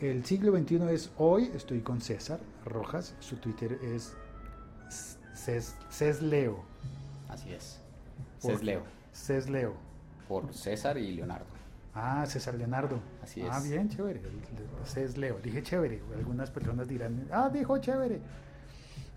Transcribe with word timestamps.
El 0.00 0.26
siglo 0.26 0.54
XXI 0.54 0.90
es 0.90 1.10
hoy, 1.16 1.50
estoy 1.54 1.80
con 1.80 2.02
César 2.02 2.38
Rojas, 2.66 3.14
su 3.18 3.36
Twitter 3.36 3.78
es 3.82 4.14
Cesleo. 5.90 6.62
Así 7.28 7.52
es. 7.54 7.80
Cesleo. 8.38 8.82
Cesleo. 9.14 9.74
Por 10.28 10.52
César 10.52 10.98
y 10.98 11.12
Leonardo. 11.12 11.46
Ah, 11.94 12.26
César 12.26 12.56
Leonardo. 12.56 13.00
Así 13.22 13.40
es. 13.40 13.48
Ah, 13.50 13.60
bien, 13.60 13.88
chévere. 13.88 14.20
Cesleo. 14.84 15.38
Dije 15.42 15.62
chévere. 15.62 16.02
Algunas 16.14 16.50
personas 16.50 16.86
dirán, 16.88 17.26
ah, 17.32 17.48
dijo 17.48 17.78
chévere. 17.78 18.20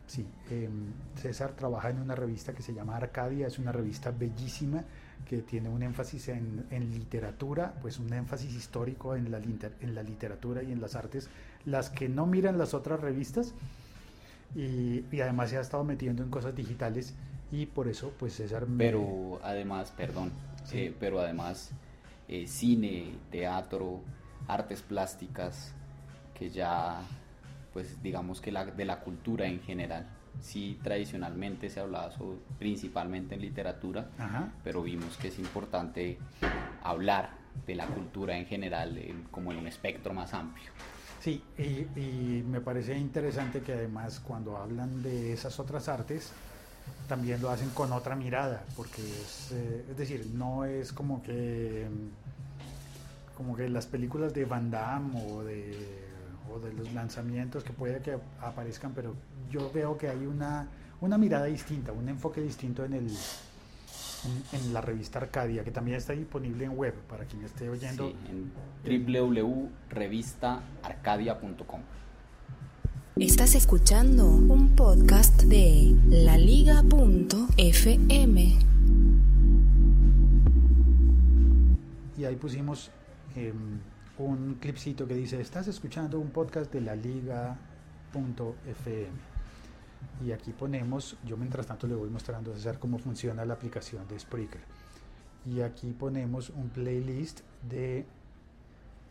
Sí, 0.08 0.26
em, 0.50 0.94
César 1.16 1.52
trabaja 1.58 1.90
en 1.90 2.00
una 2.00 2.16
revista 2.16 2.54
que 2.54 2.64
se 2.64 2.74
llama 2.74 2.96
Arcadia, 2.96 3.48
es 3.48 3.60
una 3.60 3.74
revista 3.74 4.12
bellísima 4.12 4.86
que 5.28 5.42
tiene 5.42 5.70
un 5.70 5.84
énfasis 5.84 6.30
en, 6.30 6.66
literatura, 6.72 7.76
pues 7.82 8.00
un 8.00 8.12
énfasis 8.14 8.54
histórico 8.56 9.16
en 9.16 9.32
la, 9.32 9.38
en 9.38 9.96
la 9.96 10.04
literatura 10.04 10.64
y 10.64 10.72
en 10.72 10.82
las 10.82 10.96
artes, 10.96 11.30
las 11.66 11.90
que 11.90 12.10
no 12.10 12.26
miran 12.26 12.58
las 12.58 12.74
otras 12.74 13.00
revistas, 13.00 13.54
y, 14.56 15.04
además 15.22 15.50
se 15.50 15.58
ha 15.58 15.62
estado 15.62 15.84
metiendo 15.84 16.24
en 16.24 16.30
cosas 16.30 16.56
digitales 16.56 17.14
y 17.52 17.66
por 17.68 17.88
eso 17.88 18.12
pues 18.18 18.34
César... 18.34 18.66
Pero 18.78 19.40
además, 19.44 19.94
perdón, 19.96 20.32
eh, 20.72 20.94
pero 21.00 21.20
además 21.20 21.72
eh, 22.28 22.48
cine, 22.48 23.14
teatro, 23.32 24.02
artes 24.48 24.82
plásticas, 24.82 25.74
que 26.38 26.50
ya 26.50 27.02
pues 27.74 28.02
digamos 28.02 28.42
que 28.42 28.52
la, 28.52 28.66
de 28.66 28.86
la 28.86 29.00
cultura 29.00 29.46
en 29.46 29.62
general. 29.62 30.08
Sí, 30.42 30.80
tradicionalmente 30.84 31.70
se 31.70 31.80
hablaba 31.80 32.12
principalmente 32.58 33.36
en 33.36 33.42
literatura, 33.42 34.10
pero 34.64 34.82
vimos 34.84 35.18
que 35.18 35.30
es 35.30 35.40
importante 35.40 36.18
hablar 36.84 37.32
de 37.66 37.76
la 37.76 37.86
cultura 37.88 38.38
en 38.38 38.46
general 38.46 39.00
como 39.32 39.52
en 39.52 39.60
un 39.60 39.68
espectro 39.68 40.14
más 40.14 40.34
amplio. 40.34 40.72
Sí, 41.20 41.44
y, 41.58 42.44
me 42.48 42.62
parece 42.62 42.98
interesante 42.98 43.60
que 43.62 43.74
además 43.74 44.22
cuando 44.22 44.58
hablan 44.58 45.04
de 45.04 45.34
esas 45.34 45.60
otras 45.60 45.90
artes, 45.90 46.32
también 47.10 47.42
lo 47.42 47.50
hacen 47.50 47.70
con 47.72 47.92
otra 47.92 48.16
mirada, 48.16 48.64
porque 48.78 49.02
es, 49.02 49.52
eh, 49.52 49.86
es 49.90 49.98
decir, 49.98 50.28
no 50.34 50.64
es 50.64 50.94
como 50.94 51.22
que 51.22 51.88
como 53.36 53.56
que 53.56 53.70
las 53.70 53.86
películas 53.86 54.34
de 54.34 54.44
Van 54.44 54.70
Damme 54.70 55.14
o 55.32 55.44
de 55.46 55.74
o 56.54 56.60
de 56.60 56.74
los 56.74 56.94
lanzamientos 56.94 57.64
que 57.64 57.74
puede 57.74 58.02
que 58.02 58.18
aparezcan, 58.42 58.94
pero 58.94 59.16
yo 59.50 59.72
veo 59.72 59.98
que 59.98 60.10
hay 60.10 60.26
una, 60.26 60.68
una 61.02 61.18
mirada 61.18 61.46
distinta, 61.46 61.92
un 61.92 62.08
enfoque 62.10 62.42
distinto 62.42 62.86
en, 62.86 62.94
el, 62.94 63.08
en, 64.54 64.74
la 64.74 64.82
revista 64.82 65.20
Arcadia, 65.20 65.64
que 65.64 65.72
también 65.72 65.98
está 65.98 66.14
disponible 66.14 66.66
en 66.66 66.78
web 66.78 66.94
para 67.08 67.26
quien 67.26 67.44
esté 67.44 67.70
oyendo. 67.70 68.10
Sí, 68.10 68.16
en 68.30 68.52
www.revistaarcadia.com. 69.16 71.82
Estás 73.16 73.56
escuchando 73.56 74.28
un 74.28 74.76
podcast 74.78 75.42
de 75.44 75.96
laliga.fm. 76.08 76.80
Y 82.18 82.26
ahí 82.26 82.36
pusimos 82.38 82.92
eh, 83.36 83.54
un 84.20 84.56
clipcito 84.56 85.08
que 85.08 85.14
dice, 85.14 85.40
estás 85.40 85.68
escuchando 85.68 86.20
un 86.20 86.30
podcast 86.32 86.72
de 86.72 86.82
la 86.82 86.96
liga.fm. 86.96 87.70
Y 90.26 90.32
aquí 90.32 90.52
ponemos, 90.52 91.18
yo 91.26 91.38
mientras 91.38 91.68
tanto 91.68 91.88
le 91.88 91.96
voy 91.96 92.10
mostrando 92.10 92.52
a 92.52 92.56
César 92.56 92.80
cómo 92.80 93.00
funciona 93.00 93.46
la 93.46 93.54
aplicación 93.54 94.08
de 94.08 94.20
Spreaker. 94.20 94.62
Y 95.46 95.62
aquí 95.62 95.94
ponemos 95.94 96.50
un 96.50 96.70
playlist 96.70 97.42
de, 97.68 98.06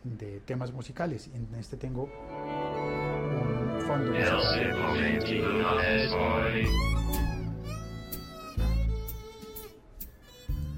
de 0.05 0.41
temas 0.41 0.73
musicales. 0.73 1.31
En 1.35 1.55
este 1.59 1.77
tengo 1.79 2.05
un 2.05 3.81
fondo. 3.87 4.13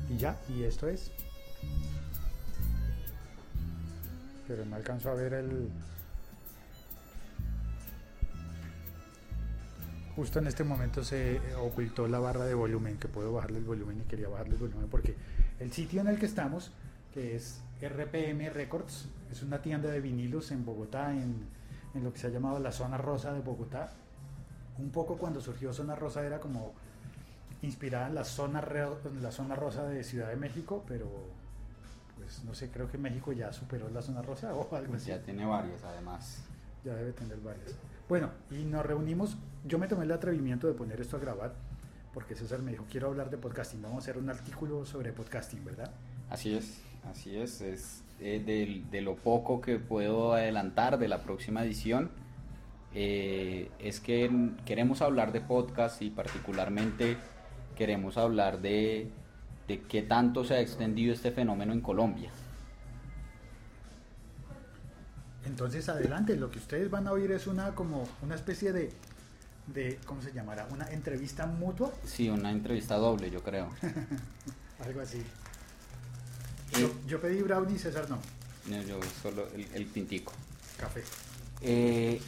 Y 0.08 0.16
ya, 0.16 0.40
y 0.48 0.62
esto 0.62 0.88
es 0.88 1.10
pero 4.50 4.64
no 4.64 4.74
alcanzo 4.74 5.10
a 5.10 5.14
ver 5.14 5.32
el... 5.32 5.68
Justo 10.16 10.40
en 10.40 10.48
este 10.48 10.64
momento 10.64 11.04
se 11.04 11.40
ocultó 11.54 12.08
la 12.08 12.18
barra 12.18 12.46
de 12.46 12.54
volumen, 12.54 12.98
que 12.98 13.06
puedo 13.06 13.32
bajarle 13.32 13.58
el 13.58 13.64
volumen 13.64 14.00
y 14.00 14.08
quería 14.08 14.28
bajarle 14.28 14.54
el 14.54 14.60
volumen 14.60 14.88
porque 14.90 15.14
el 15.60 15.70
sitio 15.72 16.00
en 16.00 16.08
el 16.08 16.18
que 16.18 16.26
estamos, 16.26 16.72
que 17.14 17.36
es 17.36 17.60
RPM 17.80 18.50
Records, 18.50 19.06
es 19.30 19.44
una 19.44 19.62
tienda 19.62 19.88
de 19.88 20.00
vinilos 20.00 20.50
en 20.50 20.64
Bogotá, 20.64 21.12
en, 21.12 21.46
en 21.94 22.02
lo 22.02 22.12
que 22.12 22.18
se 22.18 22.26
ha 22.26 22.30
llamado 22.30 22.58
la 22.58 22.72
zona 22.72 22.98
rosa 22.98 23.32
de 23.32 23.42
Bogotá. 23.42 23.92
Un 24.78 24.90
poco 24.90 25.16
cuando 25.16 25.40
surgió 25.40 25.72
Zona 25.72 25.94
Rosa 25.94 26.26
era 26.26 26.40
como 26.40 26.72
inspirada 27.62 28.08
en 28.08 28.16
la 28.16 28.24
zona, 28.24 28.66
la 29.22 29.30
zona 29.30 29.54
rosa 29.54 29.84
de 29.84 30.02
Ciudad 30.02 30.28
de 30.28 30.36
México, 30.36 30.82
pero 30.88 31.06
pues, 32.30 32.44
no 32.44 32.54
sé, 32.54 32.70
creo 32.70 32.88
que 32.88 32.96
México 32.96 33.32
ya 33.32 33.52
superó 33.52 33.90
la 33.90 34.02
zona 34.02 34.22
rosa 34.22 34.54
o 34.54 34.76
algo 34.76 34.94
así. 34.94 35.08
Ya 35.08 35.20
tiene 35.20 35.44
varias 35.44 35.82
además. 35.82 36.44
Ya 36.84 36.94
debe 36.94 37.12
tener 37.12 37.38
varias. 37.40 37.74
Bueno, 38.08 38.30
y 38.50 38.64
nos 38.64 38.86
reunimos, 38.86 39.36
yo 39.66 39.78
me 39.78 39.88
tomé 39.88 40.04
el 40.04 40.12
atrevimiento 40.12 40.66
de 40.66 40.74
poner 40.74 41.00
esto 41.00 41.16
a 41.16 41.20
grabar, 41.20 41.54
porque 42.14 42.34
César 42.34 42.60
me 42.60 42.70
dijo, 42.70 42.86
quiero 42.90 43.08
hablar 43.08 43.30
de 43.30 43.36
podcasting, 43.36 43.82
vamos 43.82 43.96
a 43.96 43.98
hacer 43.98 44.18
un 44.18 44.30
artículo 44.30 44.84
sobre 44.84 45.12
podcasting, 45.12 45.64
¿verdad? 45.64 45.90
Así 46.28 46.54
es, 46.54 46.80
así 47.10 47.36
es, 47.36 47.60
es 47.60 48.02
eh, 48.20 48.82
de, 48.90 49.00
lo 49.00 49.16
poco 49.16 49.60
que 49.60 49.78
puedo 49.78 50.32
adelantar 50.32 50.98
de 50.98 51.08
la 51.08 51.22
próxima 51.22 51.64
edición. 51.64 52.10
Eh, 52.94 53.70
es 53.78 54.00
que 54.00 54.30
queremos 54.64 55.02
hablar 55.02 55.32
de 55.32 55.40
podcast 55.40 56.02
y 56.02 56.10
particularmente 56.10 57.16
queremos 57.76 58.16
hablar 58.16 58.60
de 58.60 59.10
de 59.70 59.82
qué 59.82 60.02
tanto 60.02 60.44
se 60.44 60.54
ha 60.54 60.60
extendido 60.60 61.14
este 61.14 61.30
fenómeno 61.30 61.72
en 61.72 61.80
Colombia. 61.80 62.28
Entonces 65.46 65.88
adelante, 65.88 66.34
lo 66.34 66.50
que 66.50 66.58
ustedes 66.58 66.90
van 66.90 67.06
a 67.06 67.12
oír 67.12 67.30
es 67.30 67.46
una 67.46 67.72
como 67.76 68.02
una 68.20 68.34
especie 68.34 68.72
de, 68.72 68.90
de 69.68 70.00
¿cómo 70.06 70.22
se 70.22 70.32
llamará? 70.32 70.66
¿Una 70.72 70.90
entrevista 70.90 71.46
mutua? 71.46 71.92
Sí, 72.04 72.28
una 72.28 72.50
entrevista 72.50 72.96
doble, 72.96 73.30
yo 73.30 73.44
creo. 73.44 73.68
Algo 74.84 75.02
así. 75.02 75.18
Eh, 76.72 76.92
yo, 77.06 77.20
pedí 77.20 77.40
brownie, 77.42 77.78
César 77.78 78.10
no. 78.10 78.18
No, 78.68 78.82
yo 78.82 78.98
solo 79.22 79.46
el, 79.54 79.68
el 79.72 79.86
tintico. 79.92 80.32
Café. 80.78 81.04
Eh, 81.62 82.20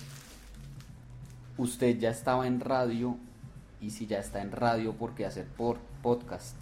usted 1.58 1.98
ya 1.98 2.10
estaba 2.10 2.46
en 2.46 2.60
radio 2.60 3.16
y 3.80 3.90
si 3.90 4.06
ya 4.06 4.20
está 4.20 4.42
en 4.42 4.52
radio, 4.52 4.92
¿por 4.92 5.16
qué 5.16 5.26
hacer 5.26 5.46
por 5.46 5.78
podcast? 6.02 6.61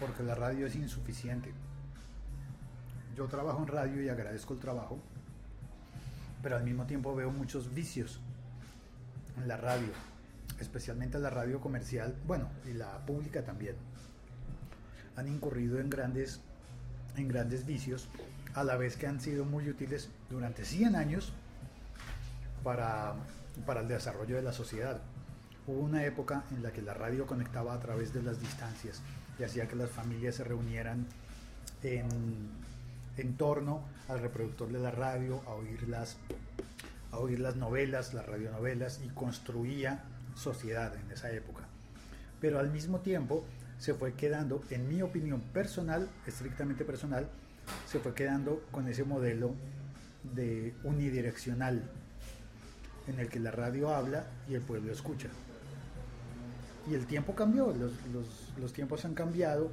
Porque 0.00 0.22
la 0.22 0.34
radio 0.34 0.66
es 0.66 0.74
insuficiente. 0.76 1.52
Yo 3.16 3.26
trabajo 3.26 3.58
en 3.60 3.66
radio 3.66 4.02
y 4.02 4.08
agradezco 4.08 4.54
el 4.54 4.60
trabajo, 4.60 4.98
pero 6.42 6.56
al 6.56 6.64
mismo 6.64 6.86
tiempo 6.86 7.14
veo 7.14 7.30
muchos 7.30 7.74
vicios 7.74 8.20
en 9.36 9.48
la 9.48 9.56
radio, 9.56 9.88
especialmente 10.60 11.18
la 11.18 11.30
radio 11.30 11.60
comercial, 11.60 12.14
bueno, 12.26 12.48
y 12.64 12.74
la 12.74 13.04
pública 13.06 13.42
también. 13.42 13.76
Han 15.16 15.26
incurrido 15.26 15.80
en 15.80 15.90
grandes, 15.90 16.40
en 17.16 17.26
grandes 17.26 17.66
vicios, 17.66 18.08
a 18.54 18.62
la 18.62 18.76
vez 18.76 18.96
que 18.96 19.06
han 19.06 19.20
sido 19.20 19.44
muy 19.44 19.68
útiles 19.68 20.10
durante 20.30 20.64
100 20.64 20.94
años 20.94 21.32
para, 22.62 23.14
para 23.66 23.80
el 23.80 23.88
desarrollo 23.88 24.36
de 24.36 24.42
la 24.42 24.52
sociedad. 24.52 25.00
Hubo 25.66 25.80
una 25.80 26.04
época 26.04 26.44
en 26.52 26.62
la 26.62 26.72
que 26.72 26.82
la 26.82 26.94
radio 26.94 27.26
conectaba 27.26 27.74
a 27.74 27.80
través 27.80 28.12
de 28.14 28.22
las 28.22 28.40
distancias 28.40 29.02
y 29.38 29.44
hacía 29.44 29.68
que 29.68 29.76
las 29.76 29.90
familias 29.90 30.36
se 30.36 30.44
reunieran 30.44 31.06
en, 31.82 33.36
torno 33.36 33.82
al 34.08 34.20
reproductor 34.20 34.68
de 34.68 34.78
la 34.78 34.90
radio, 34.90 35.42
a 35.46 35.50
oír 35.50 35.88
las, 35.88 36.16
a 37.12 37.18
oír 37.18 37.40
las 37.40 37.56
novelas, 37.56 38.14
las 38.14 38.26
radionovelas 38.26 39.00
y 39.04 39.08
construía 39.08 40.04
sociedad 40.34 40.94
en 40.96 41.10
esa 41.12 41.30
época. 41.30 41.64
Pero 42.40 42.58
al 42.58 42.70
mismo 42.70 43.00
tiempo 43.00 43.44
se 43.78 43.94
fue 43.94 44.14
quedando, 44.14 44.62
en 44.70 44.88
mi 44.88 45.02
opinión 45.02 45.40
personal, 45.40 46.08
estrictamente 46.26 46.84
personal, 46.84 47.28
se 47.86 47.98
fue 48.00 48.14
quedando 48.14 48.64
con 48.72 48.88
ese 48.88 49.04
modelo 49.04 49.54
de 50.34 50.74
unidireccional 50.84 51.82
en 53.06 53.18
el 53.18 53.28
que 53.28 53.40
la 53.40 53.50
radio 53.50 53.94
habla 53.94 54.26
y 54.48 54.54
el 54.54 54.62
pueblo 54.62 54.92
escucha 54.92 55.28
y 56.90 56.94
el 56.94 57.06
tiempo 57.06 57.34
cambió, 57.34 57.74
los, 58.60 58.72
tiempos 58.72 59.04
han 59.04 59.14
cambiado, 59.14 59.70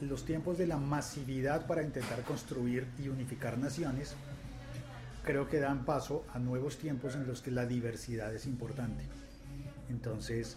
los 0.00 0.24
tiempos 0.24 0.58
de 0.58 0.66
la 0.66 0.76
masividad 0.76 1.66
para 1.66 1.82
intentar 1.82 2.22
construir 2.22 2.86
y 2.98 3.08
unificar 3.08 3.58
naciones 3.58 4.14
creo 5.24 5.48
que 5.48 5.60
dan 5.60 5.84
paso 5.84 6.24
a 6.32 6.38
nuevos 6.38 6.78
tiempos 6.78 7.14
en 7.14 7.26
los 7.26 7.42
que 7.42 7.50
la 7.50 7.66
diversidad 7.66 8.34
es 8.34 8.46
importante. 8.46 9.04
Entonces, 9.88 10.56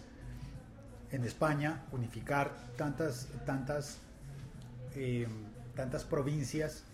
en 1.10 1.24
España, 1.24 1.84
unificar 1.92 2.54
tantas, 2.76 3.28
tantas, 3.44 3.98
eh, 4.94 5.26
tantas 5.74 6.04
provincias 6.04 6.84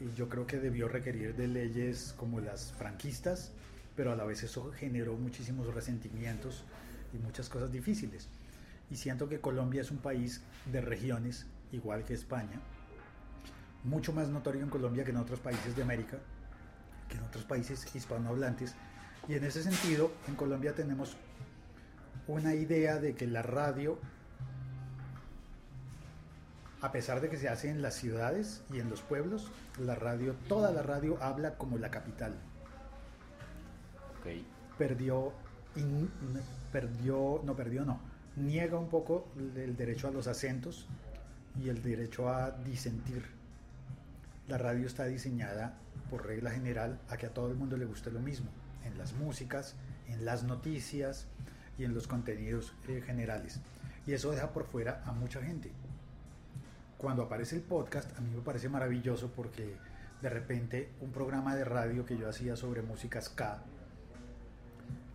y 0.00 0.14
yo 0.16 0.28
creo 0.28 0.46
que 0.46 0.58
debió 0.58 0.88
requerir 0.88 1.36
de 1.36 1.46
leyes 1.46 2.14
como 2.18 2.40
las 2.40 2.72
franquistas, 2.72 3.52
pero 3.96 4.12
a 4.12 4.16
la 4.16 4.24
vez 4.24 4.42
eso 4.42 4.72
generó 4.72 5.14
muchísimos 5.16 5.72
resentimientos 5.74 6.64
y 7.12 7.18
muchas 7.18 7.48
cosas 7.48 7.70
difíciles. 7.70 8.28
Y 8.90 8.96
siento 8.96 9.28
que 9.28 9.40
Colombia 9.40 9.82
es 9.82 9.90
un 9.90 9.98
país 9.98 10.42
de 10.70 10.80
regiones, 10.80 11.46
igual 11.72 12.04
que 12.04 12.14
España, 12.14 12.60
mucho 13.84 14.12
más 14.12 14.28
notorio 14.28 14.62
en 14.62 14.70
Colombia 14.70 15.04
que 15.04 15.10
en 15.10 15.16
otros 15.16 15.40
países 15.40 15.74
de 15.76 15.82
América, 15.82 16.18
que 17.08 17.16
en 17.16 17.24
otros 17.24 17.44
países 17.44 17.94
hispanohablantes. 17.94 18.74
Y 19.28 19.34
en 19.34 19.44
ese 19.44 19.62
sentido, 19.62 20.12
en 20.28 20.34
Colombia 20.34 20.74
tenemos 20.74 21.16
una 22.26 22.54
idea 22.54 22.98
de 22.98 23.14
que 23.14 23.26
la 23.26 23.42
radio, 23.42 23.98
a 26.80 26.92
pesar 26.92 27.20
de 27.20 27.28
que 27.28 27.36
se 27.36 27.48
hace 27.48 27.70
en 27.70 27.82
las 27.82 27.94
ciudades 27.94 28.62
y 28.72 28.80
en 28.80 28.90
los 28.90 29.02
pueblos, 29.02 29.50
la 29.78 29.94
radio, 29.94 30.34
toda 30.48 30.70
la 30.70 30.82
radio 30.82 31.18
habla 31.22 31.56
como 31.56 31.78
la 31.78 31.90
capital. 31.90 32.34
Perdió, 34.78 35.32
perdió, 36.72 37.40
no 37.44 37.54
perdió, 37.54 37.84
no, 37.84 38.00
niega 38.36 38.78
un 38.78 38.88
poco 38.88 39.28
el 39.36 39.76
derecho 39.76 40.08
a 40.08 40.10
los 40.10 40.26
acentos 40.26 40.86
y 41.60 41.68
el 41.68 41.82
derecho 41.82 42.28
a 42.28 42.50
disentir. 42.50 43.24
La 44.48 44.58
radio 44.58 44.86
está 44.86 45.04
diseñada 45.04 45.78
por 46.10 46.26
regla 46.26 46.50
general 46.50 46.98
a 47.08 47.16
que 47.16 47.26
a 47.26 47.34
todo 47.34 47.48
el 47.48 47.56
mundo 47.56 47.76
le 47.76 47.84
guste 47.84 48.10
lo 48.10 48.20
mismo, 48.20 48.50
en 48.84 48.98
las 48.98 49.12
músicas, 49.14 49.76
en 50.08 50.24
las 50.24 50.42
noticias 50.44 51.26
y 51.78 51.84
en 51.84 51.94
los 51.94 52.06
contenidos 52.06 52.74
eh, 52.88 53.02
generales. 53.04 53.60
Y 54.06 54.12
eso 54.12 54.30
deja 54.30 54.52
por 54.52 54.64
fuera 54.64 55.02
a 55.06 55.12
mucha 55.12 55.40
gente. 55.42 55.70
Cuando 56.98 57.22
aparece 57.22 57.56
el 57.56 57.62
podcast, 57.62 58.16
a 58.16 58.20
mí 58.20 58.30
me 58.34 58.42
parece 58.42 58.68
maravilloso 58.68 59.32
porque 59.34 59.76
de 60.20 60.28
repente 60.28 60.90
un 61.00 61.10
programa 61.10 61.56
de 61.56 61.64
radio 61.64 62.04
que 62.04 62.16
yo 62.16 62.28
hacía 62.28 62.56
sobre 62.56 62.82
música 62.82 63.20
ska, 63.20 63.62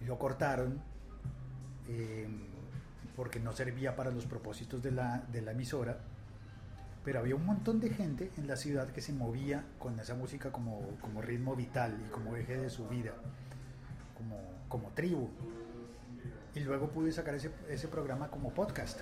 lo 0.08 0.18
cortaron 0.18 0.82
eh, 1.90 2.28
porque 3.16 3.40
no 3.40 3.52
servía 3.52 3.96
para 3.96 4.10
los 4.12 4.26
propósitos 4.26 4.82
de 4.82 4.92
la, 4.92 5.24
de 5.32 5.42
la 5.42 5.52
emisora, 5.52 5.98
pero 7.04 7.20
había 7.20 7.36
un 7.36 7.46
montón 7.46 7.80
de 7.80 7.90
gente 7.90 8.32
en 8.38 8.48
la 8.48 8.56
ciudad 8.56 8.90
que 8.90 9.02
se 9.02 9.14
movía 9.14 9.66
con 9.80 10.00
esa 10.00 10.16
música 10.16 10.52
como, 10.52 10.82
como 11.02 11.22
ritmo 11.22 11.56
vital 11.56 11.98
y 12.06 12.10
como 12.10 12.36
eje 12.36 12.58
de 12.58 12.70
su 12.70 12.88
vida, 12.88 13.14
como, 14.16 14.38
como 14.68 14.90
tribu. 14.90 15.30
Y 16.56 16.62
luego 16.62 16.90
pude 16.90 17.12
sacar 17.12 17.36
ese, 17.36 17.52
ese 17.70 17.88
programa 17.88 18.30
como 18.30 18.52
podcast. 18.52 19.02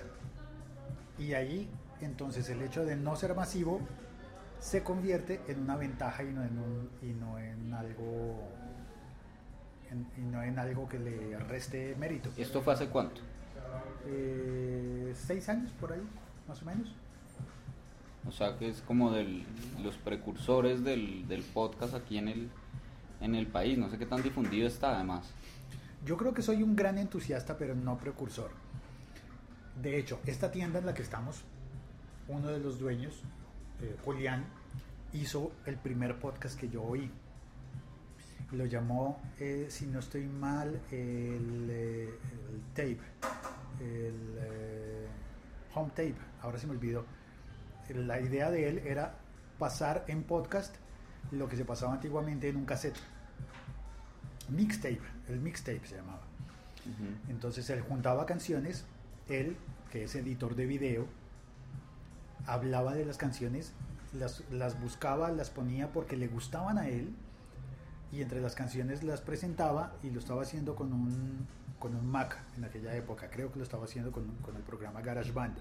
Y 1.18 1.32
ahí 1.34 1.70
entonces 2.00 2.48
el 2.50 2.62
hecho 2.62 2.84
de 2.84 2.96
no 2.96 3.16
ser 3.16 3.34
masivo 3.34 3.80
se 4.60 4.82
convierte 4.82 5.40
en 5.48 5.60
una 5.60 5.76
ventaja 5.76 6.22
y 6.22 6.32
no 6.32 6.42
en, 6.42 6.58
un, 6.58 6.90
y 7.02 7.12
no 7.12 7.38
en 7.38 7.72
algo 7.72 8.55
en- 9.90 10.06
y 10.16 10.20
no 10.26 10.42
en 10.42 10.58
algo 10.58 10.88
que 10.88 10.98
le 10.98 11.38
reste 11.38 11.94
mérito. 11.98 12.30
¿Esto 12.36 12.62
fue 12.62 12.74
hace 12.74 12.88
cuánto? 12.88 13.20
Eh, 14.06 15.12
seis 15.16 15.48
años 15.48 15.70
por 15.80 15.92
ahí, 15.92 16.02
más 16.48 16.62
o 16.62 16.64
menos. 16.66 16.94
O 18.26 18.32
sea 18.32 18.56
que 18.58 18.68
es 18.68 18.80
como 18.82 19.12
de 19.12 19.44
los 19.82 19.96
precursores 19.96 20.82
del, 20.84 21.26
del 21.28 21.42
podcast 21.42 21.94
aquí 21.94 22.18
en 22.18 22.28
el, 22.28 22.48
en 23.20 23.34
el 23.34 23.46
país. 23.46 23.78
No 23.78 23.88
sé 23.90 23.98
qué 23.98 24.06
tan 24.06 24.22
difundido 24.22 24.66
está 24.66 24.94
además. 24.96 25.30
Yo 26.04 26.16
creo 26.16 26.34
que 26.34 26.42
soy 26.42 26.62
un 26.62 26.76
gran 26.76 26.98
entusiasta, 26.98 27.56
pero 27.56 27.74
no 27.74 27.98
precursor. 27.98 28.50
De 29.80 29.98
hecho, 29.98 30.18
esta 30.26 30.50
tienda 30.50 30.78
en 30.78 30.86
la 30.86 30.94
que 30.94 31.02
estamos, 31.02 31.42
uno 32.28 32.48
de 32.48 32.58
los 32.58 32.78
dueños, 32.78 33.20
eh, 33.82 33.96
Julián, 34.04 34.44
hizo 35.12 35.52
el 35.66 35.76
primer 35.76 36.18
podcast 36.18 36.58
que 36.58 36.68
yo 36.68 36.82
oí. 36.82 37.10
Lo 38.52 38.64
llamó, 38.64 39.20
eh, 39.40 39.66
si 39.68 39.86
no 39.86 39.98
estoy 39.98 40.24
mal, 40.26 40.80
el, 40.92 41.68
eh, 41.68 42.18
el 42.52 42.60
tape, 42.74 43.00
el 43.80 44.36
eh, 44.38 45.06
home 45.74 45.90
tape, 45.90 46.14
ahora 46.42 46.56
se 46.58 46.68
me 46.68 46.72
olvidó. 46.72 47.04
La 47.88 48.20
idea 48.20 48.50
de 48.52 48.68
él 48.68 48.78
era 48.78 49.14
pasar 49.58 50.04
en 50.06 50.22
podcast 50.22 50.76
lo 51.32 51.48
que 51.48 51.56
se 51.56 51.64
pasaba 51.64 51.94
antiguamente 51.94 52.48
en 52.48 52.56
un 52.56 52.64
cassette. 52.64 52.98
Mixtape, 54.48 55.00
el 55.28 55.40
mixtape 55.40 55.84
se 55.84 55.96
llamaba. 55.96 56.22
Entonces 57.28 57.68
él 57.70 57.80
juntaba 57.80 58.26
canciones, 58.26 58.84
él, 59.28 59.56
que 59.90 60.04
es 60.04 60.14
editor 60.14 60.54
de 60.54 60.66
video, 60.66 61.06
hablaba 62.46 62.94
de 62.94 63.04
las 63.04 63.16
canciones, 63.16 63.72
las, 64.12 64.44
las 64.52 64.80
buscaba, 64.80 65.32
las 65.32 65.50
ponía 65.50 65.92
porque 65.92 66.16
le 66.16 66.28
gustaban 66.28 66.78
a 66.78 66.88
él 66.88 67.12
y 68.12 68.22
entre 68.22 68.40
las 68.40 68.54
canciones 68.54 69.02
las 69.02 69.20
presentaba 69.20 69.92
y 70.02 70.10
lo 70.10 70.20
estaba 70.20 70.42
haciendo 70.42 70.74
con 70.76 70.92
un, 70.92 71.46
con 71.78 71.94
un 71.94 72.06
Mac 72.10 72.38
en 72.56 72.64
aquella 72.64 72.94
época, 72.94 73.28
creo 73.30 73.50
que 73.52 73.58
lo 73.58 73.64
estaba 73.64 73.84
haciendo 73.84 74.12
con, 74.12 74.24
con 74.42 74.56
el 74.56 74.62
programa 74.62 75.00
GarageBand. 75.02 75.56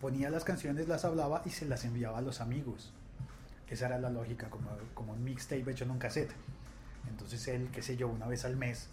Ponía 0.00 0.30
las 0.30 0.44
canciones, 0.44 0.88
las 0.88 1.04
hablaba 1.04 1.42
y 1.44 1.50
se 1.50 1.66
las 1.66 1.84
enviaba 1.84 2.18
a 2.18 2.22
los 2.22 2.40
amigos. 2.40 2.92
Esa 3.68 3.86
era 3.86 3.98
la 3.98 4.10
lógica, 4.10 4.48
como, 4.50 4.70
como 4.94 5.12
un 5.14 5.24
mixtape 5.24 5.70
hecho 5.70 5.84
en 5.84 5.90
un 5.90 5.98
cassette. 5.98 6.32
Entonces 7.08 7.48
él, 7.48 7.68
qué 7.72 7.82
sé 7.82 7.96
yo, 7.96 8.08
una 8.08 8.26
vez 8.26 8.44
al 8.44 8.56
mes 8.56 8.88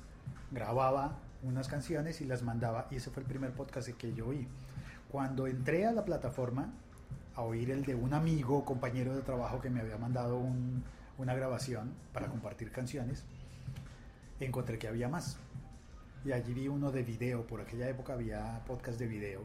grababa 0.51 1.18
unas 1.44 1.68
canciones 1.68 2.22
y 2.22 2.25
las 2.25 2.42
mandaba 2.42 2.88
y 2.90 2.95
ese 2.95 3.10
fue 3.10 3.22
el 3.22 3.28
primer 3.28 3.51
podcast 3.51 3.90
que 3.90 4.13
yo 4.13 4.28
oí. 4.28 4.48
Cuando 5.12 5.45
entré 5.45 5.86
a 5.86 5.92
la 5.92 6.06
plataforma 6.06 6.72
a 7.36 7.42
oír 7.42 7.69
el 7.72 7.84
de 7.84 7.95
un 7.95 8.13
amigo, 8.13 8.63
compañero 8.66 9.16
de 9.16 9.22
trabajo 9.22 9.60
que 9.60 9.69
me 9.69 9.81
había 9.81 9.98
mandado 9.98 10.38
un- 10.38 10.84
una 11.18 11.33
grabación 11.36 11.94
para 12.13 12.27
compartir 12.27 12.71
canciones, 12.71 13.24
encontré 14.39 14.77
que 14.80 14.88
había 14.88 15.10
más. 15.10 15.38
Y 16.25 16.31
allí 16.31 16.54
vi 16.54 16.68
uno 16.68 16.92
de 16.92 17.04
video, 17.04 17.45
por 17.45 17.62
aquella 17.62 17.89
época 17.89 18.13
había 18.13 18.62
podcast 18.65 18.98
de 19.00 19.07
video. 19.07 19.42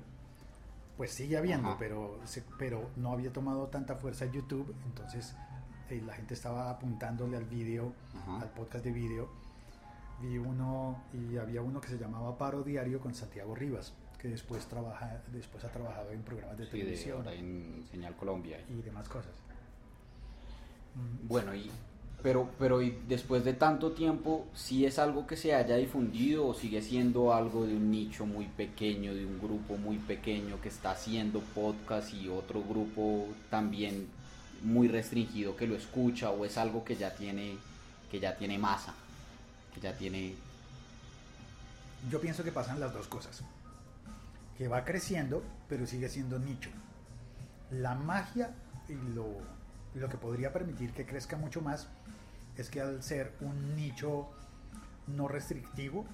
Pues 0.97 1.12
sigue 1.12 1.37
habiendo, 1.37 1.69
Ajá. 1.70 1.76
pero, 1.79 2.19
pero 2.59 2.91
no 2.97 3.12
había 3.12 3.32
tomado 3.32 3.67
tanta 3.69 3.97
fuerza 3.97 4.26
YouTube, 4.26 4.75
entonces 4.87 5.35
eh, 5.91 6.03
la 6.05 6.15
gente 6.15 6.35
estaba 6.35 6.70
apuntándole 6.70 7.37
al 7.37 7.44
video, 7.44 7.93
Ajá. 8.17 8.43
al 8.43 8.50
podcast 8.50 8.85
de 8.85 8.93
video. 8.93 9.29
Vi 10.21 10.38
uno 10.38 11.00
y 11.12 11.37
había 11.37 11.62
uno 11.62 11.81
que 11.81 11.88
se 11.88 11.99
llamaba 11.99 12.37
Paro 12.37 12.62
Diario 12.64 13.00
con 13.00 13.14
Santiago 13.14 13.55
Rivas, 13.55 13.93
que 14.19 14.26
después 14.29 14.67
trabaja, 14.67 15.23
después 15.32 15.64
ha 15.64 15.69
trabajado 15.71 16.11
en 16.11 16.23
programas 16.23 16.59
de 16.59 16.64
Sí, 16.64 16.71
televisión 16.73 17.29
en 17.29 17.85
Señal 17.88 18.17
Colombia. 18.17 18.59
y 18.69 18.82
demás 18.82 19.09
cosas. 19.09 19.32
Bueno, 21.23 21.55
y 21.55 21.71
pero 22.23 22.50
pero 22.59 22.83
y 22.83 22.99
después 23.07 23.45
de 23.45 23.52
tanto 23.52 23.93
tiempo, 23.93 24.47
¿sí 24.55 24.87
es 24.87 24.99
algo 24.99 25.26
que 25.26 25.37
se 25.37 25.55
haya 25.55 25.76
difundido 25.76 26.47
o 26.49 26.55
sigue 26.55 26.83
siendo 26.83 27.33
algo 27.33 27.64
de 27.64 27.76
un 27.76 27.90
nicho 27.90 28.26
muy 28.26 28.47
pequeño, 28.47 29.14
de 29.14 29.25
un 29.25 29.38
grupo 29.38 29.76
muy 29.76 29.99
pequeño 29.99 30.61
que 30.61 30.69
está 30.69 30.93
haciendo 30.93 31.40
podcast 31.40 32.12
y 32.12 32.28
otro 32.28 32.62
grupo 32.62 33.28
también 33.50 34.09
muy 34.62 34.88
restringido 34.88 35.55
que 35.55 35.69
lo 35.69 35.76
escucha 35.76 36.31
o 36.31 36.45
es 36.45 36.59
algo 36.59 36.85
que 36.85 36.97
ya 36.97 37.14
tiene 37.14 37.57
que 38.11 38.19
ya 38.19 38.37
tiene 38.37 38.59
masa, 38.59 38.95
que 39.75 39.81
ya 39.81 39.97
tiene 39.97 40.35
Yo 42.11 42.21
pienso 42.21 42.43
que 42.43 42.52
pasan 42.52 42.81
las 42.81 42.93
dos 42.93 43.07
cosas. 43.07 43.43
Que 44.57 44.67
va 44.67 44.85
creciendo, 44.85 45.43
pero 45.69 45.87
sigue 45.87 46.09
siendo 46.09 46.38
nicho. 46.38 46.71
La 47.71 47.95
magia 47.95 48.55
y 48.88 48.95
lo, 49.14 49.26
lo 49.95 50.09
que 50.09 50.16
podría 50.16 50.52
permitir 50.52 50.92
que 50.92 51.07
crezca 51.07 51.37
mucho 51.37 51.61
más 51.61 51.88
es 52.57 52.71
que 52.71 52.80
al 52.80 53.02
ser 53.02 53.33
un 53.40 53.76
nicho 53.76 54.28
no 55.07 55.28
restrictivo, 55.28 56.07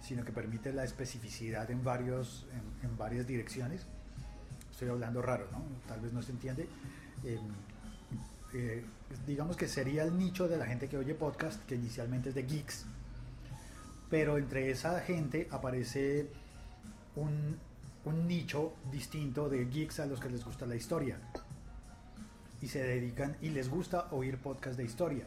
sino 0.00 0.24
que 0.24 0.32
permite 0.32 0.72
la 0.72 0.84
especificidad 0.84 1.70
en, 1.70 1.84
varios, 1.84 2.46
en, 2.82 2.96
varias 2.96 3.26
direcciones, 3.26 3.86
estoy 4.70 4.88
hablando 4.88 5.22
raro, 5.22 5.48
¿no? 5.52 5.62
Tal 5.86 6.00
vez 6.00 6.12
no 6.12 6.22
se 6.22 6.32
entiende. 6.32 6.68
eh, 7.24 7.38
eh, 8.54 8.84
digamos 9.26 9.56
que 9.56 9.66
sería 9.68 10.02
el 10.02 10.18
nicho 10.18 10.48
de 10.48 10.56
la 10.58 10.66
gente 10.66 10.88
que 10.88 10.98
oye 10.98 11.14
podcast, 11.14 11.64
que 11.64 11.76
inicialmente 11.76 12.30
es 12.30 12.34
de 12.34 12.42
geeks, 12.42 12.84
pero 14.10 14.36
entre 14.36 14.70
esa 14.70 15.00
gente 15.00 15.48
aparece 15.50 16.28
un, 17.16 17.56
un 18.04 18.26
nicho 18.26 18.74
distinto 18.90 19.48
de 19.48 19.64
geeks 19.66 20.00
a 20.00 20.06
los 20.06 20.20
que 20.20 20.28
les 20.28 20.44
gusta 20.44 20.66
la 20.66 20.74
historia 20.74 21.18
y 22.62 22.68
se 22.68 22.82
dedican 22.82 23.36
y 23.42 23.50
les 23.50 23.68
gusta 23.68 24.06
oír 24.12 24.38
podcast 24.38 24.76
de 24.76 24.84
historia. 24.84 25.24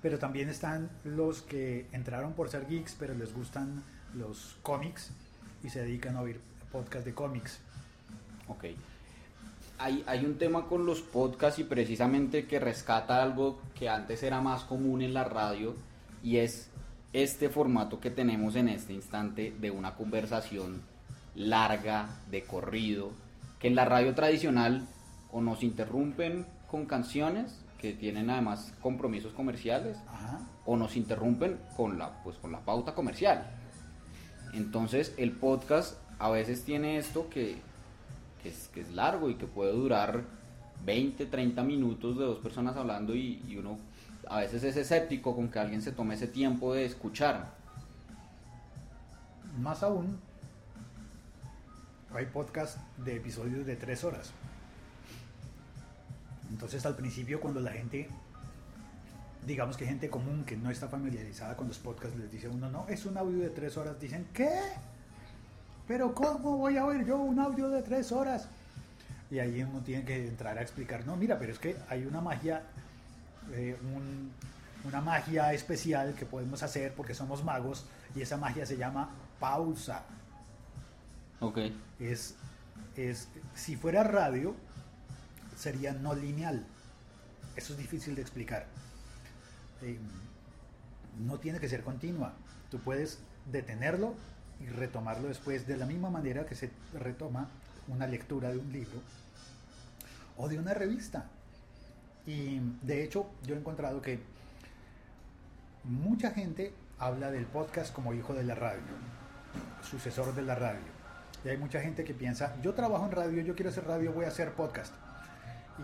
Pero 0.00 0.18
también 0.18 0.48
están 0.48 0.90
los 1.02 1.42
que 1.42 1.86
entraron 1.92 2.32
por 2.34 2.48
ser 2.48 2.66
geeks, 2.68 2.94
pero 2.98 3.14
les 3.14 3.34
gustan 3.34 3.82
los 4.14 4.56
cómics 4.62 5.10
y 5.64 5.70
se 5.70 5.80
dedican 5.80 6.16
a 6.16 6.20
oír 6.20 6.40
podcast 6.70 7.04
de 7.04 7.12
cómics. 7.12 7.58
Ok. 8.48 8.64
Hay, 9.78 10.04
hay 10.06 10.24
un 10.24 10.38
tema 10.38 10.66
con 10.66 10.86
los 10.86 11.00
podcasts 11.00 11.58
y 11.58 11.64
precisamente 11.64 12.46
que 12.46 12.60
rescata 12.60 13.22
algo 13.22 13.60
que 13.74 13.88
antes 13.88 14.22
era 14.22 14.40
más 14.40 14.62
común 14.62 15.02
en 15.02 15.12
la 15.12 15.24
radio 15.24 15.74
y 16.22 16.36
es 16.36 16.70
este 17.12 17.48
formato 17.48 17.98
que 17.98 18.10
tenemos 18.10 18.54
en 18.54 18.68
este 18.68 18.92
instante 18.92 19.52
de 19.60 19.70
una 19.72 19.94
conversación 19.94 20.82
larga, 21.34 22.08
de 22.30 22.44
corrido, 22.44 23.10
que 23.58 23.66
en 23.66 23.74
la 23.74 23.84
radio 23.84 24.14
tradicional 24.14 24.86
o 25.34 25.40
nos 25.40 25.64
interrumpen 25.64 26.46
con 26.70 26.86
canciones 26.86 27.58
que 27.78 27.92
tienen 27.92 28.30
además 28.30 28.72
compromisos 28.80 29.32
comerciales 29.32 29.98
Ajá. 30.06 30.38
o 30.64 30.76
nos 30.76 30.96
interrumpen 30.96 31.58
con 31.76 31.98
la, 31.98 32.22
pues, 32.22 32.36
con 32.36 32.52
la 32.52 32.60
pauta 32.60 32.94
comercial. 32.94 33.44
Entonces 34.52 35.12
el 35.18 35.32
podcast 35.32 35.98
a 36.20 36.30
veces 36.30 36.64
tiene 36.64 36.98
esto 36.98 37.28
que, 37.28 37.56
que 38.42 38.48
es, 38.48 38.68
que 38.68 38.82
es 38.82 38.92
largo 38.92 39.28
y 39.28 39.34
que 39.34 39.46
puede 39.46 39.72
durar 39.72 40.22
20, 40.84 41.26
30 41.26 41.64
minutos 41.64 42.16
de 42.16 42.24
dos 42.24 42.38
personas 42.38 42.76
hablando 42.76 43.16
y, 43.16 43.42
y 43.48 43.56
uno 43.56 43.76
a 44.28 44.38
veces 44.38 44.62
es 44.62 44.76
escéptico 44.76 45.34
con 45.34 45.48
que 45.48 45.58
alguien 45.58 45.82
se 45.82 45.90
tome 45.90 46.14
ese 46.14 46.28
tiempo 46.28 46.72
de 46.72 46.84
escuchar. 46.84 47.50
Más 49.60 49.82
aún, 49.82 50.16
hay 52.14 52.26
podcast 52.26 52.78
de 52.98 53.16
episodios 53.16 53.66
de 53.66 53.74
tres 53.74 54.04
horas. 54.04 54.32
Entonces 56.54 56.86
al 56.86 56.94
principio 56.94 57.40
cuando 57.40 57.58
la 57.58 57.72
gente, 57.72 58.08
digamos 59.44 59.76
que 59.76 59.84
gente 59.86 60.08
común 60.08 60.44
que 60.44 60.56
no 60.56 60.70
está 60.70 60.86
familiarizada 60.86 61.56
con 61.56 61.66
los 61.66 61.78
podcasts, 61.80 62.16
les 62.16 62.30
dice 62.30 62.46
uno, 62.46 62.70
no, 62.70 62.86
es 62.88 63.04
un 63.06 63.18
audio 63.18 63.40
de 63.40 63.50
tres 63.50 63.76
horas, 63.76 63.98
dicen, 64.00 64.28
¿qué? 64.32 64.48
Pero 65.88 66.14
¿cómo 66.14 66.56
voy 66.56 66.76
a 66.76 66.84
oír 66.86 67.04
yo 67.04 67.16
un 67.18 67.40
audio 67.40 67.68
de 67.70 67.82
tres 67.82 68.12
horas? 68.12 68.46
Y 69.32 69.40
ahí 69.40 69.64
uno 69.64 69.80
tiene 69.80 70.04
que 70.04 70.28
entrar 70.28 70.56
a 70.56 70.62
explicar, 70.62 71.04
no, 71.04 71.16
mira, 71.16 71.40
pero 71.40 71.50
es 71.50 71.58
que 71.58 71.74
hay 71.88 72.06
una 72.06 72.20
magia, 72.20 72.62
eh, 73.52 73.76
un- 73.96 74.30
una 74.86 75.00
magia 75.00 75.52
especial 75.54 76.14
que 76.14 76.24
podemos 76.24 76.62
hacer 76.62 76.92
porque 76.94 77.14
somos 77.14 77.42
magos 77.42 77.84
y 78.14 78.20
esa 78.20 78.36
magia 78.36 78.64
se 78.64 78.76
llama 78.76 79.10
pausa. 79.40 80.02
Ok. 81.40 81.58
Es, 81.98 82.36
es, 82.96 83.26
si 83.56 83.74
fuera 83.74 84.04
radio, 84.04 84.54
sería 85.64 85.94
no 85.94 86.14
lineal. 86.14 86.66
Eso 87.56 87.72
es 87.72 87.78
difícil 87.78 88.14
de 88.14 88.20
explicar. 88.20 88.66
Eh, 89.80 89.98
no 91.26 91.38
tiene 91.38 91.58
que 91.58 91.68
ser 91.70 91.82
continua. 91.82 92.34
Tú 92.70 92.78
puedes 92.80 93.20
detenerlo 93.50 94.14
y 94.60 94.66
retomarlo 94.66 95.28
después 95.28 95.66
de 95.66 95.78
la 95.78 95.86
misma 95.86 96.10
manera 96.10 96.44
que 96.44 96.54
se 96.54 96.70
retoma 96.92 97.48
una 97.88 98.06
lectura 98.06 98.50
de 98.50 98.58
un 98.58 98.70
libro 98.72 99.00
o 100.36 100.48
de 100.48 100.58
una 100.58 100.74
revista. 100.74 101.30
Y 102.26 102.60
de 102.82 103.02
hecho, 103.02 103.30
yo 103.46 103.54
he 103.54 103.58
encontrado 103.58 104.02
que 104.02 104.20
mucha 105.84 106.30
gente 106.32 106.74
habla 106.98 107.30
del 107.30 107.46
podcast 107.46 107.94
como 107.94 108.12
hijo 108.12 108.34
de 108.34 108.44
la 108.44 108.54
radio, 108.54 108.82
sucesor 109.82 110.34
de 110.34 110.42
la 110.42 110.56
radio. 110.56 110.92
Y 111.42 111.48
hay 111.48 111.56
mucha 111.56 111.80
gente 111.80 112.04
que 112.04 112.12
piensa, 112.12 112.54
yo 112.62 112.74
trabajo 112.74 113.06
en 113.06 113.12
radio, 113.12 113.42
yo 113.42 113.54
quiero 113.54 113.70
hacer 113.70 113.86
radio, 113.86 114.12
voy 114.12 114.26
a 114.26 114.28
hacer 114.28 114.52
podcast. 114.52 114.94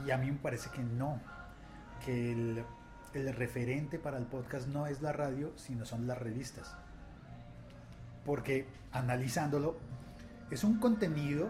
Y 0.06 0.11
a 0.11 0.16
mí 0.18 0.30
me 0.30 0.38
parece 0.38 0.70
que 0.70 0.82
no, 0.82 1.20
que 2.04 2.32
el, 2.32 2.64
el 3.14 3.35
referente 3.35 3.99
para 3.99 4.18
el 4.18 4.25
podcast 4.26 4.68
no 4.68 4.87
es 4.87 5.02
la 5.02 5.12
radio, 5.12 5.52
sino 5.56 5.85
son 5.85 6.06
las 6.06 6.18
revistas. 6.18 6.75
Porque 8.25 8.66
analizándolo, 8.92 9.76
es 10.50 10.64
un 10.64 10.78
contenido 10.78 11.49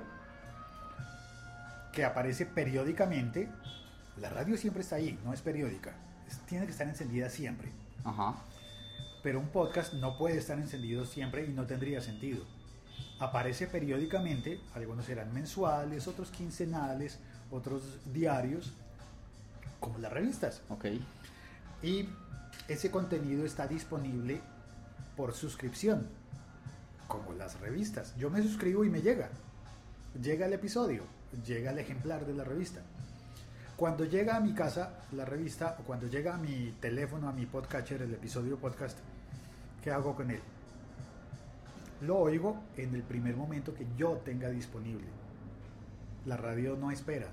que 1.92 2.04
aparece 2.04 2.47
periódicamente. 2.47 3.49
La 4.16 4.30
radio 4.30 4.56
siempre 4.56 4.82
está 4.82 4.97
ahí, 4.97 5.18
no 5.25 5.32
es 5.32 5.40
periódica. 5.40 5.92
Es- 6.26 6.38
tiene 6.47 6.66
que 6.66 6.73
estar 6.73 6.87
encendida 6.88 7.28
siempre. 7.28 7.70
Ajá. 8.04 8.37
Pero 9.23 9.40
un 9.40 9.49
podcast 9.49 9.94
no 9.94 10.16
puede 10.16 10.38
estar 10.38 10.59
encendido 10.59 11.04
siempre 11.04 11.44
y 11.44 11.52
no 11.52 11.66
tendría 11.66 12.00
sentido. 12.00 12.44
Aparece 13.18 13.66
periódicamente, 13.66 14.61
algunos 14.75 15.04
serán 15.04 15.32
mensuales, 15.35 16.09
otros 16.09 16.30
quincenales, 16.30 17.18
otros 17.50 17.83
diarios, 18.12 18.73
como 19.80 19.99
las 19.99 20.12
revistas. 20.12 20.62
Ok. 20.69 20.87
Y 21.83 22.09
ese 22.69 22.90
contenido 22.90 23.45
está 23.45 23.66
disponible 23.66 24.40
por 25.16 25.35
suscripción, 25.35 26.07
como 27.09 27.33
las 27.33 27.61
revistas. 27.61 28.14
Yo 28.16 28.30
me 28.30 28.42
suscribo 28.42 28.85
y 28.85 28.90
me 28.90 29.02
llega. 29.02 29.30
Llega 30.21 30.47
el 30.47 30.52
episodio, 30.52 31.04
llega 31.45 31.71
el 31.71 31.78
ejemplar 31.78 32.26
de 32.26 32.35
la 32.35 32.45
revista. 32.45 32.80
Cuando 33.76 34.04
llega 34.04 34.37
a 34.37 34.40
mi 34.40 34.52
casa 34.52 35.00
la 35.12 35.25
revista, 35.25 35.76
o 35.80 35.85
cuando 35.85 36.07
llega 36.07 36.35
a 36.35 36.38
mi 36.38 36.75
teléfono, 36.80 37.28
a 37.28 37.33
mi 37.33 37.47
podcatcher, 37.47 38.02
el 38.02 38.12
episodio 38.12 38.59
podcast, 38.59 38.99
¿qué 39.83 39.90
hago 39.90 40.14
con 40.14 40.30
él? 40.30 40.40
Lo 42.02 42.19
oigo 42.19 42.62
en 42.76 42.95
el 42.95 43.02
primer 43.02 43.37
momento 43.37 43.75
que 43.75 43.87
yo 43.97 44.21
tenga 44.25 44.50
disponible. 44.50 45.07
La 46.26 46.37
radio 46.37 46.76
no 46.76 46.90
espera. 46.90 47.28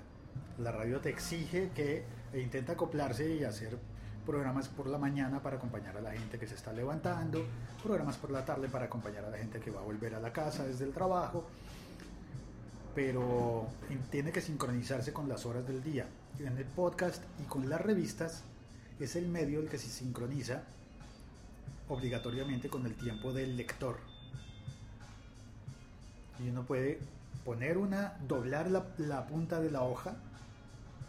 La 0.58 0.72
radio 0.72 1.00
te 1.00 1.10
exige 1.10 1.70
que 1.74 2.04
e 2.32 2.40
intenta 2.40 2.72
acoplarse 2.72 3.34
y 3.34 3.44
hacer 3.44 3.78
programas 4.26 4.68
por 4.68 4.86
la 4.86 4.98
mañana 4.98 5.42
para 5.42 5.56
acompañar 5.56 5.96
a 5.96 6.02
la 6.02 6.12
gente 6.12 6.38
que 6.38 6.46
se 6.46 6.54
está 6.54 6.72
levantando, 6.72 7.46
programas 7.82 8.18
por 8.18 8.30
la 8.30 8.44
tarde 8.44 8.68
para 8.68 8.84
acompañar 8.84 9.24
a 9.24 9.30
la 9.30 9.38
gente 9.38 9.58
que 9.58 9.70
va 9.70 9.80
a 9.80 9.84
volver 9.84 10.14
a 10.14 10.20
la 10.20 10.32
casa 10.32 10.66
desde 10.66 10.84
el 10.84 10.92
trabajo, 10.92 11.46
pero 12.94 13.66
tiene 14.10 14.30
que 14.30 14.42
sincronizarse 14.42 15.12
con 15.12 15.28
las 15.28 15.46
horas 15.46 15.66
del 15.66 15.82
día. 15.82 16.06
En 16.38 16.58
el 16.58 16.66
podcast 16.66 17.22
y 17.40 17.44
con 17.44 17.70
las 17.70 17.80
revistas 17.80 18.42
es 19.00 19.16
el 19.16 19.28
medio 19.28 19.60
el 19.60 19.68
que 19.68 19.78
se 19.78 19.88
sincroniza 19.88 20.62
obligatoriamente 21.88 22.68
con 22.68 22.84
el 22.84 22.94
tiempo 22.94 23.32
del 23.32 23.56
lector. 23.56 23.96
Y 26.38 26.50
uno 26.50 26.64
puede 26.64 26.98
poner 27.46 27.78
una, 27.78 28.18
doblar 28.28 28.70
la, 28.70 28.84
la 28.98 29.26
punta 29.26 29.58
de 29.58 29.70
la 29.70 29.82
hoja 29.84 30.16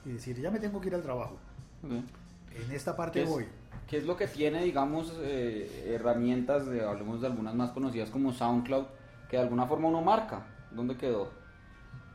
y 0.06 0.12
decir, 0.12 0.40
ya 0.40 0.52
me 0.52 0.60
tengo 0.60 0.80
que 0.80 0.88
ir 0.88 0.96
al 0.96 1.02
trabajo. 1.02 1.38
En 1.84 2.72
esta 2.72 2.96
parte 2.96 3.20
¿Qué 3.20 3.24
es, 3.24 3.30
voy. 3.30 3.46
qué 3.88 3.98
es 3.98 4.06
lo 4.06 4.18
que 4.18 4.28
tiene, 4.28 4.64
digamos, 4.64 5.14
eh, 5.20 5.94
herramientas, 5.96 6.66
de, 6.68 6.84
hablemos 6.84 7.22
de 7.22 7.28
algunas 7.28 7.54
más 7.56 7.72
conocidas 7.72 8.10
como 8.10 8.34
SoundCloud, 8.34 8.86
que 9.30 9.38
de 9.38 9.44
alguna 9.44 9.66
forma 9.66 9.88
uno 9.88 10.02
marca? 10.02 10.46
¿Dónde 10.72 10.98
quedó? 10.98 11.32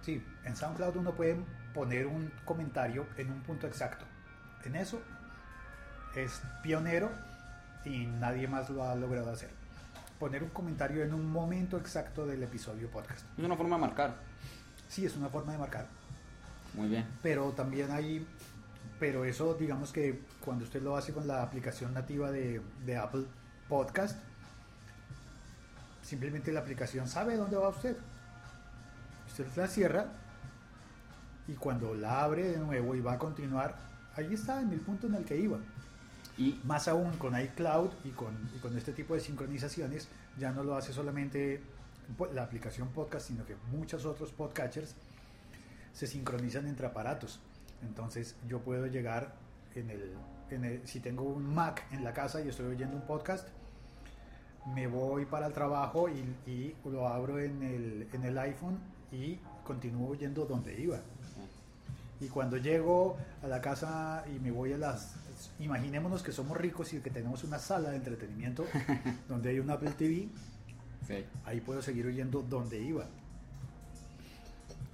Sí, 0.03 0.23
en 0.45 0.57
SoundCloud 0.57 0.97
uno 0.97 1.12
puede 1.12 1.37
poner 1.73 2.07
un 2.07 2.31
comentario 2.45 3.07
en 3.17 3.33
un 3.33 3.41
punto 3.43 3.67
exacto. 3.67 4.05
En 4.64 4.76
eso 4.76 5.00
es 6.14 6.43
pionero 6.62 7.11
y 7.85 8.07
nadie 8.07 8.49
más 8.49 8.71
lo 8.71 8.85
ha 8.85 8.95
logrado 8.95 9.31
hacer. 9.31 9.50
Poner 10.19 10.43
un 10.43 10.50
comentario 10.50 11.03
en 11.03 11.12
un 11.12 11.31
momento 11.31 11.76
exacto 11.76 12.26
del 12.26 12.43
episodio 12.43 12.88
podcast. 12.91 13.26
Es 13.37 13.45
una 13.45 13.57
forma 13.57 13.76
de 13.76 13.83
marcar. 13.83 14.14
Sí, 14.88 15.05
es 15.05 15.17
una 15.17 15.29
forma 15.29 15.53
de 15.53 15.59
marcar. 15.59 15.88
Muy 16.75 16.88
bien. 16.88 17.07
Pero 17.23 17.50
también 17.52 17.90
hay, 17.90 18.26
pero 18.99 19.25
eso 19.25 19.54
digamos 19.54 19.93
que 19.93 20.21
cuando 20.45 20.64
usted 20.64 20.83
lo 20.83 20.97
hace 20.97 21.12
con 21.12 21.26
la 21.26 21.43
aplicación 21.43 21.95
nativa 21.95 22.31
de, 22.31 22.61
de 22.85 22.97
Apple 22.97 23.25
Podcast, 23.69 24.19
simplemente 26.02 26.52
la 26.52 26.61
aplicación 26.61 27.09
sabe 27.09 27.37
dónde 27.37 27.57
va 27.57 27.69
usted. 27.69 27.97
Usted 29.28 29.47
la 29.57 29.66
cierra 29.66 30.07
y 31.49 31.54
cuando 31.54 31.95
la 31.95 32.23
abre 32.23 32.50
de 32.50 32.59
nuevo 32.59 32.95
y 32.95 33.00
va 33.00 33.14
a 33.14 33.19
continuar, 33.19 33.76
ahí 34.16 34.35
está 34.35 34.61
en 34.61 34.73
el 34.73 34.81
punto 34.81 35.07
en 35.07 35.14
el 35.14 35.25
que 35.25 35.37
iba. 35.37 35.59
Y 36.37 36.61
Más 36.64 36.88
aún 36.88 37.12
con 37.16 37.38
iCloud 37.38 37.90
y 38.04 38.11
con, 38.11 38.35
y 38.54 38.59
con 38.59 38.76
este 38.76 38.93
tipo 38.93 39.14
de 39.14 39.21
sincronizaciones, 39.21 40.09
ya 40.38 40.50
no 40.50 40.64
lo 40.64 40.76
hace 40.76 40.93
solamente 40.93 41.62
la 42.33 42.43
aplicación 42.43 42.88
podcast, 42.88 43.28
sino 43.28 43.47
que 43.47 43.57
muchos 43.71 44.04
otros 44.04 44.33
podcatchers 44.33 44.95
se 45.95 46.07
sincronizan 46.07 46.67
entre 46.67 46.87
aparatos. 46.87 47.41
Entonces 47.83 48.37
yo 48.47 48.61
puedo 48.61 48.87
llegar 48.87 49.35
en 49.75 49.89
el, 49.91 50.13
en 50.51 50.65
el- 50.67 50.87
si 50.87 51.01
tengo 51.01 51.23
un 51.25 51.55
Mac 51.55 51.87
en 51.93 52.05
la 52.05 52.13
casa 52.13 52.43
y 52.43 52.49
estoy 52.49 52.67
oyendo 52.67 52.97
un 52.97 53.03
podcast, 53.07 53.49
me 54.75 54.87
voy 54.87 55.25
para 55.27 55.47
el 55.47 55.53
trabajo 55.53 56.09
y, 56.09 56.51
y 56.51 56.75
lo 56.85 57.09
abro 57.09 57.39
en 57.39 57.63
el, 57.63 58.09
en 58.13 58.25
el 58.25 58.39
iPhone 58.39 58.79
y 59.13 59.39
continúo 59.65 60.11
oyendo 60.11 60.45
donde 60.47 60.79
iba. 60.81 60.99
Y 62.21 62.29
cuando 62.29 62.57
llego 62.57 63.17
a 63.43 63.49
la 63.49 63.61
casa 63.61 64.25
y 64.35 64.39
me 64.39 64.51
voy 64.51 64.73
a 64.73 64.79
las... 64.79 65.17
Imaginémonos 65.59 66.23
que 66.23 66.33
somos 66.33 66.57
ricos 66.57 66.93
y 66.95 67.01
que 67.01 67.11
tenemos 67.11 67.45
una 67.45 67.59
sala 67.59 67.91
de 67.91 67.97
entretenimiento 67.97 68.65
donde 69.29 69.51
hay 69.51 69.59
un 69.59 69.69
Apple 69.71 69.91
TV, 69.91 70.29
sí. 71.07 71.25
ahí 71.45 71.61
puedo 71.61 71.83
seguir 71.83 72.07
oyendo 72.07 72.41
donde 72.43 72.81
iba. 72.81 73.07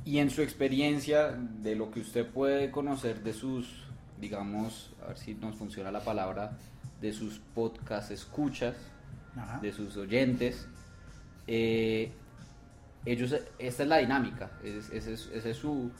Y 0.04 0.18
en 0.18 0.30
su 0.30 0.42
experiencia, 0.42 1.28
de 1.28 1.76
lo 1.76 1.90
que 1.90 2.00
usted 2.00 2.26
puede 2.26 2.70
conocer 2.70 3.22
de 3.22 3.32
sus, 3.32 3.84
digamos, 4.20 4.92
a 5.04 5.08
ver 5.08 5.18
si 5.18 5.34
nos 5.34 5.56
funciona 5.56 5.90
la 5.92 6.00
palabra, 6.02 6.56
de 7.00 7.12
sus 7.12 7.38
podcast 7.54 8.10
escuchas, 8.10 8.76
Ajá. 9.36 9.58
de 9.60 9.72
sus 9.72 9.96
oyentes, 9.96 10.66
eh, 11.46 12.12
ellos, 13.04 13.34
esta 13.58 13.82
es 13.82 13.88
la 13.88 13.98
dinámica, 13.98 14.50
es- 14.62 14.90
ese 14.90 15.14
es, 15.14 15.30
ese 15.32 15.50
es 15.52 15.56
su, 15.56 15.90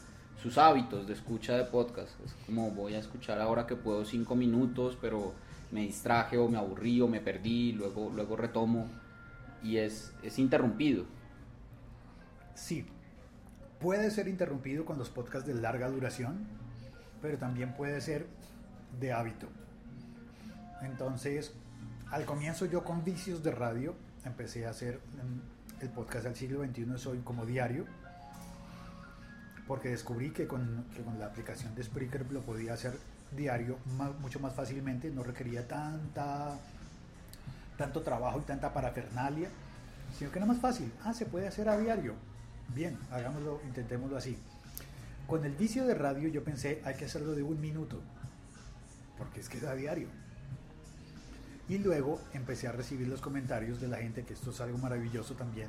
sus 0.43 0.59
hábitos 0.59 1.07
de 1.07 1.15
escucha 1.15 1.57
de 1.57 1.65
podcast. 1.65 2.11
Es 2.25 2.33
como 2.47 2.71
voy 2.71 2.95
a 2.95 2.99
escuchar 2.99 3.41
ahora 3.41 3.67
que 3.67 3.77
puedo 3.77 4.05
cinco 4.05 4.35
minutos, 4.35 4.97
pero 5.01 5.35
me 5.71 5.81
distraje 5.83 6.37
o 6.39 6.49
me 6.49 6.59
aburrí 6.59 7.01
o 7.01 7.09
me 7.09 7.21
perdí, 7.21 7.73
luego, 7.73 8.11
luego 8.15 8.37
retomo 8.37 8.87
y 9.63 9.77
es, 9.77 10.13
es 10.23 10.39
interrumpido. 10.39 11.05
Sí. 12.55 12.85
Puede 13.81 14.11
ser 14.11 14.29
interrumpido 14.29 14.85
con 14.85 14.99
los 14.99 15.09
podcasts 15.09 15.47
de 15.47 15.55
larga 15.55 15.89
duración, 15.89 16.47
pero 17.23 17.39
también 17.39 17.75
puede 17.75 18.01
ser 18.01 18.27
de 19.01 19.13
hábito. 19.13 19.49
Entonces, 20.83 21.53
al 22.11 22.25
comienzo 22.25 22.67
yo 22.67 22.85
con 22.85 23.05
vicios 23.05 23.43
de 23.43 23.51
radio 23.53 23.95
empecé 24.25 24.67
a 24.67 24.71
hacer 24.71 24.99
mm, 24.99 25.83
el 25.83 25.89
podcast 25.91 26.25
del 26.25 26.37
siglo 26.37 26.65
XXI 26.65 26.87
soy 26.97 27.19
como 27.19 27.47
diario, 27.47 27.87
porque 29.67 29.89
descubrí 29.89 30.31
que 30.31 30.47
con, 30.47 30.85
que 30.95 31.03
con 31.03 31.19
la 31.19 31.27
aplicación 31.27 31.75
de 31.75 31.83
Spreaker 31.83 32.31
lo 32.33 32.41
podía 32.41 32.75
hacer 32.75 32.93
diario 33.37 33.79
mucho 34.21 34.41
más 34.41 34.55
fácilmente, 34.55 35.11
no 35.11 35.23
requería 35.23 35.67
tanta 35.67 36.59
tanto 37.81 38.03
trabajo 38.03 38.41
y 38.41 38.43
tanta 38.43 38.75
parafernalia, 38.75 39.49
sino 40.19 40.31
que 40.31 40.39
era 40.39 40.45
más 40.45 40.59
fácil. 40.59 40.93
Ah, 41.03 41.15
se 41.15 41.25
puede 41.25 41.49
hacer 41.49 41.67
a 41.67 41.79
diario. 41.79 42.15
Bien, 42.75 42.97
hagámoslo, 43.11 43.61
intentémoslo 43.67 44.17
así. 44.17 44.37
Con 45.27 45.45
el 45.45 45.55
vicio 45.55 45.87
de 45.87 45.95
radio 45.95 46.29
yo 46.29 46.45
pensé, 46.45 46.81
hay 46.85 46.95
que 46.95 47.05
hacerlo 47.05 47.33
de 47.33 47.43
un 47.43 47.61
minuto, 47.61 48.01
porque 49.19 49.41
es 49.41 49.49
que 49.49 49.59
es 49.59 49.65
a 49.65 49.75
diario. 49.75 50.09
Y 51.69 51.79
luego 51.79 52.21
empecé 52.33 52.69
a 52.69 52.73
recibir 52.73 53.07
los 53.09 53.21
comentarios 53.21 53.81
de 53.81 53.89
la 53.89 53.99
gente, 53.99 54.25
que 54.25 54.35
esto 54.35 54.51
es 54.51 54.61
algo 54.61 54.79
maravilloso 54.79 55.35
también, 55.35 55.69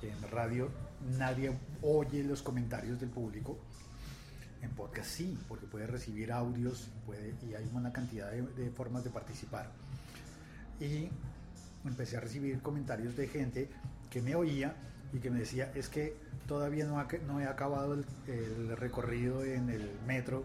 que 0.00 0.10
en 0.10 0.22
radio 0.30 0.70
nadie 1.18 1.56
oye 1.82 2.24
los 2.24 2.42
comentarios 2.42 2.98
del 3.00 3.10
público. 3.10 3.58
En 4.62 4.70
podcast 4.70 5.08
sí, 5.08 5.38
porque 5.48 5.66
puede 5.66 5.86
recibir 5.86 6.32
audios 6.32 6.88
y 7.48 7.54
hay 7.54 7.70
una 7.72 7.92
cantidad 7.92 8.30
de, 8.30 8.42
de 8.42 8.70
formas 8.70 9.04
de 9.04 9.10
participar. 9.10 9.70
Y 10.80 11.08
empecé 11.84 12.16
a 12.16 12.20
recibir 12.20 12.60
comentarios 12.60 13.16
de 13.16 13.28
gente 13.28 13.70
que 14.10 14.22
me 14.22 14.34
oía 14.34 14.74
y 15.12 15.18
que 15.18 15.30
me 15.30 15.38
decía, 15.38 15.70
es 15.74 15.88
que 15.88 16.16
todavía 16.46 16.86
no, 16.86 17.04
no 17.26 17.40
he 17.40 17.46
acabado 17.46 17.94
el, 17.94 18.76
recorrido 18.76 19.44
en 19.44 19.70
el 19.70 19.90
metro. 20.06 20.44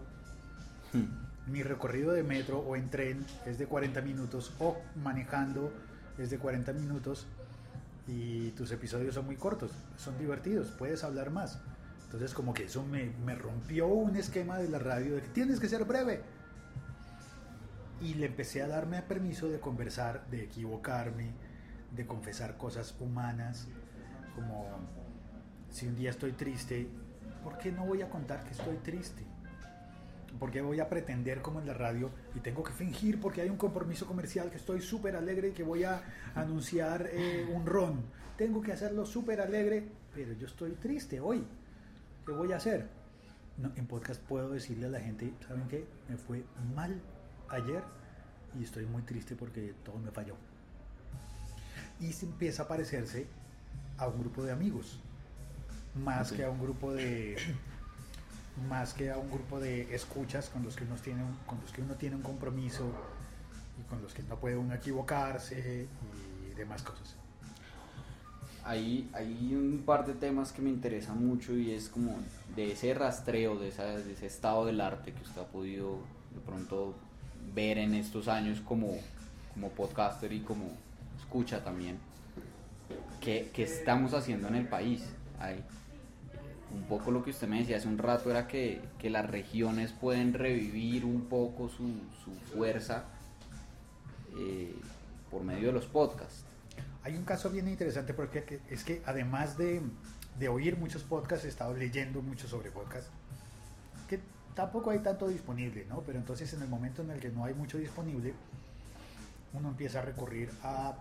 Hmm. 0.92 1.50
Mi 1.50 1.62
recorrido 1.62 2.12
de 2.12 2.22
metro 2.22 2.58
o 2.60 2.76
en 2.76 2.88
tren 2.88 3.24
es 3.46 3.58
de 3.58 3.66
40 3.66 4.00
minutos 4.02 4.54
o 4.60 4.78
manejando 5.02 5.72
es 6.18 6.30
de 6.30 6.38
40 6.38 6.72
minutos 6.72 7.26
y 8.06 8.50
tus 8.50 8.70
episodios 8.70 9.14
son 9.14 9.26
muy 9.26 9.36
cortos, 9.36 9.72
son 9.96 10.16
divertidos, 10.18 10.68
puedes 10.78 11.02
hablar 11.02 11.30
más. 11.30 11.60
Entonces 12.04 12.34
como 12.34 12.54
que 12.54 12.64
eso 12.64 12.84
me, 12.84 13.10
me 13.24 13.34
rompió 13.34 13.86
un 13.86 14.16
esquema 14.16 14.58
de 14.58 14.68
la 14.68 14.78
radio 14.78 15.16
de 15.16 15.22
que 15.22 15.28
tienes 15.28 15.58
que 15.58 15.68
ser 15.68 15.84
breve 15.84 16.20
y 18.00 18.14
le 18.14 18.26
empecé 18.26 18.62
a 18.62 18.68
darme 18.68 19.00
permiso 19.02 19.48
de 19.48 19.60
conversar, 19.60 20.26
de 20.30 20.44
equivocarme, 20.44 21.30
de 21.92 22.06
confesar 22.06 22.56
cosas 22.56 22.94
humanas, 23.00 23.68
como 24.34 24.66
si 25.70 25.86
un 25.86 25.96
día 25.96 26.10
estoy 26.10 26.32
triste, 26.32 26.86
¿por 27.42 27.58
qué 27.58 27.72
no 27.72 27.86
voy 27.86 28.02
a 28.02 28.08
contar 28.08 28.44
que 28.44 28.50
estoy 28.50 28.76
triste? 28.76 29.22
¿Por 30.38 30.50
qué 30.50 30.62
voy 30.62 30.80
a 30.80 30.88
pretender 30.88 31.42
como 31.42 31.60
en 31.60 31.66
la 31.66 31.74
radio 31.74 32.10
y 32.34 32.40
tengo 32.40 32.62
que 32.62 32.72
fingir 32.72 33.20
porque 33.20 33.42
hay 33.42 33.50
un 33.50 33.56
compromiso 33.56 34.06
comercial 34.06 34.50
que 34.50 34.56
estoy 34.56 34.80
súper 34.80 35.14
alegre 35.14 35.48
y 35.48 35.52
que 35.52 35.62
voy 35.62 35.84
a 35.84 36.02
anunciar 36.34 37.08
eh, 37.12 37.46
un 37.52 37.66
ron? 37.66 38.02
Tengo 38.36 38.62
que 38.62 38.72
hacerlo 38.72 39.04
súper 39.04 39.40
alegre, 39.40 39.86
pero 40.14 40.32
yo 40.32 40.46
estoy 40.46 40.72
triste 40.72 41.20
hoy. 41.20 41.44
¿Qué 42.24 42.32
voy 42.32 42.52
a 42.52 42.56
hacer? 42.56 42.88
en 43.76 43.86
podcast 43.86 44.20
puedo 44.22 44.50
decirle 44.50 44.86
a 44.86 44.88
la 44.88 45.00
gente, 45.00 45.32
¿saben 45.46 45.68
qué? 45.68 45.86
Me 46.08 46.16
fue 46.16 46.44
mal 46.74 47.00
ayer 47.50 47.82
y 48.58 48.64
estoy 48.64 48.86
muy 48.86 49.02
triste 49.02 49.36
porque 49.36 49.74
todo 49.84 49.98
me 49.98 50.10
falló. 50.10 50.36
Y 52.00 52.12
se 52.12 52.26
empieza 52.26 52.64
a 52.64 52.68
parecerse 52.68 53.26
a 53.98 54.08
un 54.08 54.20
grupo 54.20 54.42
de 54.42 54.52
amigos, 54.52 54.98
más 55.94 56.32
que 56.32 56.44
a 56.44 56.50
un 56.50 56.60
grupo 56.60 56.92
de 56.92 57.36
más 58.68 58.92
que 58.92 59.10
a 59.10 59.16
un 59.16 59.30
grupo 59.30 59.60
de 59.60 59.94
escuchas 59.94 60.48
con 60.50 60.62
los 60.62 60.76
que 60.76 60.84
uno 60.84 60.96
tiene 60.96 61.22
un, 61.24 61.34
con 61.46 61.58
los 61.60 61.72
que 61.72 61.80
uno 61.80 61.94
tiene 61.94 62.16
un 62.16 62.22
compromiso 62.22 62.90
y 63.80 63.88
con 63.88 64.02
los 64.02 64.12
que 64.12 64.22
no 64.24 64.36
puede 64.36 64.56
uno 64.56 64.74
equivocarse 64.74 65.86
y 66.50 66.54
demás 66.54 66.82
cosas. 66.82 67.14
Hay, 68.64 69.10
hay 69.12 69.54
un 69.54 69.82
par 69.84 70.06
de 70.06 70.14
temas 70.14 70.52
que 70.52 70.62
me 70.62 70.70
interesan 70.70 71.24
mucho 71.24 71.56
y 71.56 71.72
es 71.72 71.88
como 71.88 72.16
de 72.54 72.72
ese 72.72 72.94
rastreo, 72.94 73.58
de, 73.58 73.70
de 73.70 74.12
ese 74.12 74.26
estado 74.26 74.66
del 74.66 74.80
arte 74.80 75.12
que 75.12 75.22
usted 75.22 75.40
ha 75.40 75.46
podido 75.46 75.98
de 76.32 76.40
pronto 76.40 76.94
ver 77.54 77.78
en 77.78 77.94
estos 77.94 78.28
años 78.28 78.60
como, 78.60 78.98
como 79.54 79.70
podcaster 79.70 80.32
y 80.32 80.40
como 80.40 80.70
escucha 81.18 81.64
también, 81.64 81.98
¿qué, 83.22 83.50
estamos 83.56 84.12
haciendo 84.12 84.48
en 84.48 84.56
el 84.56 84.68
país? 84.68 85.02
Hay, 85.38 85.64
un 86.74 86.82
poco 86.84 87.10
lo 87.10 87.22
que 87.22 87.30
usted 87.30 87.48
me 87.48 87.60
decía 87.60 87.76
hace 87.76 87.88
un 87.88 87.98
rato 87.98 88.30
era 88.30 88.46
que, 88.46 88.82
las 89.04 89.28
regiones 89.30 89.92
pueden 89.92 90.34
revivir 90.34 91.04
un 91.04 91.22
poco 91.22 91.68
su, 91.68 91.88
fuerza 92.54 93.04
eh, 94.38 94.74
por 95.30 95.42
medio 95.42 95.68
de 95.68 95.72
los 95.72 95.86
podcasts. 95.86 96.44
Hay 97.04 97.16
un 97.16 97.24
caso 97.24 97.50
bien 97.50 97.68
interesante 97.68 98.14
porque 98.14 98.60
es 98.70 98.84
que 98.84 99.02
además 99.06 99.56
de, 99.56 99.80
de 100.38 100.48
oír 100.48 100.76
muchos 100.76 101.02
podcasts, 101.02 101.44
he 101.44 101.48
estado 101.48 101.74
leyendo 101.74 102.20
mucho 102.22 102.46
sobre 102.46 102.70
podcasts 102.70 103.10
tampoco 104.54 104.90
hay 104.90 104.98
tanto 104.98 105.28
disponible, 105.28 105.86
¿no? 105.88 106.00
Pero 106.00 106.18
entonces 106.18 106.52
en 106.54 106.62
el 106.62 106.68
momento 106.68 107.02
en 107.02 107.10
el 107.10 107.20
que 107.20 107.30
no 107.30 107.44
hay 107.44 107.54
mucho 107.54 107.78
disponible, 107.78 108.34
uno 109.52 109.68
empieza 109.68 110.00
a 110.00 110.02
recurrir 110.02 110.50
a 110.62 110.94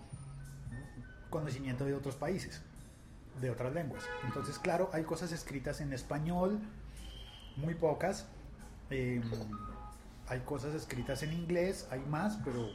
conocimiento 1.31 1.85
de 1.85 1.95
otros 1.95 2.15
países, 2.15 2.61
de 3.41 3.49
otras 3.49 3.73
lenguas. 3.73 4.03
Entonces, 4.25 4.59
claro, 4.59 4.91
hay 4.93 5.03
cosas 5.03 5.31
escritas 5.31 5.81
en 5.81 5.93
español, 5.93 6.59
muy 7.57 7.73
pocas. 7.73 8.27
Em, 8.91 9.23
hay 10.27 10.41
cosas 10.41 10.75
escritas 10.75 11.23
en 11.23 11.33
inglés, 11.33 11.87
hay 11.89 12.01
más, 12.01 12.37
pero 12.45 12.69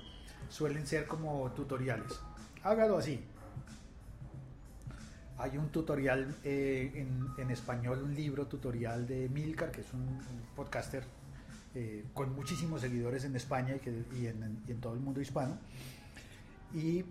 suelen 0.48 0.84
ser 0.88 1.06
como 1.06 1.52
tutoriales. 1.52 2.20
Hágalo 2.64 2.98
así, 2.98 3.24
hay 5.38 5.58
un 5.58 5.68
tutorial 5.68 6.34
eh, 6.44 7.06
en, 7.38 7.50
español, 7.50 8.02
un 8.02 8.14
libro 8.14 8.46
tutorial 8.46 9.06
de 9.06 9.28
Milcar, 9.28 9.70
que 9.70 9.82
es 9.82 9.92
un 9.92 10.18
podcaster 10.54 11.04
eh, 11.74 12.04
con 12.14 12.34
muchísimos 12.34 12.80
seguidores 12.80 13.24
en 13.24 13.36
España 13.36 13.76
y, 14.14 14.26
en, 14.26 14.80
todo 14.80 14.94
el 14.94 15.00
mundo 15.00 15.20
hispano. 15.20 15.58
Y, 16.74 17.04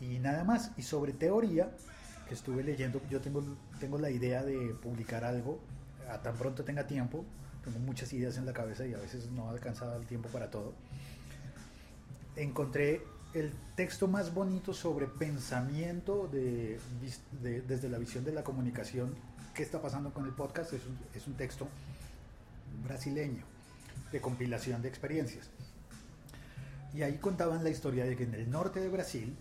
nada 0.00 0.44
más. 0.44 0.72
Y 0.76 0.82
sobre 0.82 1.12
teoría, 1.12 1.70
que 2.28 2.34
estuve 2.34 2.62
leyendo, 2.62 3.00
yo 3.08 3.20
tengo, 3.20 3.42
tengo 3.78 3.98
la 3.98 4.10
idea 4.10 4.42
de 4.42 4.74
publicar 4.74 5.24
algo, 5.24 5.60
a 6.10 6.20
tan 6.22 6.36
pronto 6.36 6.64
tenga 6.64 6.86
tiempo, 6.86 7.24
tengo 7.64 7.78
muchas 7.80 8.12
ideas 8.12 8.36
en 8.36 8.46
la 8.46 8.52
cabeza 8.52 8.86
y 8.86 8.94
a 8.94 8.98
veces 8.98 9.30
no 9.30 9.48
alcanza 9.50 9.94
el 9.96 10.06
tiempo 10.06 10.28
para 10.28 10.50
todo. 10.50 10.74
Encontré 12.36 13.02
el 13.34 13.52
texto 13.74 14.08
más 14.08 14.32
bonito 14.34 14.72
sobre 14.72 15.06
pensamiento 15.06 16.28
de, 16.28 16.80
desde 17.42 17.88
la 17.88 17.98
visión 17.98 18.24
de 18.24 18.32
la 18.32 18.42
comunicación, 18.42 19.14
qué 19.54 19.62
está 19.62 19.80
pasando 19.80 20.12
con 20.12 20.24
el 20.26 20.32
podcast, 20.32 20.72
es 20.72 20.84
un, 20.86 20.98
es 21.14 21.26
un 21.26 21.34
texto 21.34 21.68
brasileño 22.84 23.44
de 24.12 24.20
compilación 24.20 24.82
de 24.82 24.88
experiencias. 24.88 25.50
Y 26.94 27.02
ahí 27.02 27.18
contaban 27.18 27.62
la 27.62 27.70
historia 27.70 28.04
de 28.04 28.16
que 28.16 28.24
en 28.24 28.34
el 28.34 28.50
norte 28.50 28.80
de 28.80 28.88
Brasil 28.88 29.36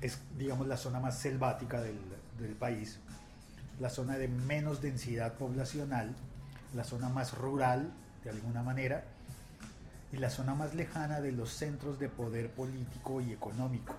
es, 0.00 0.18
digamos, 0.38 0.66
la 0.66 0.76
zona 0.76 1.00
más 1.00 1.18
selvática 1.18 1.80
del, 1.80 1.98
del 2.38 2.54
país, 2.54 2.98
la 3.78 3.90
zona 3.90 4.16
de 4.18 4.28
menos 4.28 4.80
densidad 4.80 5.34
poblacional, 5.34 6.14
la 6.74 6.84
zona 6.84 7.08
más 7.08 7.36
rural, 7.36 7.92
de 8.24 8.30
alguna 8.30 8.62
manera, 8.62 9.04
y 10.12 10.16
la 10.16 10.30
zona 10.30 10.54
más 10.54 10.74
lejana 10.74 11.20
de 11.20 11.32
los 11.32 11.50
centros 11.50 11.98
de 11.98 12.08
poder 12.08 12.50
político 12.50 13.20
y 13.20 13.32
económico. 13.32 13.94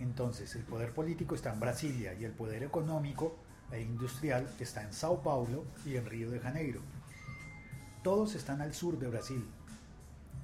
Entonces, 0.00 0.54
el 0.56 0.62
poder 0.62 0.92
político 0.92 1.34
está 1.34 1.52
en 1.52 1.60
Brasilia 1.60 2.12
y 2.14 2.24
el 2.24 2.32
poder 2.32 2.62
económico 2.62 3.36
e 3.70 3.80
industrial 3.80 4.46
está 4.58 4.82
en 4.82 4.92
Sao 4.92 5.22
Paulo 5.22 5.64
y 5.86 5.96
en 5.96 6.06
Río 6.06 6.30
de 6.30 6.40
Janeiro. 6.40 6.80
Todos 8.02 8.34
están 8.34 8.60
al 8.60 8.74
sur 8.74 8.98
de 8.98 9.08
Brasil. 9.08 9.44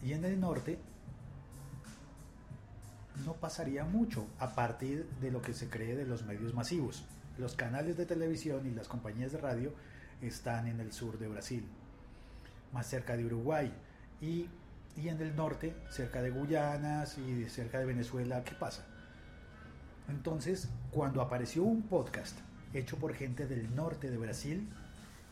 Y 0.03 0.13
en 0.13 0.25
el 0.25 0.41
norte 0.41 0.79
no 3.25 3.35
pasaría 3.35 3.85
mucho 3.85 4.27
a 4.39 4.55
partir 4.55 5.07
de 5.21 5.31
lo 5.31 5.43
que 5.43 5.55
se 5.55 5.69
cree 5.69 5.97
de 5.97 6.07
los 6.07 6.25
medios 6.25 6.55
masivos. 6.55 7.05
Los 7.39 7.55
canales 7.55 7.97
de 7.97 8.07
televisión 8.07 8.67
y 8.67 8.75
las 8.75 8.89
compañías 8.89 9.33
de 9.33 9.39
radio 9.39 9.73
están 10.23 10.67
en 10.67 10.81
el 10.81 10.93
sur 10.93 11.19
de 11.19 11.29
Brasil, 11.29 11.65
más 12.73 12.87
cerca 12.87 13.17
de 13.17 13.25
Uruguay, 13.25 13.73
y, 14.21 14.49
en 14.97 15.21
el 15.21 15.37
norte, 15.37 15.75
cerca 15.91 16.23
de 16.23 16.31
Guyanas 16.31 17.19
y 17.19 17.49
cerca 17.49 17.79
de 17.79 17.87
Venezuela, 17.87 18.43
¿qué 18.43 18.55
pasa? 18.55 18.85
Entonces, 20.09 20.69
cuando 20.91 21.23
apareció 21.23 21.63
un 21.63 21.83
podcast 21.83 22.39
hecho 22.75 22.97
por 22.97 23.15
gente 23.15 23.47
del 23.47 23.75
norte 23.75 24.11
de 24.11 24.19
Brasil, 24.19 24.69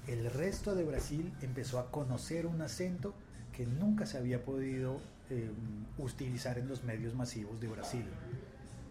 el 0.07 0.31
resto 0.31 0.77
de 0.77 0.85
Brasil 0.85 1.33
empezó 1.43 1.81
a 1.81 1.91
conocer 1.91 2.47
un 2.47 2.63
acento 2.63 3.15
que 3.53 3.67
nunca 3.67 4.07
se 4.07 4.19
había 4.19 4.45
podido 4.45 5.01
eh, 5.31 5.51
utilizar 5.99 6.59
en 6.59 6.69
los 6.69 6.85
medios 6.85 7.15
masivos 7.15 7.61
de 7.61 7.69
Brasil, 7.69 8.05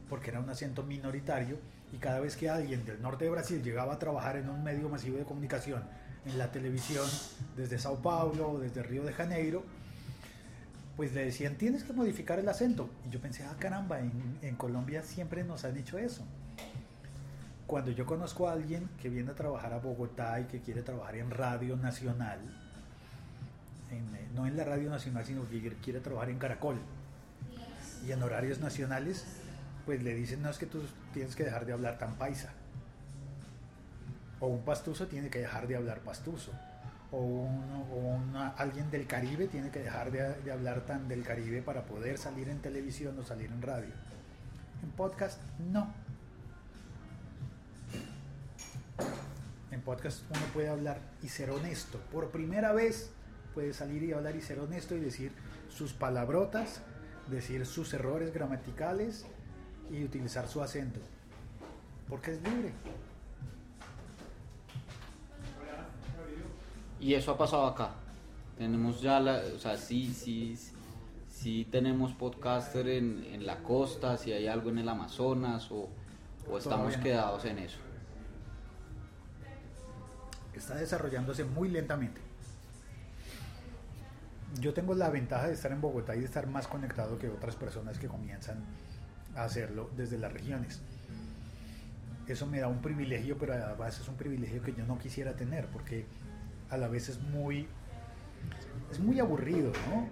porque 0.10 0.32
era 0.32 0.39
un 0.39 0.50
acento 0.50 0.84
minoritario 0.84 1.58
y 1.93 1.98
cada 1.98 2.19
vez 2.19 2.36
que 2.36 2.50
alguien 2.50 2.84
del 2.86 3.02
norte 3.02 3.26
de 3.26 3.32
Brasil 3.32 3.63
llegaba 3.63 3.93
a 3.93 4.00
trabajar 4.00 4.36
en 4.36 4.50
un 4.50 4.63
medio 4.63 4.89
masivo 4.89 5.17
de 5.17 5.24
comunicación, 5.24 5.84
en 6.26 6.38
la 6.38 6.52
televisión, 6.52 7.06
desde 7.56 7.80
Sao 7.80 8.02
Paulo 8.02 8.52
o 8.52 8.60
desde 8.60 8.84
Río 8.84 9.04
de 9.04 9.13
Janeiro, 9.13 9.63
pues 10.98 11.13
le 11.13 11.26
decían, 11.26 11.56
tienes 11.56 11.84
que 11.84 11.93
modificar 11.93 12.39
el 12.39 12.50
acento. 12.50 12.89
Y 13.08 13.12
yo 13.12 13.21
pensé, 13.21 13.43
ah, 13.43 13.56
caramba, 13.60 14.00
en, 14.00 14.38
en 14.41 14.56
Colombia 14.56 15.04
siempre 15.04 15.43
nos 15.43 15.63
han 15.63 15.74
dicho 15.74 15.98
eso. 15.98 16.26
Cuando 17.67 17.91
yo 17.91 18.06
conozco 18.06 18.50
a 18.50 18.54
alguien 18.54 18.89
que 19.02 19.10
viene 19.10 19.32
a 19.32 19.36
trabajar 19.36 19.74
a 19.74 19.80
Bogotá 19.80 20.39
y 20.39 20.45
que 20.45 20.62
quiere 20.62 20.82
trabajar 20.82 21.15
en 21.15 21.32
Radio 21.32 21.78
Nacional, 21.78 22.39
eh, 23.91 24.28
no 24.34 24.45
en 24.48 24.58
la 24.58 24.63
Radio 24.63 24.89
Nacional, 24.89 25.26
sino 25.26 25.48
que 25.50 25.74
quiere 25.82 26.00
trabajar 26.00 26.30
en 26.30 26.39
Caracol 26.39 26.78
y 28.06 28.12
en 28.12 28.21
horarios 28.21 28.60
nacionales, 28.60 29.26
pues 29.86 30.04
le 30.04 30.13
dicen, 30.13 30.41
no 30.41 30.50
es 30.50 30.58
que 30.58 30.65
tú 30.65 30.82
tienes 31.13 31.36
que 31.36 31.43
dejar 31.43 31.65
de 31.65 31.74
hablar 31.74 31.98
tan 31.98 32.15
paisa. 32.15 32.52
O 34.39 34.48
un 34.48 34.63
pastuso 34.63 35.08
tiene 35.08 35.30
que 35.30 35.39
dejar 35.39 35.67
de 35.67 35.76
hablar 35.76 36.00
pastuso. 36.00 36.52
O, 37.12 37.48
alguien 38.58 38.91
del 38.91 39.08
Caribe 39.08 39.48
tiene 39.48 39.69
que 39.69 39.80
dejar 39.80 40.12
de, 40.12 40.34
de 40.41 40.52
hablar 40.52 40.82
tan 40.82 41.08
del 41.08 41.24
Caribe 41.24 41.62
para 41.62 41.84
poder 41.84 42.17
salir 42.17 42.50
en 42.50 42.60
televisión 42.60 43.17
o 43.17 43.24
salir 43.24 43.50
en 43.52 43.62
radio. 43.62 43.93
En 44.84 44.91
podcast, 44.91 45.41
no. 45.71 45.93
En 49.71 49.82
podcast 49.82 50.24
uno 50.30 50.45
puede 50.54 50.67
hablar 50.67 51.00
y 51.24 51.30
ser 51.30 51.50
honesto. 51.52 52.00
Por 52.12 52.32
primera 52.32 52.74
vez 52.74 53.14
puede 53.56 53.74
salir 53.74 54.04
y 54.04 54.12
hablar 54.12 54.36
y 54.36 54.41
ser 54.41 54.60
honesto 54.60 54.96
y 54.96 55.00
decir 55.00 55.32
sus 55.70 55.94
palabrotas, 55.94 56.82
decir 57.32 57.65
sus 57.65 57.94
errores 57.94 58.34
gramaticales 58.34 59.26
y 59.89 60.04
utilizar 60.04 60.48
su 60.48 60.62
acento. 60.62 61.00
Porque 62.10 62.34
es 62.34 62.41
libre. 62.44 62.74
Y 67.00 67.13
eso 67.13 67.32
ha 67.32 67.38
pasado 67.38 67.65
acá. 67.65 67.91
Tenemos 68.58 69.02
ya 69.02 69.20
la, 69.20 69.41
o 69.56 69.60
sea, 69.60 69.78
sí, 69.78 70.13
sí, 70.13 70.58
sí 71.30 71.68
tenemos 71.72 72.13
podcaster 72.13 72.88
en, 72.88 73.24
en 73.32 73.46
la 73.46 73.63
costa, 73.63 74.18
si 74.18 74.32
hay 74.34 74.48
algo 74.48 74.70
en 74.70 74.80
el 74.80 74.89
Amazonas 74.89 75.72
o, 75.72 75.89
o 76.50 76.58
estamos 76.58 76.98
quedados 76.98 77.46
en 77.46 77.60
eso. 77.60 77.78
Está 80.54 80.76
desarrollándose 80.76 81.44
muy 81.44 81.70
lentamente. 81.70 82.25
Yo 84.60 84.74
tengo 84.74 84.96
la 84.96 85.10
ventaja 85.10 85.48
de 85.48 85.54
estar 85.54 85.72
en 85.72 85.82
Bogotá 85.82 86.16
y 86.16 86.20
de 86.20 86.26
estar 86.26 86.48
más 86.48 86.68
conectado 86.68 87.18
que 87.18 87.30
otras 87.30 87.56
personas 87.56 88.00
que 88.00 88.08
comienzan 88.08 88.64
a 89.36 89.44
hacerlo 89.44 89.90
desde 89.98 90.18
las 90.18 90.32
regiones. 90.32 90.82
Eso 92.28 92.48
me 92.48 92.60
da 92.60 92.68
un 92.68 92.82
privilegio, 92.82 93.38
pero 93.38 93.54
además 93.54 94.00
es 94.00 94.08
un 94.08 94.16
privilegio 94.16 94.62
que 94.62 94.74
yo 94.74 94.86
no 94.86 94.98
quisiera 94.98 95.36
tener, 95.36 95.68
porque 95.68 96.06
a 96.70 96.78
la 96.78 96.88
vez 96.88 97.10
es 97.10 97.22
muy, 97.22 97.68
es 98.92 99.00
muy 99.00 99.20
aburrido, 99.20 99.72
¿no? 99.90 100.08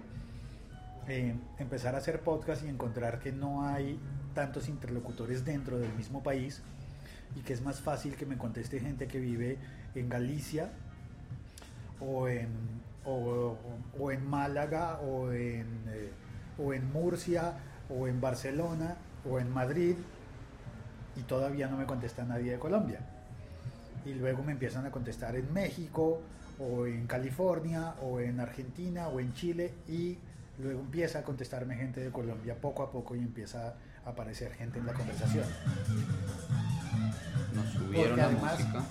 Eh, 1.08 1.34
empezar 1.58 1.94
a 1.94 1.98
hacer 1.98 2.20
podcast 2.20 2.64
y 2.64 2.68
encontrar 2.68 3.18
que 3.18 3.32
no 3.32 3.66
hay 3.66 3.98
tantos 4.34 4.68
interlocutores 4.68 5.44
dentro 5.44 5.78
del 5.78 5.92
mismo 5.94 6.22
país 6.22 6.62
y 7.36 7.40
que 7.40 7.52
es 7.52 7.62
más 7.62 7.80
fácil 7.80 8.16
que 8.16 8.24
me 8.24 8.38
conteste 8.38 8.80
gente 8.80 9.06
que 9.06 9.18
vive 9.18 9.58
en 9.94 10.08
Galicia 10.08 10.70
o 12.00 12.28
en, 12.28 12.48
o, 13.06 13.56
o 13.98 14.10
en 14.12 14.28
Málaga 14.28 14.98
o 15.00 15.30
en, 15.32 15.66
eh, 15.88 16.10
o 16.58 16.72
en 16.72 16.90
Murcia 16.92 17.52
o 17.90 18.08
en 18.08 18.20
Barcelona 18.20 18.96
o 19.28 19.38
en 19.38 19.50
Madrid 19.52 19.96
y 21.16 21.22
todavía 21.22 21.68
no 21.68 21.76
me 21.76 21.84
contesta 21.86 22.24
nadie 22.24 22.52
de 22.52 22.58
Colombia. 22.58 23.00
Y 24.04 24.14
luego 24.14 24.42
me 24.42 24.52
empiezan 24.52 24.84
a 24.86 24.90
contestar 24.90 25.36
en 25.36 25.52
México 25.52 26.20
o 26.58 26.86
en 26.86 27.06
California 27.06 27.94
o 28.02 28.20
en 28.20 28.40
Argentina 28.40 29.08
o 29.08 29.20
en 29.20 29.32
Chile 29.34 29.72
y 29.88 30.18
luego 30.58 30.80
empieza 30.80 31.20
a 31.20 31.22
contestarme 31.22 31.74
gente 31.76 32.00
de 32.00 32.10
Colombia 32.10 32.54
poco 32.60 32.82
a 32.82 32.90
poco 32.90 33.14
y 33.16 33.18
empieza 33.20 33.74
a 34.04 34.10
aparecer 34.10 34.52
gente 34.54 34.78
en 34.78 34.86
la 34.86 34.92
conversación. 34.92 35.44
Nos 37.54 37.68
subieron 37.70 37.92
Porque 38.10 38.16
la 38.16 38.24
además- 38.26 38.58
música. 38.60 38.84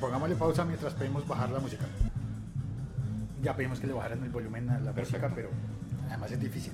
Pongámosle 0.00 0.36
pausa 0.36 0.64
mientras 0.64 0.94
pedimos 0.94 1.26
bajar 1.26 1.50
la 1.50 1.58
música. 1.60 1.84
Ya 3.42 3.54
pedimos 3.56 3.80
que 3.80 3.86
le 3.86 3.92
bajaran 3.92 4.22
el 4.22 4.30
volumen 4.30 4.68
a 4.70 4.74
la 4.80 4.92
música, 4.92 4.94
Perfecto. 5.20 5.32
pero 5.34 5.48
además 6.08 6.30
es 6.32 6.40
difícil. 6.40 6.72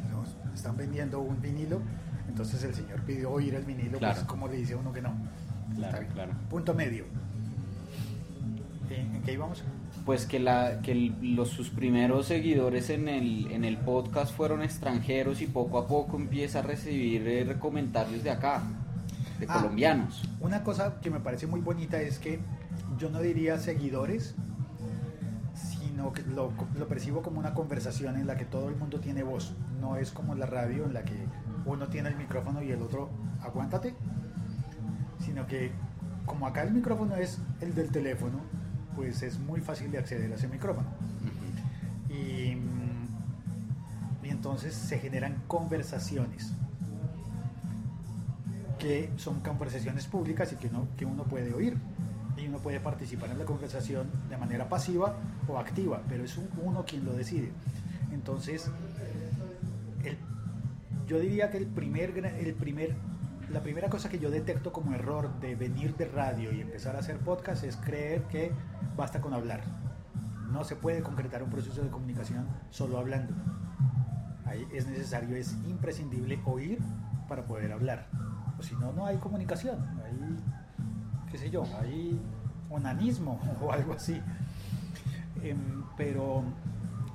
Están 0.55 0.77
vendiendo 0.77 1.21
un 1.21 1.41
vinilo, 1.41 1.81
entonces 2.29 2.63
el 2.65 2.75
señor 2.75 3.01
pidió 3.03 3.31
oír 3.33 3.55
el 3.55 3.65
vinilo, 3.65 3.99
Claro. 3.99 4.15
pues 4.15 4.27
¿cómo 4.27 4.49
le 4.49 4.57
dice 4.57 4.75
uno 4.75 4.93
que 4.93 5.03
no? 5.03 5.13
Claro, 5.75 5.87
Está 5.87 5.99
bien. 6.01 6.13
claro. 6.13 6.33
Punto 6.49 6.75
medio. 6.75 7.05
¿En, 8.91 9.17
en 9.17 9.23
qué 9.23 9.33
íbamos? 9.33 9.63
Pues 10.07 10.27
que, 10.27 10.39
la, 10.39 10.81
que 10.83 10.93
el- 10.93 11.35
los, 11.37 11.49
sus 11.49 11.71
primeros 11.71 12.27
seguidores 12.27 12.91
en 12.91 13.09
el, 13.09 13.51
en 13.51 13.65
el 13.65 13.79
podcast 13.79 14.35
fueron 14.35 14.63
extranjeros 14.63 15.41
y 15.41 15.47
poco 15.47 15.79
a 15.79 15.87
poco 15.89 16.17
empieza 16.17 16.59
a 16.61 16.63
recibir 16.63 17.27
eh, 17.27 17.57
comentarios 17.59 18.23
de 18.23 18.31
acá, 18.31 18.63
de 19.41 19.47
Ah. 19.49 19.55
colombianos. 19.61 20.23
Una 20.41 20.63
cosa 20.63 21.01
que 21.01 21.11
me 21.11 21.21
parece 21.21 21.47
muy 21.47 21.61
bonita 21.61 22.01
es 22.01 22.19
que 22.19 22.39
yo 22.99 23.11
no 23.11 23.21
diría 23.21 23.59
seguidores, 23.59 24.35
sino 25.55 26.13
que 26.13 26.23
lo, 26.23 26.53
lo 26.77 26.89
percibo 26.89 27.23
como 27.23 27.39
una 27.39 27.55
conversación 27.55 28.17
en 28.17 28.27
la 28.27 28.37
que 28.37 28.45
todo 28.45 28.69
el 28.69 28.77
mundo 28.77 29.01
tiene 29.01 29.23
voz. 29.23 29.55
No 29.81 29.97
es 29.97 30.11
como 30.11 30.35
la 30.35 30.47
radio 30.47 30.85
en 30.85 30.95
la 30.95 31.05
que 31.05 31.17
uno 31.67 31.89
tiene 31.89 32.11
el 32.11 32.17
micrófono 32.17 32.63
y 32.63 32.71
el 32.71 32.83
otro 32.83 33.11
aguántate, 33.43 33.95
sino 35.25 35.47
que 35.47 35.73
como 36.27 36.47
acá 36.47 36.63
el 36.63 36.73
micrófono 36.73 37.17
es 37.17 37.39
el 37.61 37.75
del 37.75 37.91
teléfono, 37.91 38.39
pues 38.97 39.23
es 39.23 39.39
muy 39.39 39.61
fácil 39.61 39.91
de 39.91 39.99
acceder 39.99 40.33
a 40.33 40.37
ese 40.37 40.49
micrófono. 40.49 40.89
Y, 42.09 42.57
y 44.23 44.31
entonces 44.31 44.75
se 44.75 44.99
generan 44.99 45.43
conversaciones 45.47 46.53
que 48.79 49.11
son 49.17 49.41
conversaciones 49.41 50.07
públicas 50.07 50.53
y 50.53 50.57
que 50.57 50.69
uno, 50.69 50.87
que 50.97 51.07
uno 51.07 51.25
puede 51.25 51.55
oír 51.55 51.77
puede 52.65 52.81
participar 52.81 53.31
en 53.31 53.39
la 53.39 53.45
conversación 53.45 54.07
de 54.31 54.39
manera 54.39 54.69
pasiva 54.71 55.15
o 55.47 55.59
activa, 55.59 56.01
pero 56.09 56.25
es 56.25 56.37
un- 56.39 56.49
uno 56.63 56.85
quien 56.87 57.05
lo 57.05 57.13
decide. 57.13 57.53
Entonces, 58.11 58.71
el- 60.03 60.17
yo 61.07 61.21
diría 61.21 61.51
que 61.51 61.59
el 61.59 61.67
primer, 61.67 62.17
el 62.17 62.55
primer, 62.55 62.97
la 63.53 63.61
primera 63.63 63.91
cosa 63.91 64.09
que 64.09 64.19
yo 64.19 64.31
detecto 64.31 64.73
como 64.73 64.95
error 64.95 65.29
de 65.41 65.55
venir 65.57 65.95
de 65.97 66.07
radio 66.07 66.53
y 66.53 66.63
empezar 66.63 66.97
a 66.97 67.01
hacer 67.01 67.19
podcast 67.19 67.63
es 67.65 67.77
creer 67.77 68.23
que 68.23 68.51
basta 68.97 69.21
con 69.21 69.35
hablar. 69.35 69.61
No 70.51 70.65
se 70.65 70.75
puede 70.75 71.03
concretar 71.03 71.43
un 71.43 71.51
proceso 71.51 71.83
de 71.83 71.91
comunicación 71.91 72.47
solo 72.71 72.99
hablando. 72.99 73.35
Ahí 74.47 74.67
es 74.73 74.87
necesario, 74.87 75.37
es 75.37 75.55
imprescindible 75.69 76.41
oír 76.47 76.79
para 77.29 77.45
poder 77.45 77.73
hablar. 77.73 78.07
O 78.59 78.63
si 78.63 78.75
no, 78.77 78.91
no 78.93 79.05
hay 79.05 79.19
comunicación. 79.19 79.77
Hay, 80.03 80.37
qué 81.31 81.37
sé 81.39 81.51
yo, 81.51 81.65
hay 81.81 82.19
onanismo 82.75 83.41
o 83.61 83.73
algo 83.73 83.95
así. 83.95 84.21
Em, 85.43 85.85
pero 85.97 86.43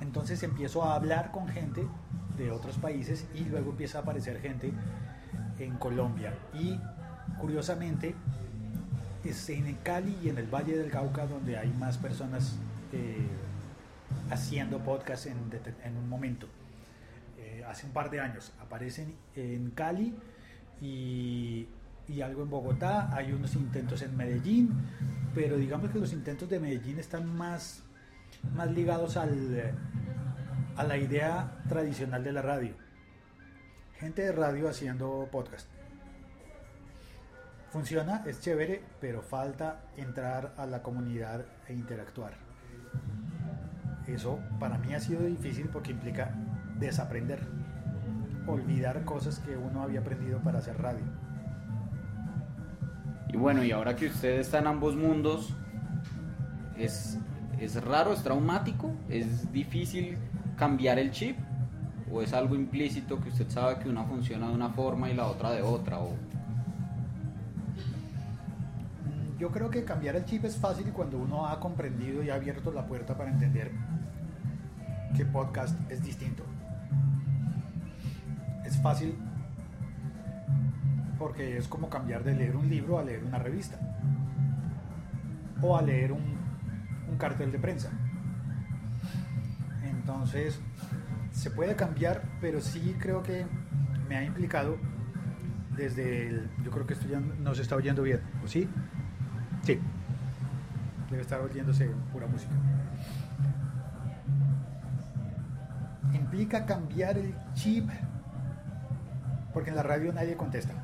entonces 0.00 0.42
empiezo 0.42 0.84
a 0.84 0.94
hablar 0.94 1.30
con 1.30 1.48
gente 1.48 1.86
de 2.36 2.50
otros 2.50 2.76
países 2.78 3.26
y 3.34 3.44
luego 3.44 3.70
empieza 3.70 3.98
a 3.98 4.02
aparecer 4.02 4.40
gente 4.40 4.72
en 5.58 5.76
Colombia. 5.76 6.32
Y 6.54 6.78
curiosamente, 7.38 8.14
es 9.24 9.50
en 9.50 9.74
Cali 9.82 10.16
y 10.22 10.28
en 10.30 10.38
el 10.38 10.46
Valle 10.46 10.76
del 10.76 10.90
Cauca 10.90 11.26
donde 11.26 11.58
hay 11.58 11.70
más 11.78 11.98
personas 11.98 12.56
eh, 12.92 13.26
haciendo 14.30 14.78
podcast 14.78 15.26
en, 15.26 15.96
un 15.96 16.08
momento. 16.08 16.46
Eh, 17.38 17.64
hace 17.68 17.86
un 17.86 17.92
par 17.92 18.10
de 18.10 18.20
años 18.20 18.52
aparecen 18.60 19.14
en 19.36 19.70
Cali 19.70 20.14
y, 20.80 21.66
y 22.10 22.22
algo 22.22 22.42
en 22.42 22.50
Bogotá, 22.50 23.14
hay 23.14 23.32
unos 23.32 23.54
intentos 23.54 24.02
en 24.02 24.16
Medellín, 24.16 24.70
pero 25.34 25.56
digamos 25.56 25.90
que 25.90 25.98
los 26.00 26.12
intentos 26.12 26.48
de 26.48 26.58
Medellín 26.58 26.98
están 26.98 27.26
más, 27.36 27.84
más 28.54 28.70
ligados 28.70 29.16
al, 29.16 29.74
a 30.76 30.84
la 30.84 30.96
idea 30.96 31.62
tradicional 31.68 32.24
de 32.24 32.32
la 32.32 32.42
radio. 32.42 32.74
Gente 33.98 34.22
de 34.22 34.32
radio 34.32 34.68
haciendo 34.68 35.28
podcast. 35.30 35.68
Funciona, 37.70 38.24
es 38.26 38.40
chévere, 38.40 38.82
pero 39.00 39.22
falta 39.22 39.84
entrar 39.96 40.54
a 40.56 40.66
la 40.66 40.82
comunidad 40.82 41.44
e 41.68 41.74
interactuar. 41.74 42.34
Eso 44.08 44.40
para 44.58 44.78
mí 44.78 44.92
ha 44.94 45.00
sido 45.00 45.22
difícil 45.22 45.68
porque 45.68 45.92
implica 45.92 46.34
desaprender, 46.80 47.46
olvidar 48.48 49.04
cosas 49.04 49.38
que 49.38 49.56
uno 49.56 49.82
había 49.82 50.00
aprendido 50.00 50.40
para 50.40 50.58
hacer 50.58 50.76
radio. 50.82 51.04
Y 53.32 53.36
bueno, 53.36 53.62
y 53.62 53.70
ahora 53.70 53.94
que 53.94 54.06
usted 54.06 54.40
está 54.40 54.58
en 54.58 54.66
ambos 54.66 54.96
mundos, 54.96 55.54
es, 56.76 57.16
es 57.60 57.80
raro, 57.84 58.12
es 58.12 58.24
traumático, 58.24 58.90
es 59.08 59.52
difícil 59.52 60.18
cambiar 60.56 60.98
el 60.98 61.12
chip 61.12 61.36
o 62.10 62.22
es 62.22 62.32
algo 62.32 62.56
implícito 62.56 63.20
que 63.20 63.28
usted 63.28 63.48
sabe 63.48 63.78
que 63.78 63.88
una 63.88 64.02
funciona 64.02 64.48
de 64.48 64.54
una 64.54 64.70
forma 64.70 65.08
y 65.10 65.14
la 65.14 65.26
otra 65.26 65.52
de 65.52 65.62
otra? 65.62 66.00
Yo 69.38 69.50
creo 69.50 69.70
que 69.70 69.84
cambiar 69.84 70.16
el 70.16 70.24
chip 70.24 70.44
es 70.44 70.56
fácil 70.56 70.92
cuando 70.92 71.16
uno 71.16 71.46
ha 71.46 71.60
comprendido 71.60 72.24
y 72.24 72.30
ha 72.30 72.34
abierto 72.34 72.72
la 72.72 72.84
puerta 72.84 73.16
para 73.16 73.30
entender 73.30 73.70
que 75.16 75.24
podcast 75.24 75.78
es 75.88 76.02
distinto. 76.02 76.42
Es 78.66 78.76
fácil 78.82 79.14
porque 81.20 81.58
es 81.58 81.68
como 81.68 81.90
cambiar 81.90 82.24
de 82.24 82.34
leer 82.34 82.56
un 82.56 82.70
libro 82.70 82.98
a 82.98 83.04
leer 83.04 83.22
una 83.22 83.38
revista 83.38 83.78
o 85.60 85.76
a 85.76 85.82
leer 85.82 86.12
un, 86.12 86.40
cartel 87.18 87.52
de 87.52 87.58
prensa. 87.58 87.90
Entonces, 89.84 90.58
se 91.32 91.50
puede 91.50 91.76
cambiar, 91.76 92.22
pero 92.40 92.62
sí 92.62 92.96
creo 92.98 93.22
que 93.22 93.44
me 94.08 94.16
ha 94.16 94.24
implicado 94.24 94.78
desde 95.76 96.28
el... 96.28 96.50
Yo 96.64 96.70
creo 96.70 96.86
que 96.86 96.94
esto 96.94 97.06
ya 97.06 97.20
no 97.20 97.54
se 97.54 97.60
está 97.60 97.76
oyendo 97.76 98.02
bien, 98.02 98.22
¿o 98.42 98.48
sí? 98.48 98.66
Sí. 99.62 99.78
Debe 101.10 101.20
estar 101.20 101.42
oyéndose 101.42 101.90
pura 102.10 102.26
música. 102.26 102.54
Implica 106.14 106.64
cambiar 106.64 107.18
el 107.18 107.34
chip, 107.52 107.90
porque 109.52 109.68
en 109.68 109.76
la 109.76 109.82
radio 109.82 110.10
nadie 110.14 110.38
contesta. 110.38 110.79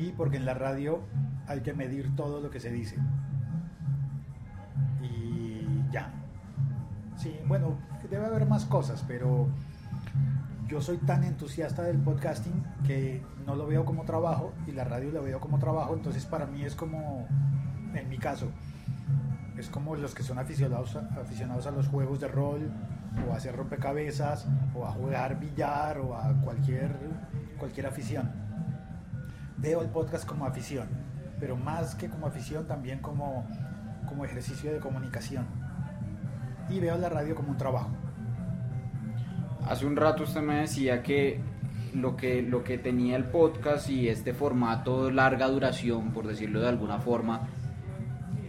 Y 0.00 0.12
porque 0.12 0.38
en 0.38 0.46
la 0.46 0.54
radio 0.54 1.00
hay 1.46 1.60
que 1.60 1.74
medir 1.74 2.14
todo 2.16 2.40
lo 2.40 2.50
que 2.50 2.58
se 2.58 2.70
dice. 2.70 2.96
Y 5.02 5.92
ya. 5.92 6.12
Sí, 7.16 7.38
bueno, 7.46 7.76
debe 8.10 8.26
haber 8.26 8.46
más 8.46 8.64
cosas, 8.64 9.04
pero 9.06 9.48
yo 10.68 10.80
soy 10.80 10.98
tan 10.98 11.24
entusiasta 11.24 11.82
del 11.82 11.98
podcasting 11.98 12.64
que 12.86 13.22
no 13.44 13.56
lo 13.56 13.66
veo 13.66 13.84
como 13.84 14.04
trabajo 14.04 14.52
y 14.66 14.72
la 14.72 14.84
radio 14.84 15.10
la 15.12 15.20
veo 15.20 15.40
como 15.40 15.58
trabajo, 15.58 15.94
entonces 15.94 16.24
para 16.24 16.46
mí 16.46 16.62
es 16.62 16.74
como, 16.74 17.26
en 17.94 18.08
mi 18.08 18.18
caso, 18.18 18.48
es 19.58 19.68
como 19.68 19.96
los 19.96 20.14
que 20.14 20.22
son 20.22 20.38
aficionados, 20.38 20.96
aficionados 20.96 21.66
a 21.66 21.72
los 21.72 21.88
juegos 21.88 22.20
de 22.20 22.28
rol 22.28 22.70
o 23.28 23.32
a 23.32 23.36
hacer 23.36 23.56
rompecabezas 23.56 24.46
o 24.74 24.86
a 24.86 24.92
jugar 24.92 25.38
billar 25.38 25.98
o 25.98 26.16
a 26.16 26.32
cualquier, 26.42 26.96
cualquier 27.58 27.86
afición. 27.86 28.49
Veo 29.60 29.82
el 29.82 29.90
podcast 29.90 30.26
como 30.26 30.46
afición, 30.46 30.88
pero 31.38 31.54
más 31.54 31.94
que 31.94 32.08
como 32.08 32.26
afición 32.26 32.66
también 32.66 33.00
como, 33.00 33.46
como 34.08 34.24
ejercicio 34.24 34.72
de 34.72 34.80
comunicación. 34.80 35.46
Y 36.70 36.80
veo 36.80 36.96
la 36.96 37.10
radio 37.10 37.34
como 37.34 37.50
un 37.50 37.58
trabajo. 37.58 37.90
Hace 39.68 39.84
un 39.84 39.96
rato 39.96 40.22
usted 40.22 40.40
me 40.40 40.60
decía 40.60 41.02
que 41.02 41.42
lo 41.92 42.16
que, 42.16 42.40
lo 42.40 42.64
que 42.64 42.78
tenía 42.78 43.16
el 43.16 43.24
podcast 43.24 43.90
y 43.90 44.08
este 44.08 44.32
formato 44.32 45.04
de 45.04 45.12
larga 45.12 45.46
duración, 45.48 46.12
por 46.12 46.26
decirlo 46.26 46.60
de 46.60 46.68
alguna 46.68 46.98
forma, 46.98 47.46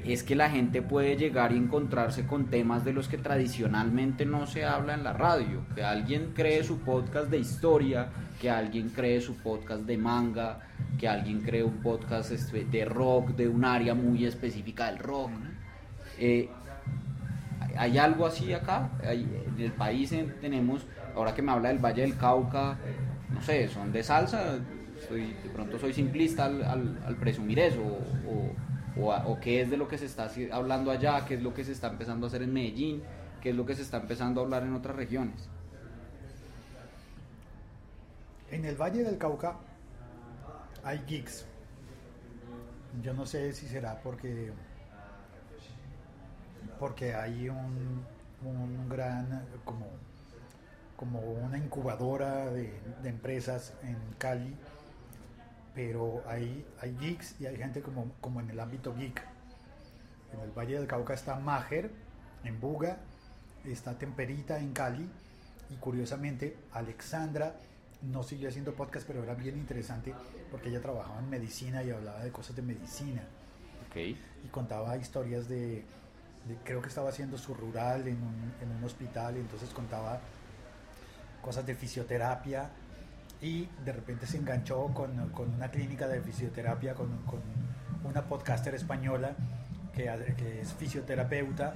es 0.05 0.23
que 0.23 0.35
la 0.35 0.49
gente 0.49 0.81
puede 0.81 1.17
llegar 1.17 1.51
y 1.51 1.57
encontrarse 1.57 2.25
con 2.25 2.45
temas 2.45 2.85
de 2.85 2.93
los 2.93 3.09
que 3.09 3.17
tradicionalmente 3.17 4.25
no 4.25 4.47
se 4.47 4.63
habla 4.63 4.93
en 4.93 5.03
la 5.03 5.11
radio. 5.11 5.65
Que 5.75 5.83
alguien 5.83 6.31
cree 6.33 6.63
su 6.63 6.79
podcast 6.79 7.29
de 7.29 7.39
historia, 7.39 8.07
que 8.39 8.49
alguien 8.49 8.89
cree 8.89 9.19
su 9.19 9.35
podcast 9.35 9.81
de 9.81 9.97
manga, 9.97 10.59
que 10.97 11.07
alguien 11.07 11.41
cree 11.41 11.63
un 11.63 11.81
podcast 11.81 12.31
este, 12.31 12.65
de 12.65 12.85
rock, 12.85 13.29
de 13.31 13.47
un 13.47 13.65
área 13.65 13.93
muy 13.93 14.25
específica 14.25 14.87
del 14.87 14.99
rock. 14.99 15.31
Eh, 16.19 16.49
¿Hay 17.77 17.97
algo 17.97 18.25
así 18.25 18.53
acá? 18.53 18.91
en 19.03 19.55
el 19.57 19.71
país 19.71 20.13
tenemos, 20.41 20.85
ahora 21.15 21.33
que 21.33 21.41
me 21.41 21.51
habla 21.51 21.69
del 21.69 21.79
Valle 21.79 22.01
del 22.01 22.17
Cauca, 22.17 22.77
no 23.29 23.41
sé, 23.41 23.67
son 23.69 23.91
de 23.91 24.03
salsa, 24.03 24.59
soy, 25.07 25.33
de 25.43 25.49
pronto 25.53 25.79
soy 25.79 25.93
simplista 25.93 26.45
al, 26.45 27.17
presumir 27.19 27.59
eso, 27.59 27.81
o, 28.97 29.01
o, 29.01 29.39
qué 29.39 29.61
es 29.61 29.69
de 29.69 29.77
lo 29.77 29.87
que 29.87 29.97
se 29.97 30.05
está 30.05 30.29
hablando 30.51 30.91
allá, 30.91 31.25
qué 31.25 31.35
es 31.35 31.41
lo 31.41 31.53
que 31.53 31.63
se 31.63 31.71
está 31.71 31.87
empezando 31.87 32.25
a 32.25 32.27
hacer 32.27 32.43
en 32.43 32.53
Medellín, 32.53 33.01
qué 33.41 33.51
es 33.51 33.55
lo 33.55 33.65
que 33.65 33.73
se 33.73 33.81
está 33.83 33.97
empezando 33.97 34.41
a 34.41 34.43
hablar 34.43 34.63
en 34.63 34.73
otras 34.73 34.95
regiones. 34.95 35.49
En 38.51 38.65
el 38.65 38.75
Valle 38.75 39.03
del 39.03 39.17
Cauca 39.17 39.55
hay 40.83 41.03
geeks. 41.07 41.45
Yo 43.01 43.13
no 43.13 43.25
sé 43.25 43.53
si 43.53 43.67
será 43.67 44.01
porque 44.01 44.51
porque 46.79 47.13
hay 47.13 47.47
un, 47.47 48.05
un 48.43 48.89
gran 48.89 49.45
como 49.63 49.87
como 51.01 51.19
una 51.19 51.57
incubadora 51.57 52.51
de, 52.51 52.79
empresas 53.03 53.73
en 53.81 53.97
Cali, 54.19 54.55
pero 55.73 56.21
hay, 56.27 56.63
hay 56.79 56.95
geeks 56.99 57.41
y 57.41 57.47
hay 57.47 57.57
gente 57.57 57.81
como, 57.81 58.11
como 58.21 58.39
en 58.39 58.51
el 58.51 58.59
ámbito 58.59 58.93
geek. 58.93 59.19
En 60.31 60.41
el 60.41 60.51
Valle 60.51 60.75
del 60.75 60.85
Cauca 60.85 61.15
está 61.15 61.37
Mager, 61.37 61.89
en 62.43 62.61
Buga, 62.61 62.99
está 63.65 63.97
Temperita 63.97 64.59
en 64.59 64.73
Cali, 64.73 65.09
y 65.71 65.75
curiosamente 65.77 66.55
Alexandra 66.71 67.55
no 68.03 68.23
siguió 68.23 68.49
haciendo 68.49 68.73
podcast, 68.73 69.05
pero 69.07 69.23
era 69.23 69.35
bien 69.35 69.57
interesante 69.57 70.13
porque 70.49 70.69
ella 70.69 70.81
trabajaba 70.81 71.19
en 71.19 71.29
medicina 71.29 71.83
y 71.83 71.91
hablaba 71.91 72.23
de 72.23 72.31
cosas 72.31 72.55
de 72.55 72.61
medicina. 72.61 73.21
Okay. 73.89 74.17
Y 74.43 74.47
contaba 74.47 74.97
historias 74.97 75.47
de, 75.47 75.83
creo 76.63 76.81
que 76.81 76.87
estaba 76.89 77.09
haciendo 77.09 77.37
su 77.37 77.53
rural 77.53 78.07
en 78.07 78.15
un, 78.15 78.53
en 78.61 78.71
un 78.77 78.83
hospital, 78.83 79.37
y 79.37 79.39
entonces 79.41 79.69
contaba 79.69 80.19
cosas 81.41 81.65
de 81.65 81.75
fisioterapia 81.75 82.69
y 83.41 83.67
de 83.83 83.91
repente 83.91 84.27
se 84.27 84.37
enganchó 84.37 84.87
con, 84.93 85.29
con 85.29 85.53
una 85.53 85.69
clínica 85.71 86.07
de 86.07 86.21
fisioterapia 86.21 86.93
con, 86.93 87.09
con 87.25 87.39
una 88.03 88.23
podcaster 88.23 88.75
española 88.75 89.35
que, 89.93 90.03
que, 90.37 90.61
es 90.61 90.73
fisioterapeuta 90.73 91.73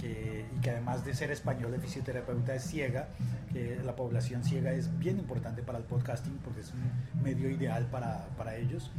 que, 0.00 0.46
y 0.56 0.60
que 0.60 0.70
además 0.70 1.04
de 1.04 1.14
ser 1.14 1.30
española 1.30 1.76
de 1.76 1.82
fisioterapeuta 1.82 2.54
es 2.54 2.64
ciega, 2.64 3.08
que 3.52 3.80
la 3.84 3.94
población 3.94 4.44
ciega 4.44 4.72
es 4.72 4.98
bien 4.98 5.18
importante 5.18 5.62
para 5.62 5.78
el 5.78 5.84
podcasting 5.84 6.38
porque 6.44 6.60
es 6.60 6.72
un 6.72 7.22
medio 7.22 7.50
ideal 7.50 7.86
para, 7.86 8.26
para 8.36 8.56
ellos. 8.56 8.90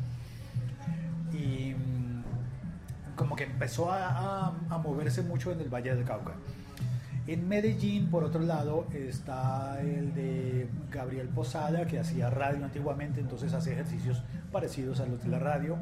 Y 1.33 1.73
mm, 1.73 2.23
como 3.15 3.35
que 3.35 3.43
empezó 3.45 3.91
a, 3.91 4.07
a, 4.07 4.53
a 4.69 4.77
moverse 4.77 5.21
mucho 5.21 5.51
en 5.51 5.59
el 5.59 5.69
Valle 5.69 5.95
del 5.95 6.05
Cauca. 6.05 6.33
En 7.27 7.47
Medellín, 7.47 8.09
por 8.09 8.23
otro 8.23 8.41
lado, 8.41 8.87
está 8.93 9.79
el 9.79 10.13
de 10.15 10.67
Gabriel 10.91 11.27
Posada, 11.29 11.85
que 11.85 11.99
hacía 11.99 12.31
radio 12.31 12.65
antiguamente, 12.65 13.21
entonces 13.21 13.53
hace 13.53 13.73
ejercicios 13.73 14.23
parecidos 14.51 14.99
a 14.99 15.05
los 15.05 15.23
de 15.23 15.29
la 15.29 15.37
radio. 15.37 15.77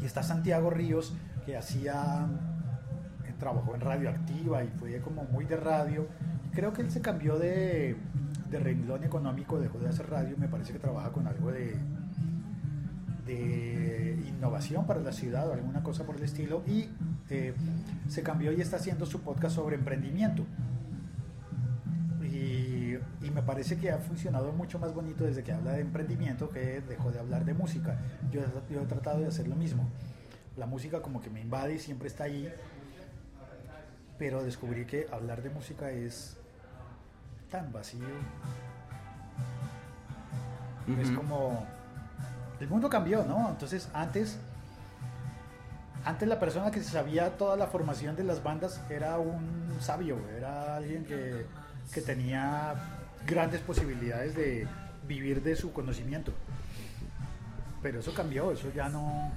Y 0.00 0.04
está 0.04 0.22
Santiago 0.22 0.70
Ríos, 0.70 1.12
que 1.44 1.56
hacía, 1.56 2.28
trabajó 3.38 3.74
en 3.74 3.80
radioactiva 3.80 4.64
y 4.64 4.68
fue 4.68 5.00
como 5.00 5.24
muy 5.24 5.44
de 5.44 5.56
radio. 5.56 6.06
Creo 6.52 6.72
que 6.72 6.82
él 6.82 6.90
se 6.90 7.00
cambió 7.00 7.38
de, 7.38 7.96
de 8.50 8.58
renglón 8.58 9.04
económico, 9.04 9.58
dejó 9.58 9.78
de 9.78 9.88
hacer 9.88 10.10
radio, 10.10 10.36
me 10.38 10.48
parece 10.48 10.72
que 10.72 10.78
trabaja 10.78 11.10
con 11.10 11.26
algo 11.26 11.50
de, 11.52 11.76
de 13.26 14.18
innovación 14.26 14.86
para 14.86 15.00
la 15.00 15.12
ciudad 15.12 15.48
o 15.48 15.52
alguna 15.52 15.82
cosa 15.82 16.04
por 16.04 16.16
el 16.16 16.22
estilo. 16.22 16.62
Y 16.66 16.88
eh, 17.30 17.54
se 18.08 18.22
cambió 18.22 18.52
y 18.52 18.60
está 18.60 18.76
haciendo 18.76 19.06
su 19.06 19.20
podcast 19.20 19.56
sobre 19.56 19.76
emprendimiento. 19.76 20.44
Y, 22.22 22.96
y, 23.22 23.30
me 23.34 23.42
parece 23.42 23.76
que 23.78 23.90
ha 23.90 23.98
funcionado 23.98 24.52
mucho 24.52 24.78
más 24.78 24.94
bonito 24.94 25.24
desde 25.24 25.42
que 25.42 25.52
habla 25.52 25.72
de 25.72 25.80
emprendimiento 25.80 26.50
que 26.50 26.80
dejó 26.80 27.10
de 27.10 27.18
hablar 27.18 27.44
de 27.44 27.54
música. 27.54 27.98
Yo, 28.30 28.40
yo 28.70 28.82
he 28.82 28.86
tratado 28.86 29.20
de 29.20 29.28
hacer 29.28 29.48
lo 29.48 29.56
mismo. 29.56 29.88
La 30.56 30.66
música 30.66 31.00
como 31.00 31.20
que 31.20 31.30
me 31.30 31.40
invade 31.40 31.74
y 31.74 31.78
siempre 31.78 32.08
está 32.08 32.24
ahí, 32.24 32.52
pero 34.18 34.42
descubrí 34.42 34.84
que 34.84 35.06
hablar 35.12 35.42
de 35.42 35.50
música 35.50 35.90
es 35.90 36.36
tan 37.50 37.72
vacío. 37.72 38.04
Es 41.00 41.10
como... 41.10 41.66
El 42.60 42.68
mundo 42.68 42.88
cambió, 42.88 43.24
¿no? 43.24 43.50
Entonces 43.50 43.88
antes 43.92 44.38
antes 46.04 46.28
la 46.28 46.40
persona 46.40 46.70
que 46.70 46.82
sabía 46.82 47.36
toda 47.36 47.56
la 47.56 47.66
formación 47.66 48.16
de 48.16 48.24
las 48.24 48.42
bandas 48.42 48.80
era 48.88 49.18
un 49.18 49.76
sabio, 49.80 50.18
era 50.36 50.76
alguien 50.76 51.04
que, 51.04 51.44
que 51.92 52.00
tenía 52.00 52.74
grandes 53.26 53.60
posibilidades 53.60 54.34
de 54.34 54.66
vivir 55.06 55.42
de 55.42 55.54
su 55.56 55.72
conocimiento. 55.72 56.32
Pero 57.82 58.00
eso 58.00 58.14
cambió, 58.14 58.52
eso 58.52 58.72
ya 58.74 58.88
no... 58.88 59.30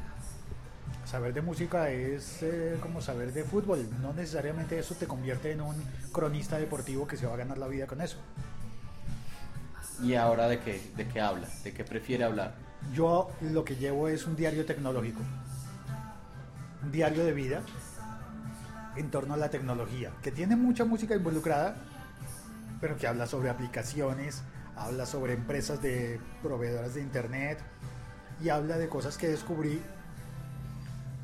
Saber 1.06 1.34
de 1.34 1.42
música 1.42 1.90
es 1.90 2.44
eh, 2.44 2.78
como 2.82 3.02
saber 3.02 3.34
de 3.34 3.44
fútbol, 3.44 3.88
no 4.02 4.14
necesariamente 4.14 4.80
eso 4.80 4.96
te 4.96 5.08
convierte 5.08 5.52
en 5.52 5.62
un 5.62 5.76
cronista 6.12 6.58
deportivo 6.58 7.08
que 7.08 7.18
se 7.18 7.26
va 7.26 7.34
a 7.34 7.38
ganar 7.38 7.58
la 7.58 7.68
vida 7.68 7.88
con 7.88 8.02
eso. 8.02 8.18
¿Y 10.02 10.16
ahora 10.16 10.48
de 10.48 10.60
qué, 10.60 10.82
de 10.96 11.08
qué 11.08 11.20
habla? 11.20 11.48
¿De 11.64 11.74
qué 11.74 11.84
prefiere 11.84 12.24
hablar? 12.24 12.56
Yo 12.94 13.30
lo 13.42 13.66
que 13.66 13.76
llevo 13.76 14.08
es 14.08 14.26
un 14.26 14.36
diario 14.36 14.66
tecnológico 14.66 15.22
un 16.84 16.92
diario 16.92 17.24
de 17.24 17.34
vida 17.34 17.62
en 18.96 19.10
torno 19.10 19.34
a 19.34 19.38
la 19.38 19.50
tecnología, 19.50 20.12
que 20.22 20.32
tiene 20.32 20.56
mucha 20.56 20.84
música 20.84 21.16
involucrada, 21.16 21.76
pero 22.80 22.98
que 22.98 23.08
habla 23.08 23.26
sobre 23.28 23.50
aplicaciones, 23.50 24.42
habla 24.76 25.06
sobre 25.06 25.34
empresas 25.34 25.82
de 25.82 26.20
proveedoras 26.42 26.96
de 26.96 27.02
internet 27.02 27.60
y 28.42 28.50
habla 28.50 28.78
de 28.78 28.90
cosas 28.90 29.18
que 29.18 29.28
descubrí 29.28 29.82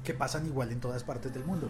que 0.07 0.13
pasan 0.13 0.45
igual 0.45 0.71
en 0.71 0.79
todas 0.79 1.03
partes 1.03 1.33
del 1.33 1.43
mundo. 1.43 1.69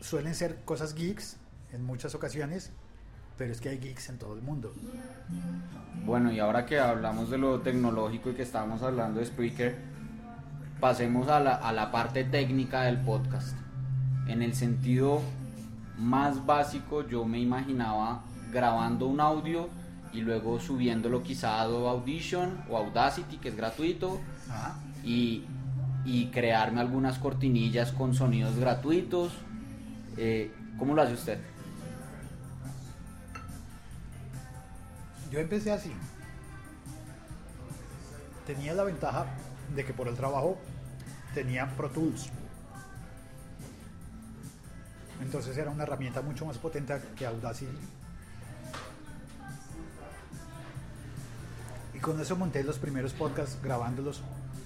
Suelen 0.00 0.36
ser 0.36 0.62
cosas 0.64 0.94
geeks 0.94 1.38
en 1.72 1.84
muchas 1.84 2.14
ocasiones, 2.14 2.70
pero 3.36 3.50
es 3.50 3.60
que 3.60 3.70
hay 3.70 3.78
geeks 3.78 4.10
en 4.10 4.18
todo 4.20 4.34
el 4.34 4.42
mundo. 4.42 4.72
Bueno, 6.06 6.30
y 6.30 6.38
ahora 6.38 6.66
que 6.66 6.78
hablamos 6.78 7.30
de 7.30 7.38
lo 7.38 7.62
tecnológico 7.62 8.30
y 8.30 8.34
que 8.34 8.42
estábamos 8.42 8.80
hablando 8.82 9.18
de 9.18 9.26
Spreaker, 9.26 9.76
pasemos 10.78 11.26
a 11.26 11.40
la, 11.40 11.56
a 11.56 11.72
la 11.72 11.90
parte 11.90 12.22
técnica 12.22 12.82
del 12.82 13.00
podcast. 13.00 13.56
En 14.28 14.42
el 14.42 14.54
sentido 14.54 15.20
más 15.98 16.46
básico, 16.46 17.04
yo 17.08 17.24
me 17.24 17.40
imaginaba 17.40 18.22
grabando 18.52 19.08
un 19.08 19.20
audio 19.20 19.68
y 20.12 20.20
luego 20.20 20.60
subiéndolo 20.60 21.24
quizá 21.24 21.56
a 21.56 21.62
Adobe 21.62 21.88
Audition 21.88 22.62
o 22.70 22.76
Audacity, 22.76 23.38
que 23.38 23.48
es 23.48 23.56
gratuito, 23.56 24.20
Ajá. 24.48 24.76
Y, 25.04 25.44
y 26.04 26.26
crearme 26.26 26.80
algunas 26.80 27.18
cortinillas 27.18 27.92
con 27.92 28.14
sonidos 28.14 28.56
gratuitos. 28.56 29.32
Eh, 30.16 30.52
¿Cómo 30.78 30.94
lo 30.94 31.02
hace 31.02 31.14
usted? 31.14 31.40
Yo 35.30 35.38
empecé 35.38 35.70
así. 35.72 35.92
Tenía 38.46 38.74
la 38.74 38.84
ventaja 38.84 39.26
de 39.74 39.84
que 39.84 39.92
por 39.92 40.08
el 40.08 40.16
trabajo 40.16 40.58
tenía 41.34 41.68
Pro 41.76 41.88
Tools. 41.90 42.30
Entonces 45.22 45.56
era 45.56 45.70
una 45.70 45.84
herramienta 45.84 46.22
mucho 46.22 46.46
más 46.46 46.58
potente 46.58 47.00
que 47.16 47.26
Audacity. 47.26 47.76
Y 51.94 51.98
con 51.98 52.20
eso 52.20 52.34
monté 52.36 52.64
los 52.64 52.78
primeros 52.78 53.12
podcasts 53.12 53.58
grabándolos 53.62 54.22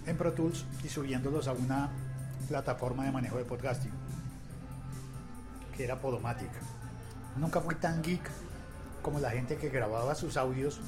en 0.06 0.16
Pro 0.16 0.32
Tools 0.32 0.64
y 0.84 0.88
subiéndolos 0.88 1.48
a 1.48 1.52
una 1.52 1.90
plataforma 2.48 3.04
de 3.04 3.12
manejo 3.12 3.38
de 3.38 3.44
podcasting 3.44 3.92
que 5.76 5.84
era 5.84 6.00
Podomatic. 6.00 6.50
Nunca 7.36 7.60
fui 7.60 7.74
tan 7.74 8.02
geek 8.02 8.30
como 9.02 9.18
la 9.18 9.30
gente 9.30 9.56
que 9.56 9.68
grababa 9.68 10.14
sus 10.14 10.36
audios 10.36 10.80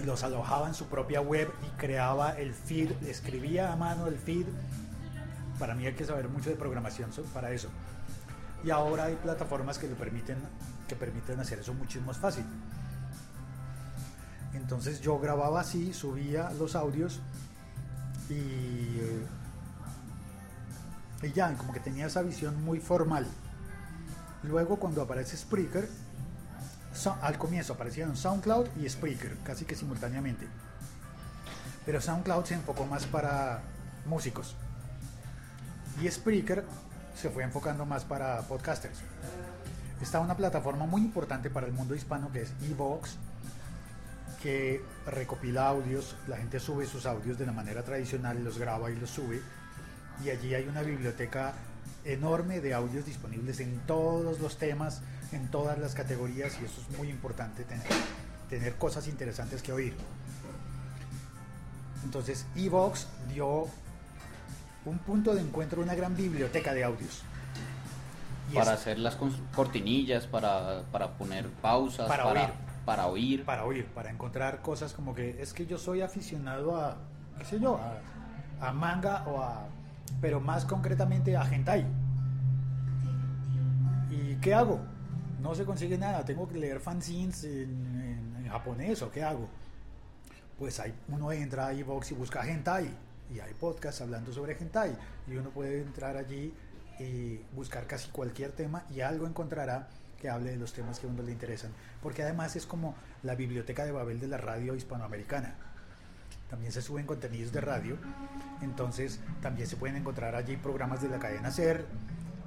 y 0.00 0.04
los 0.04 0.22
alojaba 0.22 0.68
en 0.68 0.74
su 0.74 0.86
propia 0.86 1.20
web 1.20 1.52
y 1.66 1.76
creaba 1.78 2.32
el 2.32 2.54
feed, 2.54 2.90
escribía 3.06 3.72
a 3.72 3.76
mano 3.76 4.06
el 4.06 4.18
feed. 4.18 4.46
Para 5.58 5.74
mí 5.74 5.86
hay 5.86 5.94
que 5.94 6.04
saber 6.04 6.28
mucho 6.28 6.50
de 6.50 6.56
programación 6.56 7.10
para 7.32 7.52
eso. 7.52 7.68
Y 8.64 8.70
ahora 8.70 9.04
hay 9.04 9.16
plataformas 9.16 9.78
que 9.78 9.88
lo 9.88 9.94
permiten, 9.94 10.38
que 10.88 10.96
permiten 10.96 11.38
hacer 11.38 11.58
eso 11.58 11.74
muchísimo 11.74 12.06
más 12.06 12.18
fácil. 12.18 12.44
Entonces 14.54 15.00
yo 15.00 15.18
grababa 15.18 15.60
así, 15.60 15.92
subía 15.92 16.50
los 16.52 16.76
audios 16.76 17.20
y, 18.30 19.00
y 21.22 21.32
ya, 21.32 21.52
como 21.54 21.72
que 21.72 21.80
tenía 21.80 22.06
esa 22.06 22.22
visión 22.22 22.62
muy 22.64 22.80
formal. 22.80 23.26
Luego 24.42 24.78
cuando 24.78 25.02
aparece 25.02 25.36
Spreaker, 25.36 25.88
al 27.22 27.38
comienzo 27.38 27.72
aparecieron 27.72 28.16
SoundCloud 28.16 28.68
y 28.80 28.88
Spreaker, 28.88 29.36
casi 29.44 29.64
que 29.64 29.74
simultáneamente. 29.74 30.46
Pero 31.84 32.00
SoundCloud 32.00 32.44
se 32.44 32.54
enfocó 32.54 32.86
más 32.86 33.06
para 33.06 33.62
músicos. 34.06 34.54
Y 36.02 36.10
Spreaker 36.10 36.64
se 37.14 37.30
fue 37.30 37.42
enfocando 37.42 37.86
más 37.86 38.04
para 38.04 38.40
podcasters. 38.42 38.98
Está 40.00 40.20
una 40.20 40.36
plataforma 40.36 40.86
muy 40.86 41.02
importante 41.02 41.50
para 41.50 41.66
el 41.66 41.72
mundo 41.72 41.94
hispano 41.94 42.30
que 42.32 42.42
es 42.42 42.52
Evox, 42.62 43.16
que 44.44 44.82
recopila 45.06 45.68
audios, 45.68 46.16
la 46.28 46.36
gente 46.36 46.60
sube 46.60 46.84
sus 46.84 47.06
audios 47.06 47.38
de 47.38 47.46
la 47.46 47.52
manera 47.52 47.82
tradicional, 47.82 48.44
los 48.44 48.58
graba 48.58 48.90
y 48.90 48.94
los 48.96 49.08
sube. 49.08 49.40
Y 50.22 50.28
allí 50.28 50.52
hay 50.52 50.68
una 50.68 50.82
biblioteca 50.82 51.54
enorme 52.04 52.60
de 52.60 52.74
audios 52.74 53.06
disponibles 53.06 53.60
en 53.60 53.80
todos 53.86 54.38
los 54.40 54.58
temas, 54.58 55.00
en 55.32 55.50
todas 55.50 55.78
las 55.78 55.94
categorías 55.94 56.58
y 56.60 56.66
eso 56.66 56.78
es 56.82 56.98
muy 56.98 57.08
importante 57.08 57.64
tener, 57.64 57.86
tener 58.50 58.74
cosas 58.76 59.08
interesantes 59.08 59.62
que 59.62 59.72
oír. 59.72 59.94
Entonces 62.04 62.44
Evox 62.54 63.06
dio 63.32 63.66
un 64.84 64.98
punto 64.98 65.34
de 65.34 65.40
encuentro, 65.40 65.80
una 65.80 65.94
gran 65.94 66.14
biblioteca 66.14 66.74
de 66.74 66.84
audios. 66.84 67.22
Y 68.52 68.56
Para 68.56 68.74
es- 68.74 68.80
hacer 68.80 68.98
las 68.98 69.16
cortinillas, 69.54 70.26
para, 70.26 70.82
para 70.92 71.12
poner 71.12 71.48
pausas, 71.48 72.06
Para 72.08 72.24
para, 72.24 72.40
oír. 72.42 72.50
Para 72.84 73.06
oír. 73.06 73.44
para 73.44 73.64
oír, 73.64 73.86
para 73.86 74.10
encontrar 74.10 74.62
cosas 74.62 74.92
como 74.92 75.14
que 75.14 75.40
es 75.40 75.52
que 75.52 75.66
yo 75.66 75.78
soy 75.78 76.02
aficionado 76.02 76.76
a, 76.76 76.96
qué 77.38 77.44
sé 77.44 77.60
yo, 77.60 77.80
a, 78.60 78.72
manga 78.72 79.24
o 79.26 79.40
a, 79.40 79.66
pero 80.20 80.40
más 80.40 80.64
concretamente 80.64 81.36
a 81.36 81.42
hentai. 81.42 81.86
¿Y 84.10 84.36
qué 84.36 84.54
hago? 84.54 84.80
No 85.40 85.54
se 85.54 85.64
consigue 85.64 85.98
nada, 85.98 86.24
tengo 86.24 86.48
que 86.48 86.58
leer 86.58 86.80
fanzines 86.80 87.44
en, 87.44 88.46
japonés 88.48 89.02
o 89.02 89.10
qué 89.10 89.22
hago. 89.24 89.48
Pues 90.58 90.78
hay, 90.78 90.94
uno 91.08 91.32
entra 91.32 91.66
a 91.66 91.74
iVoox 91.74 92.12
y 92.12 92.14
busca 92.14 92.48
hentai 92.48 92.88
y 93.34 93.40
hay 93.40 93.52
podcasts 93.54 94.00
hablando 94.00 94.32
sobre 94.32 94.52
hentai 94.52 94.96
y 95.26 95.34
uno 95.34 95.50
puede 95.50 95.80
entrar 95.80 96.16
allí 96.16 96.54
y 97.00 97.40
buscar 97.56 97.86
casi 97.88 98.10
cualquier 98.10 98.52
tema 98.52 98.84
y 98.90 99.00
algo 99.00 99.26
encontrará 99.26 99.88
que 100.24 100.30
hable 100.30 100.52
de 100.52 100.56
los 100.56 100.72
temas 100.72 100.98
que 100.98 101.06
a 101.06 101.10
uno 101.10 101.22
le 101.22 101.32
interesan. 101.32 101.70
Porque 102.02 102.22
además 102.22 102.56
es 102.56 102.64
como 102.64 102.94
la 103.22 103.34
biblioteca 103.34 103.84
de 103.84 103.92
Babel 103.92 104.20
de 104.20 104.26
la 104.26 104.38
radio 104.38 104.74
hispanoamericana. 104.74 105.54
También 106.48 106.72
se 106.72 106.80
suben 106.80 107.04
contenidos 107.04 107.52
de 107.52 107.60
radio, 107.60 107.98
entonces 108.62 109.20
también 109.42 109.68
se 109.68 109.76
pueden 109.76 109.96
encontrar 109.96 110.34
allí 110.34 110.56
programas 110.56 111.02
de 111.02 111.10
la 111.10 111.18
cadena 111.18 111.50
SER, 111.50 111.84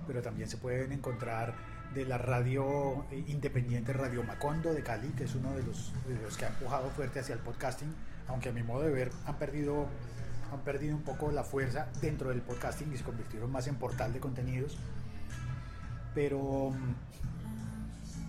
pero 0.08 0.24
también 0.24 0.50
se 0.50 0.58
pueden 0.58 0.92
encontrar 0.92 1.54
de 1.94 2.04
la 2.06 2.18
radio 2.18 3.06
eh, 3.12 3.24
independiente 3.28 3.94
Radio 3.94 4.24
Macondo 4.24 4.74
de 4.74 4.82
Cali, 4.82 5.10
que 5.10 5.26
es 5.26 5.36
uno 5.36 5.52
de 5.52 5.62
los, 5.62 5.94
de 6.08 6.16
los 6.20 6.36
que 6.36 6.46
ha 6.46 6.48
empujado 6.48 6.90
fuerte 6.90 7.20
hacia 7.20 7.36
el 7.36 7.42
podcasting, 7.42 7.94
aunque 8.28 8.50
a 8.50 8.54
mi 8.54 8.64
modo 8.64 8.82
de 8.82 8.90
ver 8.90 9.12
han 9.28 9.36
perdido, 9.36 9.86
han 10.52 10.62
perdido 10.62 10.96
un 10.96 11.04
poco 11.04 11.32
la 11.32 11.44
fuerza 11.44 11.90
dentro 12.02 12.30
del 12.30 12.42
podcasting 12.42 12.92
y 12.92 12.98
se 12.98 13.04
convirtieron 13.04 13.52
más 13.52 13.68
en 13.68 13.76
portal 13.76 14.14
de 14.14 14.20
contenidos. 14.20 14.80
Pero 16.16 16.72
mm, 16.72 17.07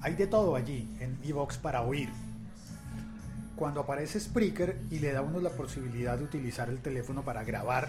hay 0.03 0.15
de 0.15 0.27
todo 0.27 0.55
allí 0.57 0.89
en 1.01 1.19
Evox 1.25 1.59
para 1.59 1.83
oír. 1.83 2.09
Cuando 3.57 3.81
aparece 3.81 4.21
Spreaker 4.21 4.79
y 4.91 5.01
le 5.01 5.13
da 5.13 5.19
a 5.19 5.23
uno 5.23 5.41
la 5.41 5.51
posibilidad 5.51 6.17
de 6.17 6.25
utilizar 6.25 6.69
el 6.69 6.79
teléfono 6.79 7.23
para 7.23 7.43
grabar 7.43 7.89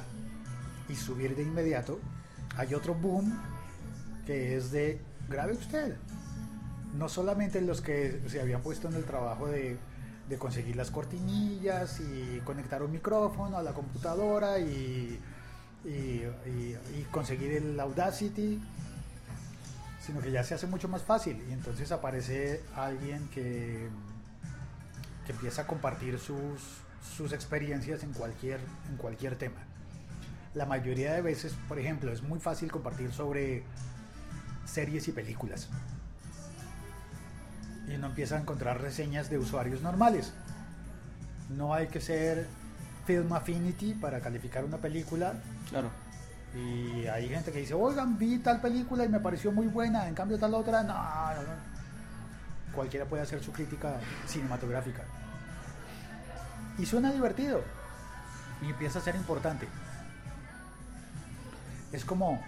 y 0.89 0.95
subir 0.95 1.36
de 1.36 1.43
inmediato, 1.43 2.00
hay 2.58 2.74
otro 2.74 2.95
boom 2.95 3.32
que 4.26 4.58
es 4.58 4.72
de 4.72 5.00
grabe 5.30 5.54
usted. 5.54 5.95
No 6.98 7.08
solamente 7.08 7.62
los 7.62 7.82
que 7.82 8.19
se 8.28 8.41
habían 8.41 8.62
puesto 8.62 8.88
en 8.88 8.95
el 8.95 9.04
trabajo 9.04 9.48
de, 9.48 9.78
conseguir 10.39 10.76
las 10.76 10.91
cortinillas 10.91 12.00
y 12.00 12.39
conectar 12.41 12.84
un 12.84 12.91
micrófono 12.91 13.58
a 13.58 13.63
la 13.63 13.74
computadora 13.74 14.60
y- 14.60 15.19
y 15.86 16.24
conseguir 17.12 17.54
el 17.54 17.80
Audacity, 17.80 18.60
sino 19.99 20.21
que 20.21 20.31
ya 20.31 20.43
se 20.43 20.55
hace 20.55 20.67
mucho 20.67 20.88
más 20.88 21.01
fácil 21.01 21.43
y 21.49 21.53
entonces 21.53 21.91
aparece 21.91 22.63
alguien 22.75 23.27
que, 23.29 23.89
que 25.25 25.31
empieza 25.31 25.63
a 25.63 25.67
compartir 25.67 26.19
sus, 26.19 26.62
sus 27.15 27.33
experiencias 27.33 28.03
en 28.03 28.13
cualquier, 28.13 28.59
en 28.89 28.97
cualquier 28.97 29.38
tema. 29.38 29.62
La 30.53 30.65
mayoría 30.65 31.13
de 31.13 31.21
veces, 31.21 31.53
por 31.67 31.79
ejemplo, 31.79 32.12
es 32.12 32.23
muy 32.23 32.39
fácil 32.39 32.71
compartir 32.71 33.12
sobre 33.12 33.63
series 34.65 35.08
y 35.08 35.12
películas. 35.12 35.69
Y 37.87 37.95
uno 37.95 38.08
empieza 38.08 38.37
a 38.37 38.41
encontrar 38.41 38.81
reseñas 38.81 39.29
de 39.29 39.37
usuarios 39.37 39.81
normales. 39.81 40.33
No 41.50 41.73
hay 41.73 41.87
que 41.87 42.02
ser 42.02 42.47
Film 43.06 43.33
Affinity 43.33 43.93
para 43.95 44.21
calificar 44.21 44.63
una 44.63 44.77
película. 44.77 45.33
Claro. 45.69 45.89
Y 46.56 47.06
hay 47.08 47.29
gente 47.29 47.52
que 47.52 47.60
dice, 47.60 47.73
oigan, 47.73 48.17
vi 48.17 48.39
tal 48.39 48.60
película 48.60 49.06
y 49.06 49.10
me 49.10 49.19
pareció 49.19 49.52
muy 49.52 49.67
buena, 49.67 50.08
en 50.08 50.15
cambio 50.15 50.39
tal 50.39 50.54
otra, 50.54 50.81
no, 50.83 50.93
no, 50.93 51.41
no". 51.43 51.69
Cualquiera 52.73 53.06
puede 53.06 53.23
hacer 53.23 53.43
su 53.43 53.52
crítica 53.52 53.97
cinematográfica. 54.27 55.04
Y 56.77 56.85
suena 56.85 57.12
divertido. 57.12 57.62
Y 58.62 58.69
empieza 58.69 59.00
a 59.00 59.02
ser 59.02 59.15
importante. 59.15 59.67
Es 61.91 62.06
como 62.06 62.41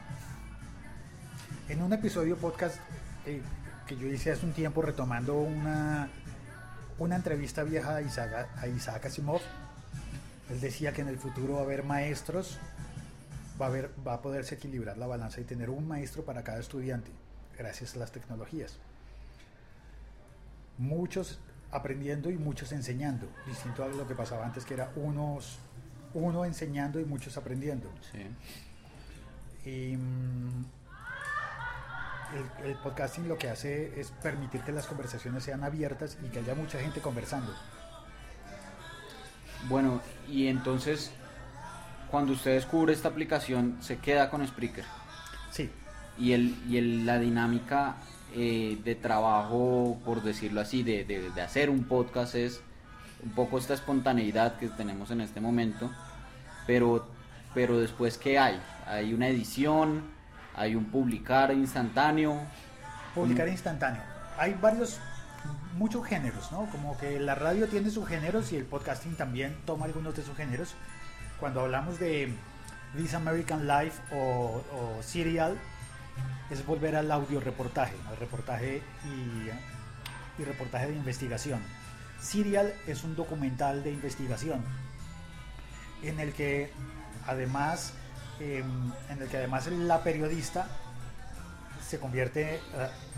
en 1.70 1.82
un 1.82 1.94
episodio 1.94 2.38
podcast 2.38 2.78
eh, 3.26 3.42
que 3.88 3.98
yo 3.98 4.08
hice 4.08 4.32
hace 4.32 4.46
un 4.46 4.54
tiempo 4.54 4.82
retomando 4.82 5.36
una, 5.36 6.10
una 7.00 7.16
entrevista 7.16 7.64
vieja 7.64 7.96
a 7.96 8.02
Isaac, 8.02 8.48
a 8.58 8.68
Isaac 8.68 9.06
Asimov. 9.06 9.42
Él 10.50 10.60
decía 10.60 10.92
que 10.92 11.02
en 11.02 11.08
el 11.08 11.18
futuro 11.18 11.56
va 11.56 11.60
a 11.62 11.64
haber 11.64 11.84
maestros 11.84 12.60
va 13.62 13.68
a, 13.68 13.70
haber, 13.70 13.92
va 14.06 14.14
a 14.16 14.22
poderse 14.22 14.56
equilibrar 14.56 14.98
la 14.98 15.06
balanza 15.06 15.40
y 15.40 15.44
tener 15.44 15.70
un 15.70 15.88
maestro 15.88 16.26
para 16.26 16.44
cada 16.44 16.60
estudiante, 16.60 17.12
gracias 17.58 17.96
a 17.96 18.00
las 18.00 18.12
tecnologías. 18.12 18.78
Muchos 20.78 21.40
aprendiendo 21.70 22.30
y 22.32 22.38
muchos 22.38 22.72
enseñando, 22.72 23.28
distinto 23.46 23.84
a 23.84 23.88
lo 23.88 24.08
que 24.08 24.16
pasaba 24.16 24.46
antes, 24.46 24.66
que 24.66 24.74
era 24.74 24.92
unos, 24.96 25.60
uno 26.14 26.44
enseñando 26.44 27.00
y 27.00 27.06
muchos 27.06 27.38
aprendiendo. 27.38 27.90
Sí. 28.12 29.70
Y 29.70 29.96
mm, 29.96 30.66
el, 32.64 32.66
el 32.72 32.76
podcasting 32.78 33.28
lo 33.28 33.38
que 33.38 33.50
hace 33.50 34.00
es 34.00 34.12
permitir 34.12 34.62
que 34.62 34.72
las 34.72 34.88
conversaciones 34.88 35.44
sean 35.44 35.64
abiertas 35.64 36.18
y 36.26 36.30
que 36.30 36.40
haya 36.40 36.56
mucha 36.56 36.80
gente 36.80 37.00
conversando. 37.00 37.54
Bueno, 39.70 40.02
y 40.28 40.48
entonces, 40.48 41.12
cuando 42.12 42.34
usted 42.34 42.52
descubre 42.56 42.94
esta 42.94 43.08
aplicación, 43.10 43.78
se 43.82 43.98
queda 43.98 44.30
con 44.30 44.46
Spreaker. 44.46 44.86
Sí, 45.52 45.70
Y, 46.18 46.34
el, 46.34 46.56
y 46.70 46.78
el- 46.78 47.06
la 47.06 47.18
dinámica 47.20 47.96
eh, 48.36 48.78
de 48.84 48.96
trabajo, 48.96 50.00
por 50.06 50.22
decirlo 50.22 50.62
así, 50.62 50.84
de, 50.84 51.04
de- 51.06 51.32
de 51.32 51.42
hacer 51.42 51.70
un 51.70 51.84
podcast 51.86 52.36
es 52.36 52.62
un 53.24 53.32
poco 53.32 53.58
esta 53.58 53.74
espontaneidad 53.74 54.58
que 54.58 54.68
tenemos 54.70 55.10
en 55.12 55.22
este 55.22 55.40
momento. 55.42 55.90
Pero, 56.68 57.08
pero 57.54 57.80
después, 57.80 58.18
¿qué 58.18 58.38
hay? 58.40 58.62
Hay 58.88 59.14
una 59.14 59.28
edición, 59.30 60.04
hay 60.56 60.76
un 60.76 60.86
publicar 60.86 61.52
instantáneo. 61.54 62.40
publicar 63.16 63.48
un- 63.48 63.52
instantáneo. 63.54 64.02
Hay 64.38 64.54
varios, 64.62 65.00
muchos 65.78 66.06
géneros, 66.06 66.52
¿no? 66.52 66.68
Como 66.72 66.98
que 66.98 67.20
la 67.20 67.36
radio 67.36 67.68
tiene 67.68 67.90
sus 67.90 68.08
géneros 68.08 68.52
y 68.54 68.58
el 68.58 68.66
podcasting 68.66 69.16
también 69.16 69.58
toma 69.66 69.86
algunos 69.86 70.16
de 70.16 70.24
sus 70.24 70.36
géneros. 70.38 70.76
Cuando 71.42 71.62
hablamos 71.62 72.00
de 72.00 72.32
This 72.96 73.16
American 73.16 73.68
Life 73.68 74.00
o, 74.14 74.62
Serial, 75.02 75.58
es 76.52 76.64
volver 76.68 76.96
al 76.96 77.12
audio 77.12 77.40
reportaje, 77.40 77.96
al 78.08 78.18
reportaje 78.18 78.84
y, 79.06 80.40
y 80.40 80.46
reportaje 80.46 80.88
de 80.88 80.94
investigación. 80.94 81.60
Serial 82.22 82.72
es 82.86 83.04
un 83.04 83.16
documental 83.16 83.84
de 83.84 83.92
investigación 83.92 84.64
en 86.04 86.20
el 86.20 86.32
que 86.34 86.72
además 87.26 87.94
em, 88.40 88.92
en 89.10 89.22
el 89.24 89.28
que 89.28 89.38
además 89.38 89.66
la 89.66 90.04
periodista 90.04 90.68
se 91.88 92.00
convierte, 92.00 92.56
eh, 92.56 92.60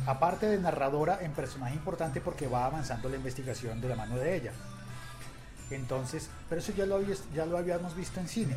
aparte 0.06 0.48
de 0.48 0.60
narradora, 0.60 1.20
en 1.22 1.34
personaje 1.34 1.76
importante 1.76 2.22
porque 2.22 2.48
va 2.48 2.66
avanzando 2.66 3.10
la 3.10 3.18
investigación 3.18 3.82
de 3.82 3.90
la 3.90 3.98
mano 3.98 4.16
de 4.16 4.38
ella. 4.38 4.54
Entonces, 5.76 6.30
pero 6.50 6.62
eso 6.62 6.72
ya 6.74 6.86
lo, 6.86 7.02
ya 7.34 7.46
lo 7.46 7.58
habíamos 7.58 7.96
visto 7.96 8.20
en 8.20 8.28
cine. 8.28 8.56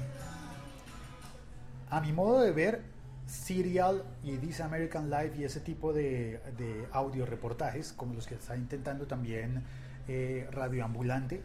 A 1.90 2.00
mi 2.00 2.12
modo 2.12 2.40
de 2.40 2.52
ver, 2.52 2.82
Serial 3.26 4.04
y 4.22 4.36
This 4.36 4.60
American 4.60 5.10
Life 5.10 5.36
y 5.38 5.44
ese 5.44 5.60
tipo 5.60 5.92
de, 5.92 6.40
de 6.56 6.86
audio 6.92 7.26
reportajes, 7.26 7.92
como 7.92 8.14
los 8.14 8.26
que 8.26 8.34
está 8.34 8.56
intentando 8.56 9.06
también 9.06 9.62
eh, 10.08 10.48
Radioambulante, 10.52 11.42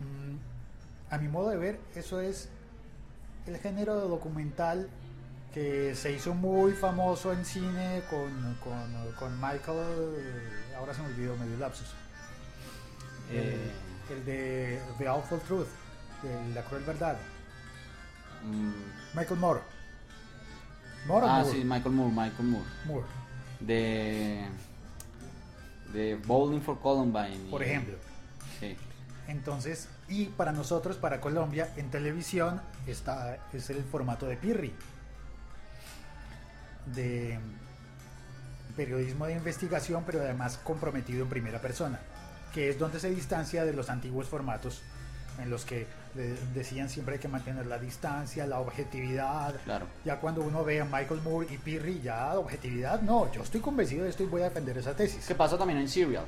mm, 0.00 1.12
a 1.12 1.18
mi 1.18 1.28
modo 1.28 1.50
de 1.50 1.56
ver, 1.56 1.78
eso 1.94 2.20
es 2.20 2.48
el 3.46 3.58
género 3.58 4.00
de 4.00 4.08
documental 4.08 4.88
que 5.52 5.94
se 5.94 6.12
hizo 6.12 6.34
muy 6.34 6.72
famoso 6.72 7.32
en 7.32 7.44
cine 7.44 8.02
con, 8.10 9.40
Michael, 9.40 9.78
ahora 10.76 10.92
se 10.92 11.02
me 11.02 11.08
olvidó 11.08 11.36
medio 11.36 11.56
lapsus, 11.58 11.94
Eh, 13.30 13.72
el 14.10 14.24
de 14.24 14.80
The 14.98 15.08
Awful 15.08 15.40
Truth, 15.40 15.68
de 16.22 16.54
La 16.54 16.62
Cruel 16.62 16.84
Verdad, 16.84 17.16
mm, 18.44 19.16
Michael 19.16 19.40
Moore. 19.40 19.60
Moore 21.06 21.26
ah, 21.28 21.40
Moore? 21.42 21.50
sí, 21.58 21.64
Michael 21.64 21.94
Moore, 21.94 22.12
Michael 22.14 22.48
Moore. 22.48 22.66
Moore, 22.84 23.06
De, 23.60 24.44
de 25.92 26.16
Bowling 26.26 26.60
for 26.60 26.80
Columbine. 26.80 27.48
por 27.50 27.62
y- 27.62 27.64
ejemplo. 27.66 27.94
Sí. 28.60 28.76
Entonces, 29.28 29.88
y 30.08 30.26
para 30.26 30.52
nosotros, 30.52 30.96
para 30.96 31.20
Colombia, 31.20 31.72
en 31.76 31.90
televisión 31.90 32.60
está, 32.86 33.38
es 33.52 33.70
el 33.70 33.82
formato 33.84 34.26
de 34.26 34.36
Pirri, 34.36 34.72
de 36.94 37.38
periodismo 38.76 39.26
de 39.26 39.32
investigación, 39.32 40.04
pero 40.06 40.20
además 40.20 40.58
comprometido 40.58 41.22
en 41.24 41.28
primera 41.30 41.60
persona, 41.60 41.98
que 42.56 42.70
es 42.70 42.78
donde 42.78 42.98
se 42.98 43.10
distancia 43.10 43.66
de 43.66 43.74
los 43.74 43.90
antiguos 43.90 44.28
formatos 44.28 44.80
en 45.38 45.50
los 45.50 45.66
que 45.66 45.86
decían 46.54 46.88
siempre 46.88 47.16
hay 47.16 47.20
que 47.20 47.28
mantener 47.28 47.66
la 47.66 47.78
distancia, 47.78 48.46
la 48.46 48.60
objetividad. 48.60 49.54
Claro. 49.64 49.84
Ya 50.06 50.18
cuando 50.18 50.40
uno 50.40 50.64
ve 50.64 50.80
a 50.80 50.86
Michael 50.86 51.20
Moore 51.22 51.48
y 51.50 51.58
Pirri, 51.58 52.00
ya 52.00 52.38
objetividad, 52.38 53.02
no, 53.02 53.30
yo 53.30 53.42
estoy 53.42 53.60
convencido 53.60 54.04
de 54.04 54.08
esto 54.08 54.22
y 54.22 54.26
voy 54.26 54.40
a 54.40 54.44
defender 54.44 54.78
esa 54.78 54.96
tesis. 54.96 55.26
¿Qué 55.26 55.34
pasa 55.34 55.58
también 55.58 55.80
en 55.80 55.86
Serial? 55.86 56.24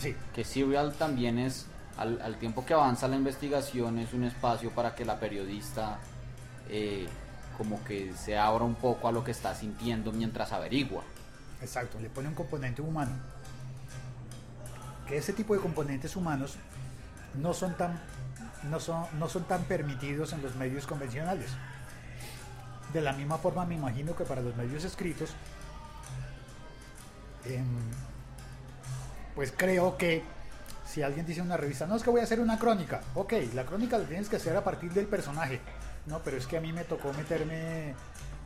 Sí, 0.00 0.16
Que 0.34 0.42
Serial 0.42 0.94
también 0.94 1.38
es, 1.38 1.66
al, 1.96 2.20
al 2.22 2.36
tiempo 2.40 2.66
que 2.66 2.74
avanza 2.74 3.06
la 3.06 3.14
investigación, 3.14 4.00
es 4.00 4.12
un 4.12 4.24
espacio 4.24 4.70
para 4.72 4.96
que 4.96 5.04
la 5.04 5.20
periodista 5.20 6.00
eh, 6.68 7.06
como 7.56 7.84
que 7.84 8.12
se 8.14 8.36
abra 8.36 8.64
un 8.64 8.74
poco 8.74 9.06
a 9.06 9.12
lo 9.12 9.22
que 9.22 9.30
está 9.30 9.54
sintiendo 9.54 10.10
mientras 10.10 10.50
averigua. 10.50 11.04
Exacto, 11.62 12.00
le 12.00 12.10
pone 12.10 12.26
un 12.26 12.34
componente 12.34 12.82
humano. 12.82 13.12
Que 15.08 15.16
ese 15.16 15.32
tipo 15.32 15.54
de 15.54 15.60
componentes 15.60 16.14
humanos 16.16 16.56
no 17.34 17.54
son 17.54 17.76
tan, 17.76 18.00
no 18.70 18.78
son, 18.80 19.06
no 19.18 19.28
son 19.28 19.44
tan 19.44 19.64
permitidos 19.64 20.32
en 20.32 20.42
los 20.42 20.54
medios 20.56 20.86
convencionales. 20.86 21.50
De 22.92 23.00
la 23.00 23.12
misma 23.12 23.38
forma, 23.38 23.64
me 23.64 23.74
imagino 23.74 24.14
que 24.14 24.24
para 24.24 24.40
los 24.40 24.56
medios 24.56 24.84
escritos, 24.84 25.30
em, 27.44 27.64
pues 29.34 29.52
creo 29.56 29.96
que 29.96 30.22
si 30.86 31.02
alguien 31.02 31.26
dice 31.26 31.40
en 31.40 31.46
una 31.46 31.56
revista, 31.56 31.86
no 31.86 31.96
es 31.96 32.02
que 32.02 32.10
voy 32.10 32.20
a 32.20 32.24
hacer 32.24 32.40
una 32.40 32.58
crónica, 32.58 33.02
ok, 33.14 33.34
la 33.54 33.64
crónica 33.64 33.98
la 33.98 34.06
tienes 34.06 34.28
que 34.28 34.36
hacer 34.36 34.56
a 34.56 34.64
partir 34.64 34.92
del 34.92 35.06
personaje, 35.06 35.60
no, 36.06 36.20
pero 36.20 36.38
es 36.38 36.46
que 36.46 36.56
a 36.56 36.60
mí 36.60 36.72
me 36.72 36.84
tocó 36.84 37.12
meterme 37.12 37.94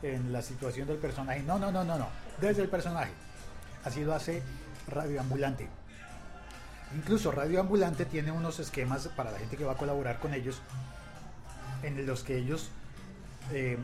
en 0.03 0.33
la 0.33 0.43
situación 0.43 0.89
del 0.89 0.99
personaje, 0.99 1.43
no, 1.45 1.59
no, 1.59 1.71
no, 1.71 1.85
no, 1.85 1.97
no, 1.97 2.09
desde 2.41 2.63
el 2.63 2.69
personaje. 2.69 3.13
Así 3.85 4.05
lo 4.05 4.15
hace 4.15 4.43
Radioambulante. 4.89 5.69
Incluso 6.97 7.31
Radioambulante 7.33 8.05
tiene 8.05 8.33
unos 8.33 8.59
esquemas 8.61 9.09
para 9.09 9.31
la 9.31 9.39
gente 9.39 9.57
que 9.57 9.65
va 9.65 9.73
a 9.73 9.77
colaborar 9.77 10.19
con 10.19 10.35
ellos, 10.35 10.61
en 11.83 12.07
los 12.07 12.23
que 12.23 12.37
ellos, 12.37 12.69
eh, 13.53 13.79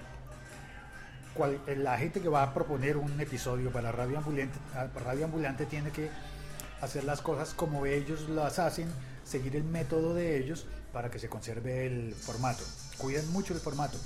cual- 1.34 1.61
la 1.76 1.96
gente 1.98 2.20
que 2.20 2.28
va 2.28 2.42
a 2.42 2.54
proponer 2.54 2.96
un 2.96 3.18
episodio 3.20 3.70
para 3.72 3.92
Radioambulante, 3.92 4.59
Radioambulante 5.04 5.66
tiene 5.66 5.90
que 5.90 6.11
hacer 6.80 7.04
las 7.04 7.22
cosas 7.22 7.54
como 7.54 7.86
ellos 7.86 8.28
las 8.28 8.59
hacen, 8.59 8.88
seguir 9.24 9.56
el 9.56 9.64
método 9.64 10.14
de 10.14 10.38
ellos 10.38 10.66
para 10.92 11.11
que 11.11 11.18
se 11.18 11.28
conserve 11.28 11.86
el 11.86 12.14
formato. 12.14 12.62
Cuidan 12.98 13.26
mucho 13.32 13.52
el 13.54 13.61
formato. 13.61 13.98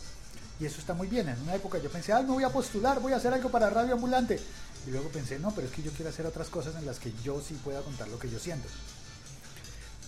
Y 0.60 0.66
eso 0.66 0.78
está 0.78 0.94
muy 0.94 1.08
bien. 1.08 1.28
En 1.28 1.40
una 1.42 1.54
época 1.54 1.78
yo 1.78 1.90
pensé, 1.90 2.12
ah, 2.12 2.22
no 2.22 2.34
voy 2.34 2.44
a 2.44 2.50
postular, 2.50 3.00
voy 3.00 3.12
a 3.12 3.16
hacer 3.16 3.32
algo 3.32 3.50
para 3.50 3.68
Radio 3.70 3.94
Ambulante. 3.94 4.38
Y 4.86 4.90
luego 4.90 5.08
pensé, 5.08 5.38
no, 5.38 5.54
pero 5.54 5.66
es 5.66 5.72
que 5.72 5.82
yo 5.82 5.92
quiero 5.92 6.10
hacer 6.10 6.26
otras 6.26 6.48
cosas 6.48 6.74
en 6.76 6.86
las 6.86 6.98
que 6.98 7.12
yo 7.22 7.40
sí 7.40 7.54
pueda 7.62 7.82
contar 7.82 8.08
lo 8.08 8.18
que 8.18 8.30
yo 8.30 8.38
siento. 8.38 8.68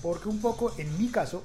Porque 0.03 0.29
un 0.29 0.41
poco, 0.41 0.75
en 0.79 0.99
mi 0.99 1.09
caso, 1.09 1.43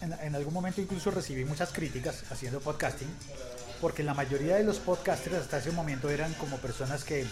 en, 0.00 0.34
algún 0.34 0.52
momento 0.52 0.80
incluso 0.80 1.10
recibí 1.10 1.44
muchas 1.44 1.70
críticas 1.70 2.24
haciendo 2.30 2.60
podcasting, 2.60 3.08
porque 3.80 4.02
la 4.02 4.14
mayoría 4.14 4.56
de 4.56 4.64
los 4.64 4.78
podcasters 4.78 5.36
hasta 5.36 5.58
ese 5.58 5.70
momento 5.70 6.10
eran 6.10 6.34
como 6.34 6.58
personas 6.58 7.04
que, 7.04 7.26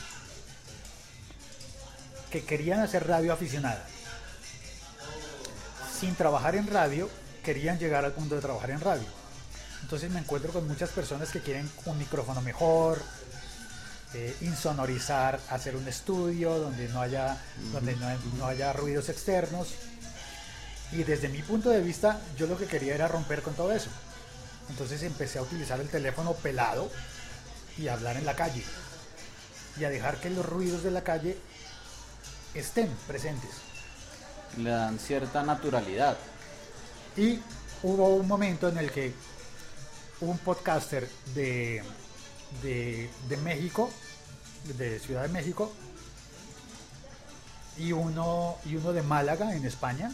que 2.31 2.45
querían 2.45 2.81
hacer 2.81 3.07
radio 3.07 3.33
aficionada. 3.33 3.85
Sin 5.99 6.15
trabajar 6.15 6.55
en 6.55 6.67
radio, 6.67 7.11
querían 7.45 7.79
llegar 7.79 8.05
al 8.05 8.13
punto 8.13 8.35
de 8.35 8.41
trabajar 8.41 8.71
en 8.71 8.81
radio. 8.81 9.07
Entonces 9.83 10.11
me 10.11 10.21
encuentro 10.21 10.53
con 10.53 10.67
muchas 10.67 10.91
personas 10.91 11.31
que 11.31 11.41
quieren 11.41 11.71
un 11.85 11.99
micrófono 11.99 12.41
mejor, 12.41 13.03
eh, 14.15 14.37
insonorizar, 14.43 15.41
hacer 15.49 15.77
un 15.77 15.89
estudio 15.89 16.59
donde 16.59 16.89
no 16.89 17.01
haya, 17.01 17.39
donde 17.73 17.97
no, 17.97 18.09
no 18.39 18.47
haya 18.47 18.73
ruidos 18.73 19.09
externos. 19.09 19.69
Y 20.93 21.05
desde 21.05 21.29
mi 21.29 21.43
punto 21.43 21.71
de 21.71 21.81
vista, 21.81 22.21
yo 22.37 22.47
lo 22.47 22.59
que 22.59 22.67
quería 22.67 22.95
era 22.95 23.09
romper 23.09 23.43
con 23.43 23.55
todo 23.55 23.73
eso. 23.73 23.89
Entonces 24.69 25.03
empecé 25.03 25.39
a 25.39 25.43
utilizar 25.43 25.81
el 25.81 25.89
teléfono 25.89 26.35
pelado 26.35 26.91
y 27.79 27.89
a 27.89 27.95
hablar 27.95 28.17
en 28.17 28.27
la 28.27 28.37
calle. 28.37 28.63
Y 29.79 29.85
a 29.85 29.91
dejar 29.91 30.19
que 30.19 30.31
los 30.31 30.45
ruidos 30.45 30.83
de 30.83 30.91
la 30.91 31.03
calle 31.03 31.39
estén 32.55 32.91
presentes. 33.07 33.51
Le 34.59 34.71
dan 34.71 34.99
cierta 34.99 35.43
naturalidad. 35.43 36.17
Y 37.17 37.41
hubo 37.83 38.15
un 38.15 38.29
momento 38.29 38.69
en 38.69 38.79
el 38.79 38.91
que 38.91 39.15
un 40.21 40.39
podcaster 40.39 41.09
de, 41.35 41.83
de, 42.63 43.11
de 43.29 43.37
México, 43.39 43.91
de 44.79 44.99
Ciudad 45.01 45.23
de 45.23 45.29
México, 45.29 45.73
y 47.79 47.93
uno, 47.93 48.57
y 48.65 48.77
uno 48.77 48.93
de 48.93 49.03
Málaga, 49.03 49.55
en 49.57 49.65
España, 49.65 50.13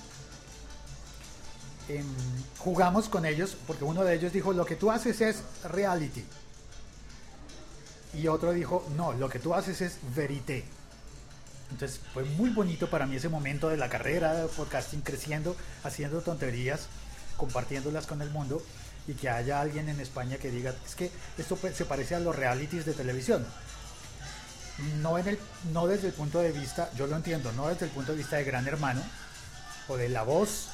jugamos 2.59 3.09
con 3.09 3.25
ellos 3.25 3.57
porque 3.67 3.85
uno 3.85 4.05
de 4.05 4.15
ellos 4.15 4.33
dijo, 4.33 4.53
lo 4.53 4.65
que 4.67 4.77
tú 4.77 4.91
haces 4.91 5.21
es 5.21 5.43
reality. 5.65 6.25
Y 8.15 8.27
otro 8.29 8.53
dijo, 8.53 8.87
no, 8.97 9.13
lo 9.13 9.29
que 9.29 9.39
tú 9.39 9.55
haces 9.55 9.81
es 9.81 9.99
verité. 10.15 10.65
Entonces 11.71 12.01
fue 12.15 12.25
muy 12.25 12.51
bonito 12.51 12.89
para 12.89 13.07
mí 13.07 13.17
ese 13.17 13.29
momento 13.29 13.69
de 13.69 13.77
la 13.77 13.89
carrera 13.89 14.35
de 14.35 14.49
podcasting 14.49 15.03
creciendo, 15.03 15.55
haciendo 15.85 16.21
tonterías, 16.23 16.87
compartiéndolas 17.37 18.07
con 18.07 18.23
el 18.23 18.31
mundo 18.31 18.63
y 19.07 19.15
que 19.15 19.29
haya 19.29 19.61
alguien 19.61 19.89
en 19.89 20.01
España 20.01 20.37
que 20.39 20.51
diga, 20.51 20.75
es 20.87 20.95
que 20.95 21.11
esto 21.37 21.57
pe- 21.57 21.75
se 21.75 21.85
parece 21.85 22.15
a 22.15 22.21
los 22.21 22.35
realities 22.37 22.85
de 22.85 22.95
televisión. 22.95 23.47
No, 25.01 25.19
en 25.19 25.27
el, 25.29 25.39
no 25.73 25.87
desde 25.87 26.09
el 26.09 26.13
punto 26.15 26.39
de 26.41 26.53
vista, 26.53 26.91
yo 26.97 27.07
lo 27.07 27.17
entiendo, 27.17 27.51
no 27.53 27.69
desde 27.69 27.87
el 27.87 27.91
punto 27.91 28.13
de 28.13 28.19
vista 28.19 28.37
de 28.37 28.45
Gran 28.45 28.67
Hermano 28.69 29.03
o 29.89 29.97
de 29.97 30.09
La 30.09 30.23
Voz, 30.23 30.69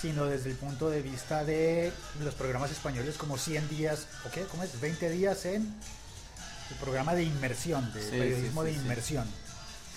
sino 0.00 0.26
desde 0.26 0.50
el 0.50 0.56
punto 0.56 0.90
de 0.90 1.02
vista 1.02 1.44
de 1.44 1.92
los 2.20 2.34
programas 2.34 2.70
españoles 2.70 3.16
como 3.16 3.36
100 3.36 3.68
días, 3.68 4.06
¿o 4.26 4.30
qué? 4.30 4.42
¿Cómo 4.44 4.62
es? 4.62 4.80
20 4.80 5.10
días 5.10 5.44
en 5.46 5.74
el 6.70 6.76
programa 6.78 7.14
de 7.14 7.24
inmersión, 7.24 7.92
de 7.92 8.02
Sí, 8.02 8.10
periodismo 8.10 8.62
sí, 8.62 8.68
sí, 8.70 8.76
de 8.76 8.82
inmersión. 8.82 9.24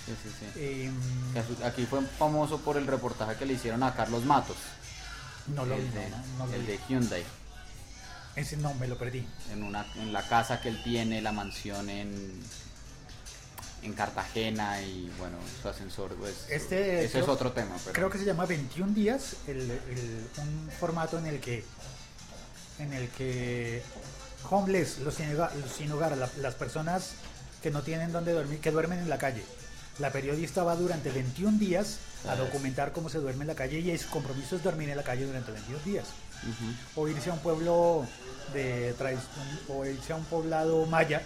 Sí, 0.07 0.15
sí, 0.23 0.30
sí. 0.39 0.59
Em, 0.86 1.63
Aquí 1.65 1.86
fue 1.86 2.01
famoso 2.17 2.59
por 2.61 2.77
el 2.77 2.88
reportaje 2.88 3.36
que 3.36 3.45
le 3.45 3.53
hicieron 3.53 3.84
a 3.84 3.93
Carlos 3.93 4.23
Matos, 4.25 4.57
no 5.47 5.65
lo 5.65 5.75
vi, 5.75 5.82
el, 5.84 5.93
de, 5.93 6.09
no, 6.09 6.17
no 6.39 6.47
lo 6.47 6.53
el 6.53 6.61
vi. 6.61 6.67
de 6.67 6.80
Hyundai, 6.89 7.23
Ese 8.36 8.57
no, 8.57 8.73
me 8.75 8.88
lo 8.88 8.97
perdí. 8.97 9.27
en, 9.51 9.61
una, 9.63 9.86
en 9.97 10.11
la 10.13 10.27
casa 10.27 10.61
que 10.61 10.69
él 10.69 10.82
tiene, 10.84 11.21
la 11.21 11.32
mansión 11.32 11.89
en, 11.89 12.41
en 13.82 13.93
Cartagena 13.93 14.82
y 14.82 15.09
bueno, 15.17 15.38
su 15.61 15.69
ascensor, 15.69 16.13
pues 16.15 16.45
Este, 16.49 17.05
ese 17.05 17.19
es 17.19 17.27
otro 17.27 17.51
tema. 17.53 17.75
Pero, 17.84 17.93
Creo 17.93 18.09
que 18.09 18.17
se 18.17 18.25
llama 18.25 18.45
21 18.45 18.93
días, 18.93 19.36
el, 19.47 19.59
el- 19.71 20.27
un 20.38 20.69
formato 20.80 21.17
en 21.17 21.25
el 21.27 21.39
que 21.39 21.63
en 22.80 22.93
el 22.93 23.09
que 23.09 23.82
homeless, 24.49 24.99
los 24.99 25.15
sin 25.15 25.34
hogar, 25.36 25.53
los 25.55 25.71
sin 25.71 25.91
hogar, 25.91 26.15
la- 26.17 26.30
las 26.38 26.55
personas 26.55 27.11
que 27.61 27.71
no 27.71 27.82
tienen 27.84 28.11
donde 28.11 28.32
dormir, 28.34 28.59
que 28.59 28.71
duermen 28.71 28.99
en 28.99 29.09
la 29.09 29.17
calle. 29.17 29.43
La 29.99 30.11
periodista 30.11 30.63
va 30.63 30.75
durante 30.77 31.09
21 31.11 31.57
días 31.59 31.97
a 32.25 32.36
documentar 32.36 32.93
cómo 32.93 33.09
se 33.09 33.17
duerme 33.19 33.41
en 33.43 33.47
la 33.47 33.55
calle 33.55 33.80
y 33.80 33.97
su 33.97 34.09
compromiso 34.09 34.55
es 34.55 34.63
dormir 34.63 34.89
en 34.89 34.95
la 34.95 35.03
calle 35.03 35.25
durante 35.25 35.51
21 35.51 35.84
días. 35.84 36.05
O 36.95 37.07
irse 37.09 37.30
a 37.30 37.34
un 37.34 37.39
pueblo 37.39 38.05
de 38.53 38.95
tradi- 38.97 39.19
o 39.67 39.86
irse 39.86 40.13
a 40.13 40.15
un 40.15 40.23
poblado 40.23 40.86
maya 40.86 41.21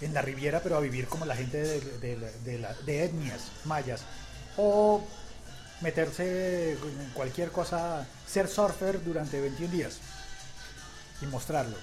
en 0.00 0.14
la 0.14 0.22
Riviera, 0.22 0.60
pero 0.62 0.76
a 0.76 0.80
vivir 0.80 1.06
como 1.06 1.24
la 1.26 1.36
gente 1.36 1.58
de, 1.62 2.58
la- 2.58 2.74
de 2.74 3.04
etnias 3.04 3.40
mayas. 3.64 4.02
O 4.56 5.02
meterse 5.80 6.72
en 6.72 7.10
cualquier 7.14 7.50
cosa, 7.50 8.06
ser 8.26 8.48
surfer 8.48 9.02
durante 9.02 9.40
21 9.40 9.72
días 9.72 9.98
y 11.22 11.26
mostrarlo. 11.26 11.76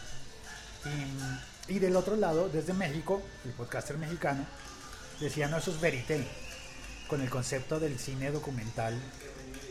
Y, 1.68 1.74
y 1.76 1.80
del 1.80 1.96
otro 1.96 2.16
lado, 2.16 2.50
desde 2.50 2.74
México, 2.74 3.22
el 3.46 3.52
podcaster 3.52 3.98
mexicano 3.98 4.46
decía, 5.20 5.48
no, 5.48 5.58
eso 5.58 5.72
es 5.72 5.82
verité, 5.82 6.28
con 7.08 7.22
el 7.22 7.30
concepto 7.30 7.80
del 7.80 7.98
cine 8.00 8.32
documental, 8.32 9.00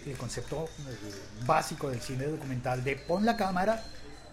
el 0.05 0.16
concepto 0.16 0.64
eh, 0.64 1.12
básico 1.44 1.88
del 1.90 2.01
cine 2.01 2.26
documental 2.26 2.82
de 2.82 2.97
pon 2.97 3.24
la 3.24 3.36
cámara 3.36 3.82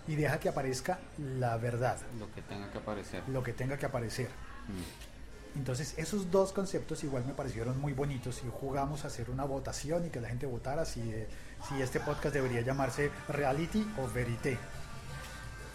y 0.08 0.16
deja 0.16 0.40
que 0.40 0.50
aparezca 0.50 1.00
la 1.18 1.58
verdad, 1.58 1.98
Lo 2.20 2.32
que 2.34 2.42
tenga 2.42 2.70
que 2.72 2.78
aparecer. 2.78 3.24
lo 3.28 3.44
que 3.44 3.54
tenga 3.54 3.78
que 3.78 3.86
aparecer. 3.86 4.28
Mm. 4.68 5.14
Entonces 5.60 5.94
esos 5.98 6.32
dos 6.32 6.52
conceptos 6.52 7.04
igual 7.04 7.26
me 7.26 7.34
parecieron 7.34 7.80
muy 7.80 7.94
bonitos 7.94 8.42
y 8.44 8.50
jugamos 8.52 9.04
a 9.04 9.08
hacer 9.08 9.30
una 9.30 9.44
votación 9.46 10.08
y 10.08 10.10
que 10.10 10.20
la 10.20 10.28
gente 10.30 10.46
votara 10.48 10.84
si, 10.84 11.00
eh, 11.02 11.28
si 11.70 11.82
este 11.82 12.00
podcast 12.00 12.34
debería 12.34 12.62
llamarse 12.62 13.12
reality 13.30 13.88
o 14.02 14.08
verité. 14.10 14.58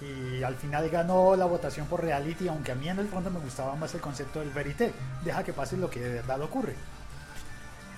Y 0.01 0.43
al 0.43 0.55
final 0.57 0.89
ganó 0.91 1.35
la 1.37 1.45
votación 1.45 1.87
por 1.87 2.03
reality, 2.03 2.49
aunque 2.49 2.72
a 2.72 2.74
mí 2.76 2.89
en 2.89 2.99
el 2.99 3.09
fondo 3.09 3.31
me 3.31 3.41
gustaba 3.41 3.74
más 3.76 3.95
el 3.95 4.01
concepto 4.01 4.41
del 4.41 4.51
verité. 4.51 4.93
Deja 5.24 5.43
que 5.43 5.53
pase 5.53 5.76
lo 5.76 5.91
que 5.91 6.01
de 6.01 6.12
verdad 6.14 6.41
ocurre. 6.43 6.74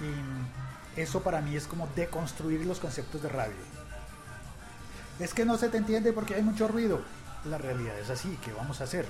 Y 0.00 1.00
eso 1.00 1.22
para 1.22 1.40
mí 1.42 1.56
es 1.56 1.66
como 1.66 1.86
deconstruir 1.96 2.64
los 2.64 2.78
conceptos 2.78 3.22
de 3.22 3.28
radio. 3.28 3.52
Es 5.20 5.34
que 5.34 5.44
no 5.44 5.56
se 5.58 5.68
te 5.68 5.76
entiende 5.78 6.12
porque 6.12 6.34
hay 6.34 6.42
mucho 6.42 6.66
ruido. 6.68 7.00
La 7.44 7.58
realidad 7.58 7.98
es 7.98 8.10
así, 8.10 8.38
¿qué 8.44 8.52
vamos 8.52 8.80
a 8.80 8.84
hacer? 8.84 9.06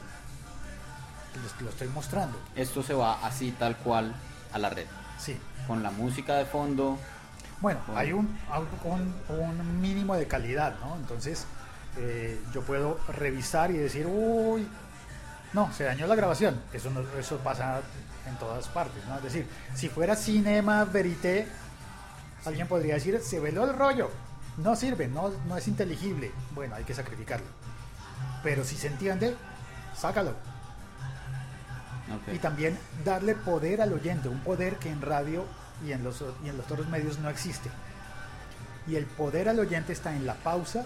Les- 1.42 1.62
lo 1.62 1.70
estoy 1.70 1.88
mostrando. 1.88 2.38
Esto 2.56 2.82
se 2.82 2.94
va 2.94 3.24
así 3.24 3.52
tal 3.52 3.76
cual 3.76 4.14
a 4.52 4.58
la 4.58 4.70
red, 4.70 4.86
Sí. 5.18 5.36
con 5.66 5.82
la 5.82 5.90
música 5.90 6.34
de 6.36 6.44
fondo. 6.44 6.98
Bueno, 7.60 7.80
hay 7.94 8.12
un, 8.12 8.36
un, 8.84 9.14
un 9.36 9.80
mínimo 9.80 10.16
de 10.16 10.26
calidad, 10.26 10.74
¿no? 10.80 10.96
Entonces, 10.96 11.44
eh, 11.98 12.40
yo 12.52 12.62
puedo 12.62 12.98
revisar 13.08 13.70
y 13.70 13.76
decir, 13.76 14.06
uy, 14.06 14.66
no, 15.52 15.72
se 15.72 15.84
dañó 15.84 16.06
la 16.06 16.14
grabación. 16.14 16.60
Eso, 16.72 16.90
no- 16.90 17.02
eso 17.18 17.36
pasa 17.38 17.80
en 18.28 18.36
todas 18.36 18.66
partes, 18.68 19.04
¿no? 19.06 19.16
Es 19.16 19.22
decir, 19.24 19.46
si 19.74 19.88
fuera 19.88 20.16
cinema 20.16 20.84
verité, 20.84 21.46
alguien 22.44 22.66
podría 22.66 22.94
decir, 22.94 23.20
se 23.20 23.38
veló 23.40 23.64
el 23.70 23.76
rollo. 23.76 24.10
No 24.62 24.76
sirve, 24.76 25.08
no, 25.08 25.30
no 25.46 25.56
es 25.56 25.68
inteligible. 25.68 26.32
Bueno, 26.54 26.74
hay 26.74 26.84
que 26.84 26.94
sacrificarlo. 26.94 27.46
Pero 28.42 28.64
si 28.64 28.76
se 28.76 28.88
entiende, 28.88 29.36
sácalo. 29.96 30.34
Y 32.32 32.38
también 32.38 32.78
darle 33.04 33.34
poder 33.34 33.80
al 33.80 33.92
oyente, 33.92 34.28
un 34.28 34.40
poder 34.40 34.76
que 34.76 34.90
en 34.90 35.00
radio 35.00 35.44
y 35.84 35.92
en 35.92 36.02
los, 36.02 36.24
y 36.44 36.48
en 36.48 36.56
los 36.56 36.70
otros 36.70 36.88
medios 36.88 37.18
no 37.18 37.30
existe. 37.30 37.70
Y 38.86 38.96
el 38.96 39.06
poder 39.06 39.48
al 39.48 39.60
oyente 39.60 39.92
está 39.92 40.14
en 40.14 40.26
la 40.26 40.34
pausa, 40.34 40.84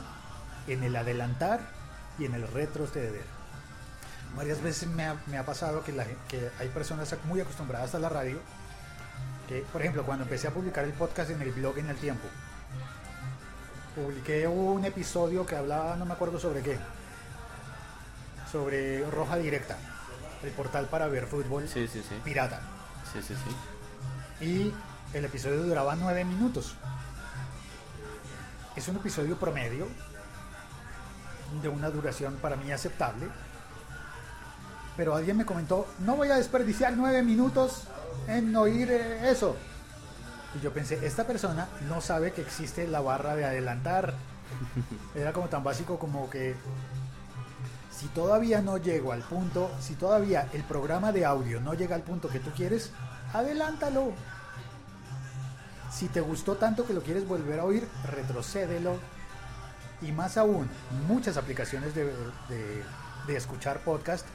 en 0.67 0.83
el 0.83 0.95
adelantar 0.97 1.61
y 2.19 2.27
en 2.27 2.35
el 2.35 2.47
retroceder. 2.49 3.25
Varias 4.37 4.61
veces 4.63 4.89
me 4.89 5.07
ha, 5.07 5.17
me 5.27 5.39
ha 5.39 5.47
pasado 5.47 5.83
que, 5.83 5.93
la 5.93 6.05
que 6.29 6.51
hay 6.59 6.69
personas 6.69 7.15
muy 7.25 7.41
acostumbradas 7.41 7.95
a 7.95 7.99
la 7.99 8.09
radio, 8.09 8.39
que 9.49 9.61
por 9.73 9.81
ejemplo 9.81 10.05
cuando 10.05 10.25
empecé 10.25 10.49
a 10.49 10.51
publicar 10.51 10.85
el 10.85 10.93
podcast 10.93 11.31
en 11.31 11.41
el 11.41 11.53
blog 11.53 11.79
en 11.79 11.89
el 11.89 11.97
tiempo, 11.97 12.27
publiqué 13.95 14.47
un 14.47 14.85
episodio 14.85 15.47
que 15.47 15.57
hablaba, 15.57 15.97
no 15.97 16.05
me 16.05 16.13
acuerdo 16.15 16.39
sobre 16.41 16.63
qué, 16.63 16.79
sobre 18.51 19.09
Roja 19.11 19.37
Directa, 19.37 19.77
el 20.43 20.51
portal 20.51 20.87
para 20.87 21.07
ver 21.07 21.27
fútbol 21.27 21.69
Sí, 21.69 21.87
sí, 21.89 22.03
sí. 22.07 22.15
pirata. 22.25 22.61
Sí, 23.13 23.21
sí, 23.23 23.35
sí. 23.35 24.45
Y 24.45 24.75
el 25.17 25.25
episodio 25.25 25.63
duraba 25.63 25.95
nueve 25.97 26.25
minutos. 26.25 26.75
Es 28.77 28.89
un 28.89 28.97
episodio 28.97 29.37
promedio 29.39 29.87
de 31.63 31.69
una 31.69 31.91
duración 31.91 32.35
para 32.37 32.57
mí 32.57 32.73
aceptable. 32.73 33.29
Pero 34.97 35.15
alguien 35.15 35.37
me 35.37 35.45
comentó, 35.45 35.87
no 36.01 36.17
voy 36.17 36.31
a 36.31 36.37
desperdiciar 36.37 36.95
nueve 36.97 37.23
minutos 37.23 37.85
en 38.27 38.55
oír 38.55 38.91
eh, 38.91 39.31
eso. 39.31 39.57
Y 40.57 40.61
yo 40.63 40.73
pensé, 40.73 41.05
esta 41.07 41.27
persona 41.27 41.69
no 41.89 42.01
sabe 42.01 42.33
que 42.33 42.43
existe 42.43 42.87
la 42.87 43.01
barra 43.01 43.35
de 43.35 43.45
adelantar. 43.45 44.15
Era 45.15 45.33
como 45.33 45.49
tan 45.49 45.65
básico 45.65 45.99
como 45.99 46.31
que 46.31 46.55
si 47.91 48.07
todavía 48.09 48.61
no 48.63 48.77
llego 48.79 49.13
al 49.13 49.23
punto, 49.23 49.71
si 49.81 49.95
todavía 49.95 50.49
el 50.53 50.63
programa 50.65 51.13
de 51.13 51.25
audio 51.25 51.61
no 51.61 51.75
llega 51.75 51.97
al 51.97 52.03
punto 52.03 52.29
que 52.29 52.41
tú 52.41 52.51
quieres, 52.51 52.91
adelántalo. 53.33 54.13
Si 55.93 56.09
te 56.09 56.21
gustó 56.21 56.57
tanto 56.57 56.87
que 56.87 56.93
lo 56.93 57.03
quieres 57.03 57.27
volver 57.27 57.61
a 57.61 57.65
oír, 57.65 57.89
retrocédelo. 58.05 58.97
Y 60.03 60.13
más 60.13 60.37
aún, 60.37 60.69
muchas 61.09 61.37
aplicaciones 61.37 61.95
de, 61.95 62.05
de- 62.05 62.83
de 63.27 63.37
escuchar 63.37 63.79
podcast 63.81 64.27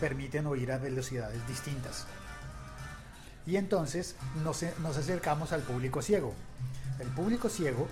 permiten 0.00 0.46
oír 0.46 0.72
a 0.72 0.78
velocidades 0.78 1.46
distintas. 1.46 2.06
Y 3.46 3.56
entonces 3.56 4.16
nos, 4.42 4.64
nos 4.80 4.96
acercamos 4.96 5.52
al 5.52 5.62
público 5.62 6.02
ciego. 6.02 6.34
El 6.98 7.08
público 7.08 7.48
ciego 7.48 7.86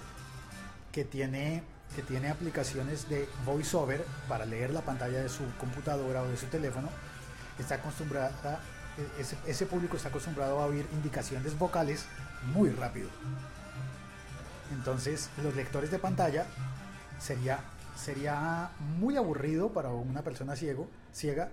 que 0.91 1.05
tiene, 1.05 1.63
que 1.95 2.03
tiene 2.03 2.31
aplicaciones 2.31 3.09
de 3.09 3.29
voiceover 3.45 4.05
para 4.29 4.47
leer 4.47 4.71
la 4.71 4.83
pantalla 4.83 5.23
de 5.23 5.29
su 5.29 5.45
computadora 5.59 6.23
o 6.23 6.29
de 6.29 6.37
su 6.37 6.47
teléfono, 6.47 6.89
está 7.59 7.77
acostumbrada, 7.77 8.61
e- 9.19 9.51
ese, 9.51 9.67
público 9.67 9.97
está 9.97 10.09
acostumbrado 10.09 10.59
a 10.61 10.67
oír 10.67 10.87
indicaciones 10.93 11.59
vocales 11.59 12.07
muy 12.53 12.71
rápido. 12.71 13.09
Entonces, 14.73 15.31
los 15.43 15.55
lectores 15.55 15.91
de 15.91 15.99
pantalla 15.99 16.47
sería, 17.21 17.61
sería 17.97 18.71
muy 18.99 19.17
aburrido 19.17 19.73
para 19.73 19.91
una 19.91 20.23
persona 20.23 20.57
ciego, 20.57 20.89
ciega 21.13 21.51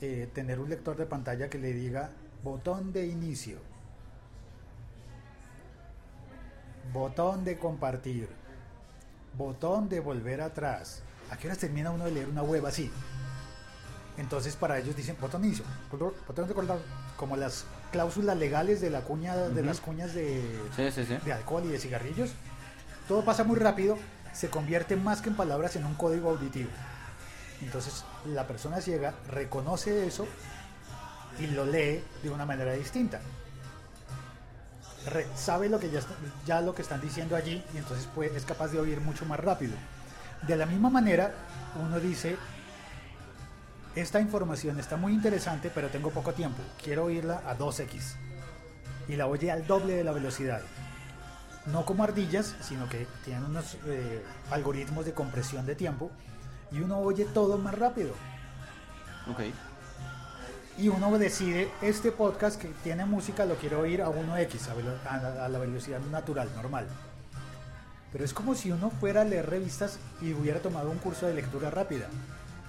eh, 0.00 0.28
tener 0.34 0.58
un 0.60 0.68
lector 0.68 0.96
de 0.96 1.06
pantalla 1.06 1.48
que 1.48 1.58
le 1.58 1.72
diga 1.72 2.10
botón 2.42 2.92
de 2.92 3.06
inicio, 3.06 3.58
botón 6.92 7.44
de 7.44 7.58
compartir, 7.58 8.28
botón 9.36 9.88
de 9.88 10.00
volver 10.00 10.40
atrás. 10.40 11.02
¿A 11.30 11.36
qué 11.36 11.48
horas 11.48 11.58
termina 11.58 11.90
uno 11.90 12.04
de 12.04 12.12
leer 12.12 12.28
una 12.28 12.42
web 12.42 12.64
así? 12.66 12.90
Entonces 14.16 14.56
para 14.56 14.78
ellos 14.78 14.96
dicen 14.96 15.16
botón 15.20 15.42
de 15.42 15.48
inicio, 15.48 15.64
botón 15.90 16.48
de 16.48 16.54
cortar, 16.54 16.78
como 17.16 17.36
las 17.36 17.64
cláusulas 17.92 18.36
legales 18.36 18.80
de 18.80 18.90
la 18.90 19.00
cuña, 19.02 19.36
de 19.36 19.62
las 19.62 19.80
cuñas 19.80 20.14
de, 20.14 20.42
Sí, 20.74 20.90
sí, 20.90 21.04
sí. 21.04 21.18
de 21.24 21.32
alcohol 21.32 21.64
y 21.64 21.68
de 21.68 21.78
cigarrillos. 21.78 22.30
Todo 23.08 23.24
pasa 23.24 23.44
muy 23.44 23.58
rápido, 23.58 23.98
se 24.32 24.48
convierte 24.48 24.96
más 24.96 25.20
que 25.20 25.28
en 25.28 25.36
palabras 25.36 25.76
en 25.76 25.84
un 25.84 25.94
código 25.94 26.30
auditivo. 26.30 26.70
Entonces 27.60 28.04
la 28.26 28.46
persona 28.46 28.80
ciega 28.80 29.14
reconoce 29.28 30.06
eso 30.06 30.26
y 31.38 31.46
lo 31.48 31.64
lee 31.64 32.02
de 32.22 32.30
una 32.30 32.46
manera 32.46 32.72
distinta. 32.72 33.20
Sabe 35.36 35.68
lo 35.68 35.78
que 35.78 35.90
ya, 36.44 36.60
lo 36.60 36.74
que 36.74 36.82
están 36.82 37.00
diciendo 37.00 37.36
allí 37.36 37.62
y 37.74 37.78
entonces 37.78 38.08
es 38.34 38.44
capaz 38.44 38.68
de 38.68 38.80
oír 38.80 39.00
mucho 39.00 39.24
más 39.24 39.38
rápido. 39.38 39.74
De 40.46 40.56
la 40.56 40.66
misma 40.66 40.90
manera, 40.90 41.32
uno 41.80 42.00
dice, 42.00 42.36
esta 43.94 44.20
información 44.20 44.80
está 44.80 44.96
muy 44.96 45.12
interesante, 45.12 45.70
pero 45.72 45.88
tengo 45.88 46.10
poco 46.10 46.32
tiempo. 46.32 46.60
Quiero 46.82 47.04
oírla 47.04 47.42
a 47.46 47.56
2x. 47.56 48.16
Y 49.08 49.16
la 49.16 49.28
oye 49.28 49.52
al 49.52 49.66
doble 49.66 49.94
de 49.94 50.04
la 50.04 50.12
velocidad. 50.12 50.60
No 51.66 51.84
como 51.84 52.02
ardillas, 52.04 52.56
sino 52.60 52.88
que 52.88 53.06
tienen 53.24 53.44
unos 53.44 53.76
eh, 53.86 54.22
algoritmos 54.50 55.04
de 55.04 55.12
compresión 55.12 55.66
de 55.66 55.76
tiempo. 55.76 56.10
Y 56.72 56.80
uno 56.80 56.98
oye 56.98 57.24
todo 57.26 57.58
más 57.58 57.78
rápido. 57.78 58.12
Ok. 59.30 59.40
Y 60.78 60.88
uno 60.88 61.16
decide, 61.18 61.70
este 61.80 62.12
podcast 62.12 62.60
que 62.60 62.68
tiene 62.84 63.06
música 63.06 63.46
lo 63.46 63.54
quiero 63.56 63.80
oír 63.80 64.02
a 64.02 64.08
1x, 64.08 64.68
a, 65.08 65.16
la- 65.16 65.44
a 65.44 65.48
la 65.48 65.58
velocidad 65.58 66.00
natural, 66.10 66.50
normal. 66.54 66.86
Pero 68.12 68.24
es 68.24 68.34
como 68.34 68.54
si 68.54 68.70
uno 68.70 68.90
fuera 68.90 69.22
a 69.22 69.24
leer 69.24 69.48
revistas 69.48 69.98
y 70.20 70.32
hubiera 70.34 70.60
tomado 70.60 70.90
un 70.90 70.98
curso 70.98 71.26
de 71.26 71.34
lectura 71.34 71.70
rápida. 71.70 72.06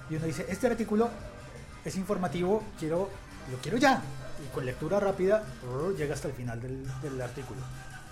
Y 0.10 0.16
uno 0.16 0.26
dice, 0.26 0.46
este 0.50 0.68
artículo 0.68 1.10
es 1.84 1.96
informativo, 1.98 2.64
quiero, 2.80 3.10
lo 3.52 3.58
quiero 3.58 3.78
ya. 3.78 4.02
Y 4.44 4.54
con 4.54 4.66
lectura 4.66 5.00
rápida 5.00 5.44
llega 5.98 6.14
hasta 6.14 6.30
el 6.30 6.34
final 6.34 6.62
del, 6.62 6.86
del 7.02 7.22
artículo. 7.22 7.60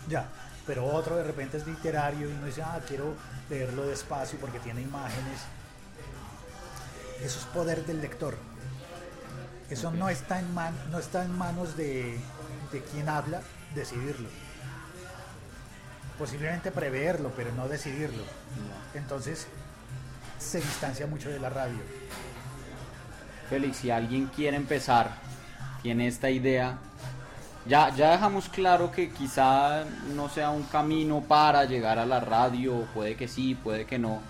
Ya. 0.09 0.27
Pero 0.67 0.85
otro 0.85 1.15
de 1.15 1.23
repente 1.23 1.57
es 1.57 1.65
literario 1.67 2.27
y 2.29 2.33
uno 2.33 2.47
dice, 2.47 2.63
ah, 2.63 2.79
quiero 2.87 3.13
leerlo 3.49 3.85
despacio 3.85 4.39
porque 4.39 4.59
tiene 4.59 4.81
imágenes. 4.81 5.39
Eso 7.21 7.39
es 7.39 7.45
poder 7.45 7.85
del 7.85 8.01
lector. 8.01 8.35
Eso 9.69 9.91
no, 9.91 10.09
está 10.09 10.39
en 10.39 10.53
man- 10.53 10.77
no 10.91 10.99
está 10.99 11.23
en 11.25 11.35
manos 11.37 11.75
de, 11.75 12.19
de 12.71 12.81
quien 12.83 13.09
habla 13.09 13.41
decidirlo. 13.73 14.29
Posiblemente 16.17 16.71
preverlo, 16.71 17.31
pero 17.35 17.51
no 17.53 17.67
decidirlo. 17.67 18.23
Entonces 18.93 19.47
se 20.39 20.59
distancia 20.59 21.07
mucho 21.07 21.29
de 21.29 21.39
la 21.39 21.49
radio. 21.49 21.79
Félix, 23.49 23.77
si 23.77 23.91
alguien 23.91 24.27
quiere 24.27 24.55
empezar, 24.57 25.11
tiene 25.81 26.07
esta 26.07 26.29
idea, 26.29 26.77
ya, 27.67 27.89
ya 27.95 28.11
dejamos 28.11 28.49
claro 28.49 28.91
que 28.91 29.09
quizá 29.11 29.83
no 30.15 30.29
sea 30.29 30.49
un 30.51 30.63
camino 30.63 31.21
para 31.21 31.65
llegar 31.65 31.99
a 31.99 32.05
la 32.05 32.19
radio, 32.19 32.87
puede 32.93 33.15
que 33.15 33.27
sí, 33.27 33.55
puede 33.55 33.85
que 33.85 33.99
no, 33.99 34.21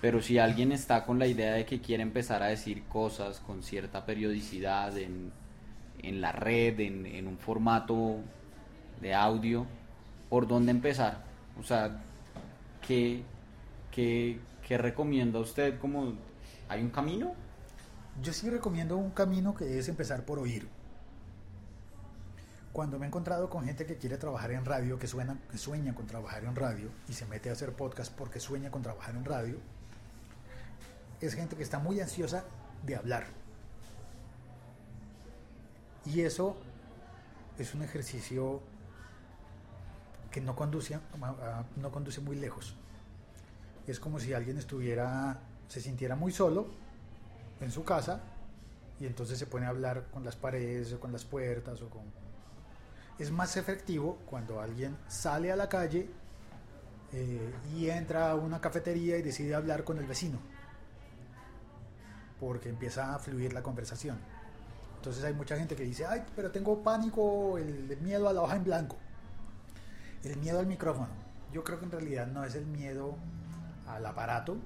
pero 0.00 0.22
si 0.22 0.38
alguien 0.38 0.72
está 0.72 1.04
con 1.04 1.18
la 1.18 1.26
idea 1.26 1.54
de 1.54 1.66
que 1.66 1.80
quiere 1.80 2.02
empezar 2.02 2.42
a 2.42 2.46
decir 2.46 2.84
cosas 2.84 3.40
con 3.40 3.62
cierta 3.62 4.06
periodicidad 4.06 4.96
en, 4.96 5.32
en 6.02 6.20
la 6.20 6.32
red, 6.32 6.78
en, 6.80 7.06
en 7.06 7.26
un 7.26 7.38
formato 7.38 8.18
de 9.00 9.14
audio, 9.14 9.66
¿por 10.28 10.46
dónde 10.46 10.70
empezar? 10.70 11.24
O 11.58 11.62
sea, 11.62 12.02
¿qué, 12.86 13.22
qué, 13.90 14.38
qué 14.66 14.78
recomienda 14.78 15.40
usted? 15.40 15.78
Como, 15.78 16.14
¿Hay 16.68 16.82
un 16.82 16.90
camino? 16.90 17.34
Yo 18.22 18.32
sí 18.32 18.50
recomiendo 18.50 18.96
un 18.96 19.10
camino 19.10 19.54
que 19.54 19.78
es 19.78 19.88
empezar 19.88 20.24
por 20.24 20.38
oír. 20.38 20.68
Cuando 22.72 22.98
me 22.98 23.06
he 23.06 23.08
encontrado 23.08 23.48
con 23.48 23.64
gente 23.64 23.86
que 23.86 23.96
quiere 23.96 24.18
trabajar 24.18 24.52
en 24.52 24.64
radio, 24.64 24.98
que, 24.98 25.06
suena, 25.06 25.40
que 25.50 25.58
sueña 25.58 25.94
con 25.94 26.06
trabajar 26.06 26.44
en 26.44 26.54
radio 26.54 26.90
y 27.08 27.14
se 27.14 27.26
mete 27.26 27.48
a 27.48 27.52
hacer 27.52 27.72
podcast 27.72 28.12
porque 28.14 28.38
sueña 28.38 28.70
con 28.70 28.82
trabajar 28.82 29.16
en 29.16 29.24
radio, 29.24 29.58
es 31.20 31.34
gente 31.34 31.56
que 31.56 31.62
está 31.62 31.78
muy 31.78 32.00
ansiosa 32.00 32.44
de 32.84 32.96
hablar. 32.96 33.26
Y 36.06 36.22
eso 36.22 36.56
es 37.58 37.74
un 37.74 37.82
ejercicio 37.82 38.60
que 40.30 40.40
no 40.40 40.54
conduce, 40.54 40.98
no 41.76 41.90
conduce 41.90 42.20
muy 42.20 42.36
lejos. 42.36 42.74
Es 43.86 43.98
como 43.98 44.20
si 44.20 44.32
alguien 44.32 44.58
estuviera, 44.58 45.40
se 45.66 45.80
sintiera 45.80 46.14
muy 46.14 46.32
solo 46.32 46.66
en 47.60 47.70
su 47.70 47.84
casa 47.84 48.20
y 49.00 49.06
entonces 49.06 49.38
se 49.38 49.46
pone 49.46 49.66
a 49.66 49.70
hablar 49.70 50.06
con 50.12 50.24
las 50.24 50.36
paredes 50.36 50.92
o 50.92 51.00
con 51.00 51.12
las 51.12 51.24
puertas 51.24 51.82
o 51.82 51.88
con... 51.88 52.02
Es 53.18 53.32
más 53.32 53.56
efectivo 53.56 54.18
cuando 54.26 54.60
alguien 54.60 54.96
sale 55.08 55.50
a 55.50 55.56
la 55.56 55.68
calle 55.68 56.08
eh, 57.12 57.52
y 57.74 57.90
entra 57.90 58.30
a 58.30 58.34
una 58.36 58.60
cafetería 58.60 59.18
y 59.18 59.22
decide 59.22 59.54
hablar 59.54 59.82
con 59.82 59.98
el 59.98 60.06
vecino 60.06 60.38
porque 62.40 62.68
empieza 62.68 63.14
a 63.14 63.18
fluir 63.18 63.52
la 63.52 63.62
conversación. 63.62 64.18
Entonces 64.96 65.22
hay 65.24 65.34
mucha 65.34 65.56
gente 65.56 65.76
que 65.76 65.84
dice, 65.84 66.06
ay, 66.06 66.24
pero 66.34 66.50
tengo 66.50 66.82
pánico, 66.82 67.58
el 67.58 67.96
miedo 68.00 68.28
a 68.28 68.32
la 68.32 68.42
hoja 68.42 68.56
en 68.56 68.64
blanco, 68.64 68.96
el 70.24 70.36
miedo 70.38 70.58
al 70.58 70.66
micrófono. 70.66 71.08
Yo 71.52 71.64
creo 71.64 71.78
que 71.78 71.86
en 71.86 71.92
realidad 71.92 72.26
no 72.26 72.44
es 72.44 72.54
el 72.54 72.66
miedo 72.66 73.16
al 73.86 74.04
aparato, 74.04 74.56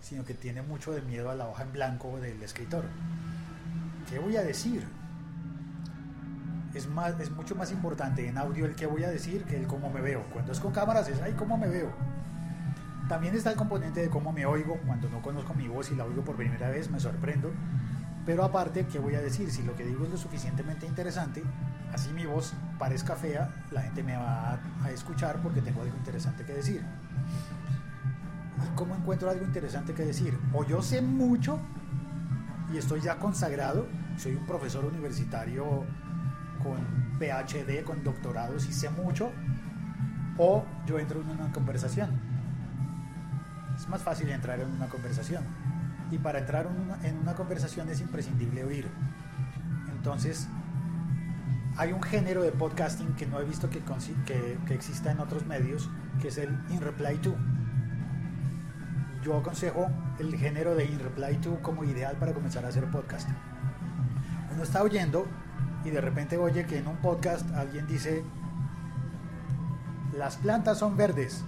sino 0.00 0.24
que 0.24 0.34
tiene 0.34 0.62
mucho 0.62 0.92
de 0.92 1.02
miedo 1.02 1.30
a 1.30 1.34
la 1.34 1.48
hoja 1.48 1.62
en 1.62 1.72
blanco 1.72 2.18
del 2.20 2.42
escritor. 2.42 2.84
¿Qué 4.08 4.18
voy 4.18 4.36
a 4.36 4.42
decir? 4.42 4.86
Es, 6.74 6.86
más, 6.88 7.18
es 7.20 7.30
mucho 7.30 7.54
más 7.54 7.72
importante 7.72 8.26
en 8.26 8.38
audio 8.38 8.66
el 8.66 8.74
qué 8.74 8.86
voy 8.86 9.04
a 9.04 9.10
decir 9.10 9.44
que 9.44 9.56
el 9.56 9.66
cómo 9.66 9.90
me 9.90 10.00
veo. 10.00 10.24
Cuando 10.32 10.52
es 10.52 10.60
con 10.60 10.72
cámaras 10.72 11.08
es, 11.08 11.20
ay, 11.20 11.32
cómo 11.32 11.56
me 11.56 11.68
veo. 11.68 11.92
También 13.08 13.34
está 13.34 13.50
el 13.50 13.56
componente 13.56 14.00
de 14.00 14.10
cómo 14.10 14.32
me 14.32 14.44
oigo. 14.44 14.78
Cuando 14.86 15.08
no 15.08 15.22
conozco 15.22 15.54
mi 15.54 15.66
voz 15.66 15.90
y 15.90 15.96
la 15.96 16.04
oigo 16.04 16.22
por 16.22 16.36
primera 16.36 16.68
vez, 16.68 16.90
me 16.90 17.00
sorprendo. 17.00 17.50
Pero 18.26 18.44
aparte, 18.44 18.86
¿qué 18.86 18.98
voy 18.98 19.14
a 19.14 19.22
decir? 19.22 19.50
Si 19.50 19.62
lo 19.62 19.74
que 19.74 19.86
digo 19.86 20.04
es 20.04 20.10
lo 20.10 20.18
suficientemente 20.18 20.86
interesante, 20.86 21.42
así 21.94 22.12
mi 22.12 22.26
voz 22.26 22.52
parezca 22.78 23.16
fea, 23.16 23.64
la 23.70 23.80
gente 23.80 24.02
me 24.02 24.16
va 24.16 24.58
a 24.84 24.90
escuchar 24.90 25.40
porque 25.42 25.62
tengo 25.62 25.80
algo 25.80 25.96
interesante 25.96 26.44
que 26.44 26.52
decir. 26.52 26.84
¿Y 28.62 28.74
cómo 28.76 28.94
encuentro 28.94 29.30
algo 29.30 29.46
interesante 29.46 29.94
que 29.94 30.04
decir? 30.04 30.38
O 30.52 30.64
yo 30.64 30.82
sé 30.82 31.00
mucho 31.00 31.58
y 32.70 32.76
estoy 32.76 33.00
ya 33.00 33.16
consagrado, 33.16 33.86
soy 34.18 34.34
un 34.34 34.44
profesor 34.44 34.84
universitario 34.84 35.84
con 36.62 36.76
PhD, 37.18 37.82
con 37.84 38.04
doctorados 38.04 38.66
y 38.68 38.72
sé 38.72 38.90
mucho, 38.90 39.32
o 40.36 40.64
yo 40.86 40.98
entro 40.98 41.22
en 41.22 41.30
una 41.30 41.50
conversación. 41.52 42.27
Es 43.78 43.88
más 43.88 44.02
fácil 44.02 44.28
entrar 44.30 44.58
en 44.58 44.70
una 44.72 44.88
conversación. 44.88 45.44
Y 46.10 46.18
para 46.18 46.40
entrar 46.40 46.66
en 47.04 47.18
una, 47.18 47.34
conversación 47.34 47.88
es 47.88 48.00
imprescindible 48.00 48.64
oír. 48.64 48.88
Entonces, 49.92 50.48
hay 51.76 51.92
un 51.92 52.02
género 52.02 52.42
de 52.42 52.50
podcasting 52.50 53.14
que 53.14 53.26
no 53.26 53.40
he 53.40 53.44
visto 53.44 53.70
que, 53.70 53.80
que 54.66 54.74
exista 54.74 55.12
en 55.12 55.20
otros 55.20 55.46
medios, 55.46 55.88
que 56.20 56.28
es 56.28 56.38
el 56.38 56.50
In 56.70 56.80
Reply 56.80 57.18
To. 57.18 57.36
Yo 59.22 59.36
aconsejo 59.36 59.86
el 60.18 60.36
género 60.36 60.74
de 60.74 60.84
In 60.84 60.98
Reply 60.98 61.36
To 61.36 61.62
como 61.62 61.84
ideal 61.84 62.16
para 62.16 62.32
comenzar 62.32 62.64
a 62.64 62.68
hacer 62.68 62.84
podcast. 62.90 63.28
Uno 64.52 64.62
está 64.64 64.82
oyendo 64.82 65.26
y 65.84 65.90
de 65.90 66.00
repente 66.00 66.36
oye 66.36 66.66
que 66.66 66.78
en 66.78 66.88
un 66.88 66.96
podcast 66.96 67.48
alguien 67.54 67.86
dice, 67.86 68.24
las 70.16 70.36
plantas 70.36 70.78
son 70.78 70.96
verdes. 70.96 71.44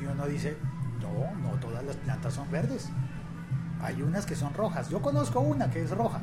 Y 0.00 0.06
uno 0.06 0.26
dice, 0.26 0.56
no, 1.00 1.40
no 1.40 1.56
todas 1.58 1.84
las 1.84 1.96
plantas 1.96 2.34
son 2.34 2.50
verdes. 2.50 2.88
Hay 3.82 4.02
unas 4.02 4.26
que 4.26 4.34
son 4.34 4.54
rojas. 4.54 4.88
Yo 4.88 5.00
conozco 5.00 5.40
una 5.40 5.70
que 5.70 5.82
es 5.82 5.90
roja. 5.90 6.20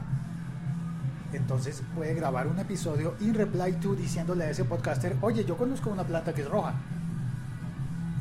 Entonces 1.34 1.84
puede 1.95 2.13
grabar 2.13 2.47
un 2.47 2.57
episodio 2.59 3.15
in 3.19 3.34
reply 3.34 3.73
to 3.73 3.95
diciéndole 3.95 4.45
a 4.45 4.49
ese 4.49 4.63
podcaster, 4.63 5.17
oye, 5.21 5.43
yo 5.43 5.57
conozco 5.57 5.89
una 5.89 6.03
planta 6.03 6.34
que 6.34 6.41
es 6.41 6.49
roja. 6.49 6.73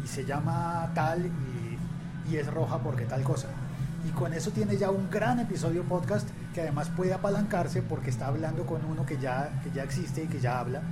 Y 0.04 0.09
se 0.09 0.24
llama 0.24 0.90
tal 0.94 1.26
y, 1.26 1.78
y 2.30 2.36
es 2.36 2.52
roja 2.52 2.78
porque 2.78 3.04
tal 3.04 3.22
cosa. 3.22 3.48
Y 4.07 4.11
con 4.11 4.32
eso 4.32 4.50
tiene 4.50 4.76
ya 4.76 4.90
un 4.90 5.11
gran 5.11 5.40
episodio 5.40 5.82
podcast 5.84 6.28
que 6.54 6.61
además 6.61 6.88
puede 6.90 7.12
apalancarse 7.12 7.82
porque 7.82 8.11
está 8.11 8.28
hablando 8.28 8.64
con 8.64 8.84
uno 8.84 9.04
que 9.04 9.18
ya, 9.18 9.61
que 9.62 9.70
ya 9.70 9.82
existe 9.82 10.24
y 10.24 10.26
que 10.26 10.40
ya 10.40 10.59
habla. 10.59 10.82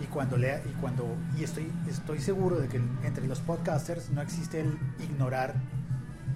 Y 0.00 0.06
cuando 0.06 0.36
lea, 0.36 0.60
y 0.68 0.72
cuando, 0.80 1.06
y 1.38 1.44
estoy, 1.44 1.70
estoy 1.88 2.18
seguro 2.18 2.58
de 2.58 2.68
que 2.68 2.80
entre 3.04 3.26
los 3.26 3.40
podcasters 3.40 4.10
no 4.10 4.20
existe 4.22 4.60
el 4.60 4.76
ignorar 5.00 5.54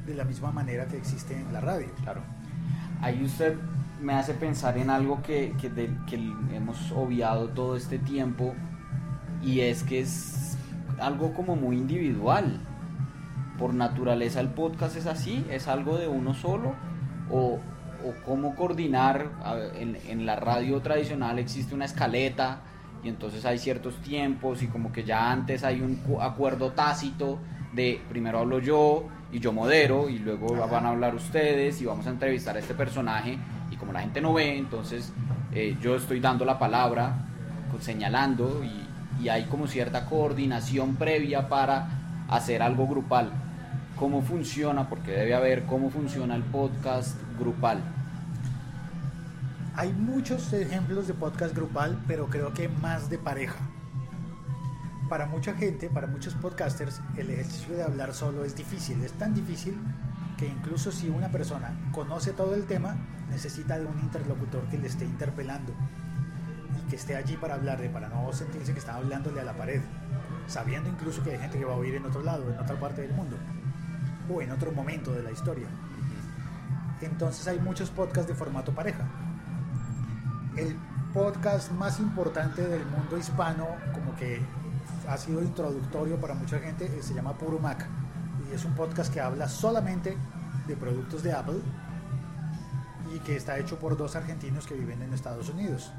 de 0.06 0.14
la 0.14 0.24
misma 0.24 0.52
manera 0.52 0.86
que 0.86 0.96
existe 0.96 1.34
en 1.38 1.52
la 1.52 1.61
radio. 1.61 1.88
Claro. 2.02 2.20
Ahí 3.02 3.22
usted 3.24 3.56
me 4.00 4.14
hace 4.14 4.34
pensar 4.34 4.78
en 4.78 4.90
algo 4.90 5.22
que, 5.22 5.54
que, 5.61 5.68
de- 5.70 5.90
que 6.06 6.16
hemos 6.54 6.92
obviado 6.92 7.48
todo 7.48 7.76
este 7.76 7.98
tiempo 7.98 8.54
y 9.42 9.61
es 9.61 9.82
que 9.82 10.00
es 10.00 10.56
algo 11.00 11.34
como 11.34 11.56
muy 11.56 11.76
individual. 11.76 12.61
Por 13.59 13.74
naturaleza 13.74 14.40
el 14.40 14.48
podcast 14.50 14.96
es 14.96 15.06
así, 15.06 15.44
es 15.50 15.66
algo 15.66 15.98
de 15.98 16.06
uno 16.06 16.32
solo 16.32 16.74
o, 17.28 17.59
o 18.04 18.14
cómo 18.24 18.54
coordinar. 18.54 19.30
En, 19.74 19.96
en, 20.06 20.26
la 20.26 20.36
radio 20.36 20.80
tradicional 20.80 21.40
existe 21.40 21.74
una 21.74 21.84
escaleta 21.84 22.61
y 23.03 23.09
entonces 23.09 23.44
hay 23.44 23.59
ciertos 23.59 23.96
tiempos 24.03 24.62
y 24.62 24.66
como 24.66 24.92
que 24.92 25.05
ya 25.05 25.30
antes 25.30 25.64
hay 25.64 25.80
un 25.80 26.01
acuerdo 26.20 26.72
tácito 26.72 27.38
de 27.72 28.01
primero 28.09 28.38
hablo 28.40 28.59
yo 28.59 29.05
y 29.30 29.40
yo 29.40 29.53
modero 29.53 30.09
y 30.09 30.18
luego 30.18 30.57
van 30.68 30.86
a 30.86 30.90
hablar 30.90 31.14
ustedes 31.14 31.80
y 31.80 31.84
vamos 31.84 32.07
a 32.07 32.11
entrevistar 32.11 32.57
a 32.57 32.59
este 32.59 32.74
personaje 32.74 33.38
y 33.70 33.76
como 33.76 33.92
la 33.92 34.01
gente 34.01 34.20
no 34.20 34.32
ve, 34.32 34.57
entonces 34.57 35.12
eh, 35.53 35.76
yo 35.80 35.96
estoy 35.96 36.20
dando 36.20 36.44
la 36.44 36.59
palabra, 36.59 37.26
señalando 37.80 38.62
y, 38.64 39.22
y 39.22 39.28
hay 39.28 39.44
como 39.44 39.66
cierta 39.66 40.07
coordinación 40.07 40.96
previa 40.96 41.49
para 41.49 41.88
hacer 42.28 42.62
algo 42.62 42.86
grupal. 42.86 43.30
¿Cómo 43.96 44.22
funciona? 44.22 44.88
Porque 44.88 45.12
debe 45.12 45.34
haber 45.34 45.64
cómo 45.64 45.90
funciona 45.90 46.34
el 46.34 46.42
podcast 46.44 47.16
grupal. 47.38 47.82
Hay 49.79 49.93
muchos 49.93 50.53
ejemplos 50.53 51.07
de 51.07 51.14
podcast 51.14 51.55
grupal, 51.55 52.03
pero 52.09 52.26
creo 52.26 52.53
que 52.53 52.68
más 52.68 53.09
de 53.11 53.16
pareja. 53.16 53.61
Para 55.09 55.26
mucha 55.26 55.55
gente, 55.55 55.89
para 55.89 56.09
muchos 56.09 56.35
podcasters, 56.35 57.01
el 57.16 57.31
ejercicio 57.31 57.76
de 57.76 57.85
hablar 57.85 58.12
solo 58.12 58.45
es 58.45 58.57
difícil. 58.57 59.01
Es 59.05 59.12
tan 59.12 59.35
difícil 59.35 59.79
que 60.37 60.49
incluso 60.49 60.91
si 60.91 61.09
una 61.09 61.29
persona 61.29 61.79
conoce 61.93 62.33
todo 62.33 62.57
el 62.57 62.66
tema, 62.66 62.97
necesita 63.31 63.79
de 63.79 63.87
un 63.87 64.01
interlocutor 64.01 64.64
que 64.64 64.79
le 64.79 64.89
esté 64.89 65.05
interpelando 65.05 65.72
y 66.76 66.91
que 66.91 66.97
esté 66.97 67.14
allí 67.14 67.37
para 67.37 67.55
hablarle, 67.55 67.89
para 67.89 68.09
no 68.09 68.33
sentirse 68.33 68.72
que 68.72 68.81
está 68.81 68.97
hablándole 68.97 69.41
a 69.41 69.45
la 69.45 69.57
pared, 69.57 69.81
sabiendo 70.49 70.89
incluso 70.89 71.22
que 71.22 71.31
hay 71.31 71.39
gente 71.39 71.57
que 71.57 71.64
va 71.64 71.74
a 71.74 71.76
oír 71.76 71.95
en 71.95 72.05
otro 72.05 72.24
lado, 72.24 72.53
en 72.53 72.59
otra 72.59 72.81
parte 72.81 73.03
del 73.03 73.12
mundo 73.12 73.37
o 74.29 74.43
en 74.43 74.51
otro 74.51 74.72
momento 74.72 75.12
de 75.12 75.22
la 75.22 75.31
historia. 75.31 75.68
Entonces 77.01 77.47
hay 77.47 77.61
muchos 77.61 77.91
podcasts 77.91 78.26
de 78.26 78.35
formato 78.35 78.74
pareja. 78.74 79.07
El 80.59 80.76
podcast 81.14 81.70
más 81.70 82.00
importante 82.00 82.66
del 82.66 82.84
mundo 82.84 83.16
hispano, 83.16 83.68
como 83.94 84.16
que 84.16 84.40
ha 85.06 85.16
sido 85.16 85.40
introductorio 85.40 86.16
para 86.20 86.34
mucha 86.34 86.59
gente, 86.59 86.86
eh, 86.86 87.00
se 87.00 87.14
llama 87.14 87.38
Puro 87.38 87.61
Mac. 87.61 87.86
Y 88.50 88.54
es 88.56 88.64
un 88.64 88.74
podcast 88.74 89.12
que 89.14 89.20
habla 89.20 89.48
solamente 89.48 90.16
de 90.66 90.76
productos 90.76 91.22
de 91.22 91.32
Apple 91.32 91.61
y 93.14 93.20
que 93.20 93.36
está 93.36 93.56
hecho 93.56 93.78
por 93.78 93.96
dos 93.96 94.16
argentinos 94.16 94.66
que 94.66 94.74
viven 94.74 95.00
en 95.00 95.14
Estados 95.14 95.48
Unidos. 95.48 95.92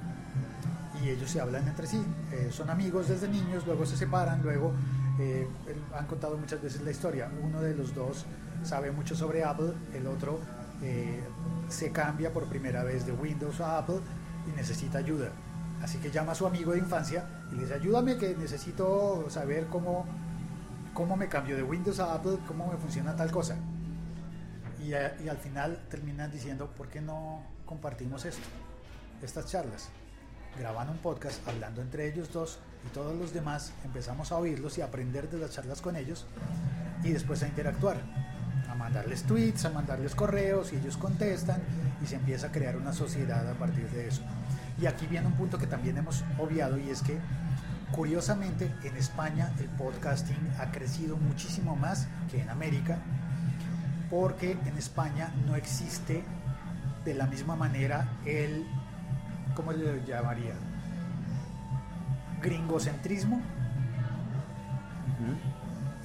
Y 1.01 1.07
ellos 1.07 1.31
se 1.31 1.39
hablan 1.39 1.65
entre 1.65 1.87
sí. 1.87 2.03
Eh, 2.33 2.49
son 2.51 2.69
amigos 2.69 3.07
desde 3.07 3.29
niños, 3.29 3.65
luego 3.65 3.85
se 3.85 3.95
separan, 3.95 4.41
luego 4.43 4.73
eh, 5.19 5.47
han 5.97 6.05
contado 6.05 6.37
muchas 6.37 6.61
veces 6.61 6.81
la 6.81 6.91
historia. 6.91 7.31
Uno 7.41 7.61
de 7.61 7.75
los 7.75 7.95
dos 7.95 8.25
sabe 8.65 8.91
mucho 8.91 9.15
sobre 9.15 9.41
Apple, 9.41 9.71
el 9.93 10.05
otro 10.05 10.41
se 11.67 11.91
cambia 11.91 12.31
por 12.31 12.45
primera 12.45 12.85
vez 12.85 13.05
de 13.05 13.11
Windows 13.11 13.59
a 13.59 13.79
Apple 13.79 13.99
y 14.47 14.55
necesita 14.55 14.99
ayuda. 14.99 15.31
Así 15.81 15.97
que 15.99 16.11
llama 16.11 16.33
a 16.33 16.35
su 16.35 16.45
amigo 16.45 16.73
de 16.73 16.79
infancia 16.79 17.25
y 17.51 17.55
le 17.55 17.61
dice, 17.61 17.75
ayúdame 17.75 18.17
que 18.17 18.35
necesito 18.35 19.29
saber 19.29 19.67
cómo, 19.67 20.05
cómo 20.93 21.15
me 21.15 21.29
cambio 21.29 21.55
de 21.55 21.63
Windows 21.63 21.99
a 21.99 22.13
Apple, 22.13 22.37
cómo 22.47 22.71
me 22.71 22.77
funciona 22.77 23.15
tal 23.15 23.31
cosa. 23.31 23.55
Y, 24.81 24.93
al 24.93 25.37
final 25.37 25.79
terminan 25.89 26.31
diciendo, 26.31 26.67
¿por 26.75 26.87
qué 26.87 27.01
no 27.01 27.43
compartimos 27.65 28.25
esto? 28.25 28.47
Estas 29.21 29.45
charlas. 29.45 29.89
Graban 30.57 30.89
un 30.89 30.97
podcast 30.97 31.45
hablando 31.47 31.81
entre 31.81 32.07
ellos 32.07 32.31
dos 32.33 32.59
y 32.85 32.93
todos 32.93 33.15
los 33.15 33.33
demás 33.33 33.73
empezamos 33.85 34.31
a 34.31 34.37
oírlos 34.37 34.77
y 34.77 34.81
aprender 34.81 35.29
de 35.29 35.37
las 35.37 35.51
charlas 35.51 35.81
con 35.81 35.95
ellos 35.95 36.25
y 37.03 37.11
después 37.11 37.43
a 37.43 37.47
interactuar, 37.47 37.97
mandarles 38.89 39.21
tweets, 39.21 39.65
a 39.65 39.69
mandarles 39.69 40.15
correos 40.15 40.73
y 40.73 40.77
ellos 40.77 40.97
contestan 40.97 41.61
y 42.03 42.07
se 42.07 42.15
empieza 42.15 42.47
a 42.47 42.51
crear 42.51 42.75
una 42.75 42.91
sociedad 42.91 43.47
a 43.47 43.53
partir 43.53 43.87
de 43.91 44.07
eso. 44.07 44.23
Y 44.81 44.87
aquí 44.87 45.05
viene 45.05 45.27
un 45.27 45.33
punto 45.33 45.59
que 45.59 45.67
también 45.67 45.95
hemos 45.97 46.23
obviado 46.39 46.79
y 46.79 46.89
es 46.89 47.03
que 47.03 47.19
curiosamente 47.91 48.73
en 48.83 48.97
España 48.97 49.53
el 49.59 49.67
podcasting 49.69 50.39
ha 50.59 50.71
crecido 50.71 51.17
muchísimo 51.17 51.75
más 51.75 52.07
que 52.31 52.41
en 52.41 52.49
América 52.49 52.97
porque 54.09 54.57
en 54.65 54.75
España 54.75 55.31
no 55.45 55.55
existe 55.55 56.23
de 57.05 57.13
la 57.13 57.27
misma 57.27 57.55
manera 57.55 58.07
el, 58.25 58.65
¿cómo 59.55 59.71
le 59.71 60.03
llamaría? 60.03 60.55
gringocentrismo. 62.41 63.39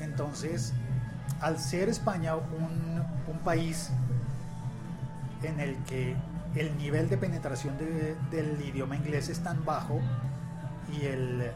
Entonces, 0.00 0.74
al 1.40 1.58
ser 1.58 1.88
España 1.88 2.36
un, 2.36 2.94
país 3.44 3.90
en 5.42 5.60
el 5.60 5.76
que 5.84 6.16
el 6.54 6.74
nivel 6.78 7.10
de 7.10 7.18
penetración 7.18 7.76
del 8.30 8.58
idioma 8.62 8.96
inglés 8.96 9.28
es 9.28 9.40
tan 9.40 9.62
bajo 9.66 10.00
y 10.98 11.04
el, 11.04 11.50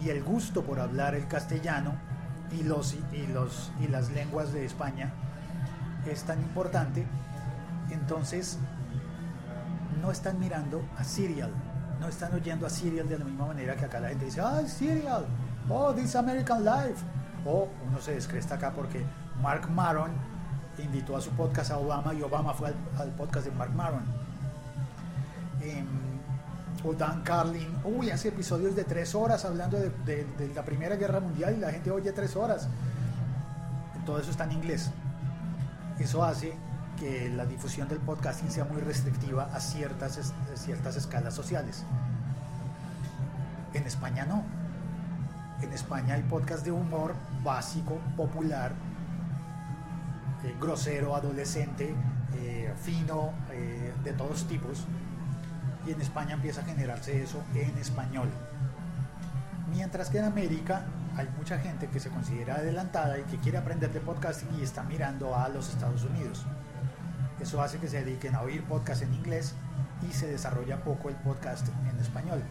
y 0.00 0.10
el 0.10 0.22
gusto 0.22 0.62
por 0.62 0.78
hablar 0.78 1.16
el 1.16 1.26
castellano 1.26 1.94
y, 2.52 2.62
los, 2.62 2.96
y, 3.12 3.26
los, 3.26 3.72
y 3.80 3.88
las 3.88 4.12
lenguas 4.12 4.52
de 4.52 4.64
España 4.64 5.12
es 6.08 6.22
tan 6.22 6.38
importante, 6.40 7.04
entonces 7.90 8.58
no 10.00 10.12
están 10.12 10.38
mirando 10.38 10.84
a 10.96 11.02
Serial 11.02 11.50
no 12.00 12.08
están 12.08 12.34
oyendo 12.34 12.66
a 12.66 12.70
Serial 12.70 13.08
de 13.08 13.18
la 13.18 13.24
misma 13.24 13.46
manera 13.46 13.76
que 13.76 13.84
acá 13.84 14.00
la 14.00 14.08
gente 14.08 14.26
dice, 14.26 14.40
ah, 14.40 14.60
Serial, 14.66 15.24
oh, 15.68 15.92
This 15.94 16.14
American 16.16 16.64
Life. 16.64 17.02
O 17.46 17.68
uno 17.88 18.00
se 18.00 18.12
descresta 18.12 18.54
acá 18.54 18.72
porque 18.72 19.04
Mark 19.42 19.70
Maron 19.70 20.10
invitó 20.82 21.16
a 21.16 21.20
su 21.20 21.30
podcast 21.30 21.70
a 21.70 21.78
Obama 21.78 22.14
y 22.14 22.22
Obama 22.22 22.54
fue 22.54 22.74
al, 22.98 23.08
podcast 23.10 23.46
de 23.46 23.52
Mark 23.52 23.72
Maron. 23.74 24.02
Em, 25.60 25.86
o 26.84 26.92
Dan 26.92 27.22
Carlin, 27.22 27.68
uy, 27.84 28.10
hace 28.10 28.28
episodios 28.28 28.76
de 28.76 28.84
tres 28.84 29.14
horas 29.14 29.44
hablando 29.44 29.78
de, 29.78 30.26
la 30.54 30.62
Primera 30.64 30.96
Guerra 30.96 31.20
Mundial 31.20 31.54
y 31.56 31.60
la 31.60 31.70
gente 31.70 31.90
oye 31.90 32.12
tres 32.12 32.36
horas. 32.36 32.68
Todo 34.04 34.18
eso 34.18 34.30
está 34.30 34.44
en 34.44 34.52
inglés. 34.52 34.90
Eso 35.98 36.22
hace 36.24 36.54
que 36.98 37.30
la 37.30 37.46
difusión 37.46 37.88
del 37.88 37.98
podcasting 37.98 38.50
sea 38.50 38.64
muy 38.64 38.82
restrictiva 38.82 39.48
a 39.54 39.60
ciertas, 39.60 40.32
ciertas 40.56 40.96
escalas 40.96 41.34
sociales. 41.34 41.84
En 43.72 43.84
España 43.84 44.26
no. 44.26 44.44
En 45.62 45.72
España 45.72 46.14
hay 46.14 46.22
podcast 46.22 46.64
de 46.64 46.72
humor 46.72 47.14
básico, 47.44 48.00
popular, 48.16 48.72
eh, 50.42 50.56
grosero, 50.60 51.14
adolescente, 51.14 51.94
eh, 52.36 52.72
fino, 52.82 53.32
eh, 53.52 53.92
de 54.02 54.12
todos 54.14 54.48
tipos. 54.48 54.84
Y 55.86 55.92
en 55.92 56.00
España 56.00 56.34
empieza 56.34 56.62
a 56.62 56.64
generarse 56.64 57.22
eso 57.22 57.42
en 57.54 57.76
español. 57.78 58.28
Mientras 59.70 60.08
que 60.08 60.18
en 60.18 60.24
América 60.24 60.86
hay 61.16 61.28
mucha 61.36 61.58
gente 61.58 61.88
que 61.88 62.00
se 62.00 62.10
considera 62.10 62.56
adelantada 62.56 63.18
y 63.18 63.22
que 63.22 63.36
quiere 63.38 63.58
aprender 63.58 63.92
de 63.92 64.00
podcasting 64.00 64.48
y 64.58 64.62
está 64.62 64.82
mirando 64.82 65.36
a 65.36 65.48
los 65.48 65.68
Estados 65.68 66.02
Unidos. 66.04 66.44
Eso 67.40 67.62
hace 67.62 67.78
que 67.78 67.88
se 67.88 68.02
dediquen 68.04 68.34
a 68.34 68.42
oír 68.42 68.64
podcast 68.64 69.02
en 69.02 69.14
inglés 69.14 69.54
y 70.08 70.12
se 70.12 70.26
desarrolla 70.26 70.82
poco 70.82 71.08
el 71.08 71.16
podcast 71.16 71.68
en 71.90 71.98
español. 72.00 72.42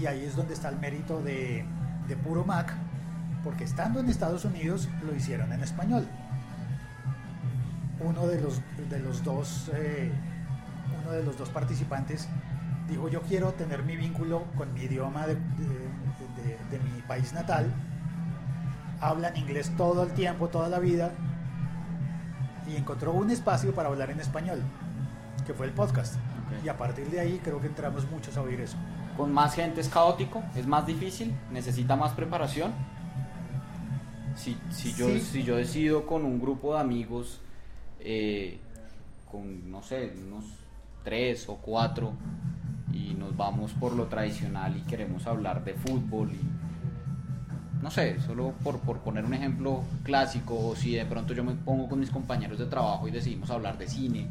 Y 0.00 0.06
ahí 0.06 0.24
es 0.24 0.36
donde 0.36 0.54
está 0.54 0.68
el 0.68 0.78
mérito 0.78 1.22
de, 1.22 1.64
Puro 2.24 2.44
Mac, 2.44 2.74
porque 3.44 3.64
estando 3.64 4.00
en 4.00 4.08
Estados 4.08 4.44
Unidos 4.44 4.88
lo 5.04 5.14
hicieron 5.14 5.52
en 5.52 5.62
español. 5.62 6.06
Uno 8.00 8.26
de 8.26 8.40
los, 8.40 8.60
de 8.90 8.98
los 8.98 9.22
dos 9.22 9.70
eh, 9.74 10.12
uno 11.02 11.12
de 11.12 11.22
los 11.22 11.38
dos 11.38 11.48
participantes 11.50 12.28
dijo 12.88 13.08
yo 13.08 13.22
quiero 13.22 13.52
tener 13.52 13.82
mi 13.82 13.96
vínculo 13.96 14.44
con 14.56 14.72
mi 14.74 14.82
idioma 14.82 15.26
de, 15.26 15.34
de 15.34 16.78
mi 16.78 17.02
país 17.02 17.32
natal. 17.32 17.72
Hablan 19.00 19.36
inglés 19.36 19.72
todo 19.76 20.04
el 20.04 20.12
tiempo, 20.12 20.48
toda 20.48 20.68
la 20.68 20.78
vida, 20.78 21.10
y 22.66 22.76
encontró 22.76 23.12
un 23.12 23.30
espacio 23.30 23.74
para 23.74 23.88
hablar 23.88 24.10
en 24.10 24.20
español, 24.20 24.62
que 25.46 25.54
fue 25.54 25.66
el 25.66 25.72
podcast. 25.72 26.14
Y 26.64 26.68
a 26.68 26.76
partir 26.76 27.08
de 27.10 27.20
ahí 27.20 27.40
creo 27.42 27.60
que 27.60 27.66
entramos 27.66 28.08
muchos 28.10 28.36
a 28.36 28.42
oír 28.42 28.60
eso. 28.60 28.76
Con 29.16 29.32
más 29.32 29.54
gente 29.54 29.80
es 29.80 29.88
caótico, 29.88 30.42
es 30.54 30.66
más 30.66 30.86
difícil, 30.86 31.34
necesita 31.50 31.96
más 31.96 32.12
preparación. 32.12 32.72
Si, 34.36 34.56
si, 34.70 34.92
yo, 34.94 35.18
si 35.18 35.42
yo 35.42 35.56
decido 35.56 36.06
con 36.06 36.24
un 36.24 36.40
grupo 36.40 36.74
de 36.74 36.80
amigos, 36.80 37.40
eh, 38.00 38.58
con 39.30 39.70
no 39.70 39.82
sé, 39.82 40.12
unos 40.26 40.44
tres 41.04 41.48
o 41.48 41.56
cuatro, 41.56 42.12
y 42.92 43.14
nos 43.14 43.36
vamos 43.36 43.72
por 43.72 43.94
lo 43.94 44.06
tradicional 44.06 44.76
y 44.76 44.80
queremos 44.82 45.26
hablar 45.26 45.64
de 45.64 45.74
fútbol 45.74 46.32
y 46.32 47.82
no 47.82 47.90
sé, 47.90 48.20
solo 48.20 48.54
por, 48.62 48.78
poner 49.00 49.24
un 49.24 49.34
ejemplo 49.34 49.82
clásico, 50.04 50.68
o 50.68 50.76
si 50.76 50.94
de 50.94 51.04
pronto 51.04 51.34
yo 51.34 51.42
me 51.42 51.54
pongo 51.54 51.88
con 51.88 51.98
mis 51.98 52.10
compañeros 52.10 52.58
de 52.60 52.66
trabajo 52.66 53.08
y 53.08 53.10
decidimos 53.10 53.50
hablar 53.50 53.76
de 53.76 53.88
cine, 53.88 54.28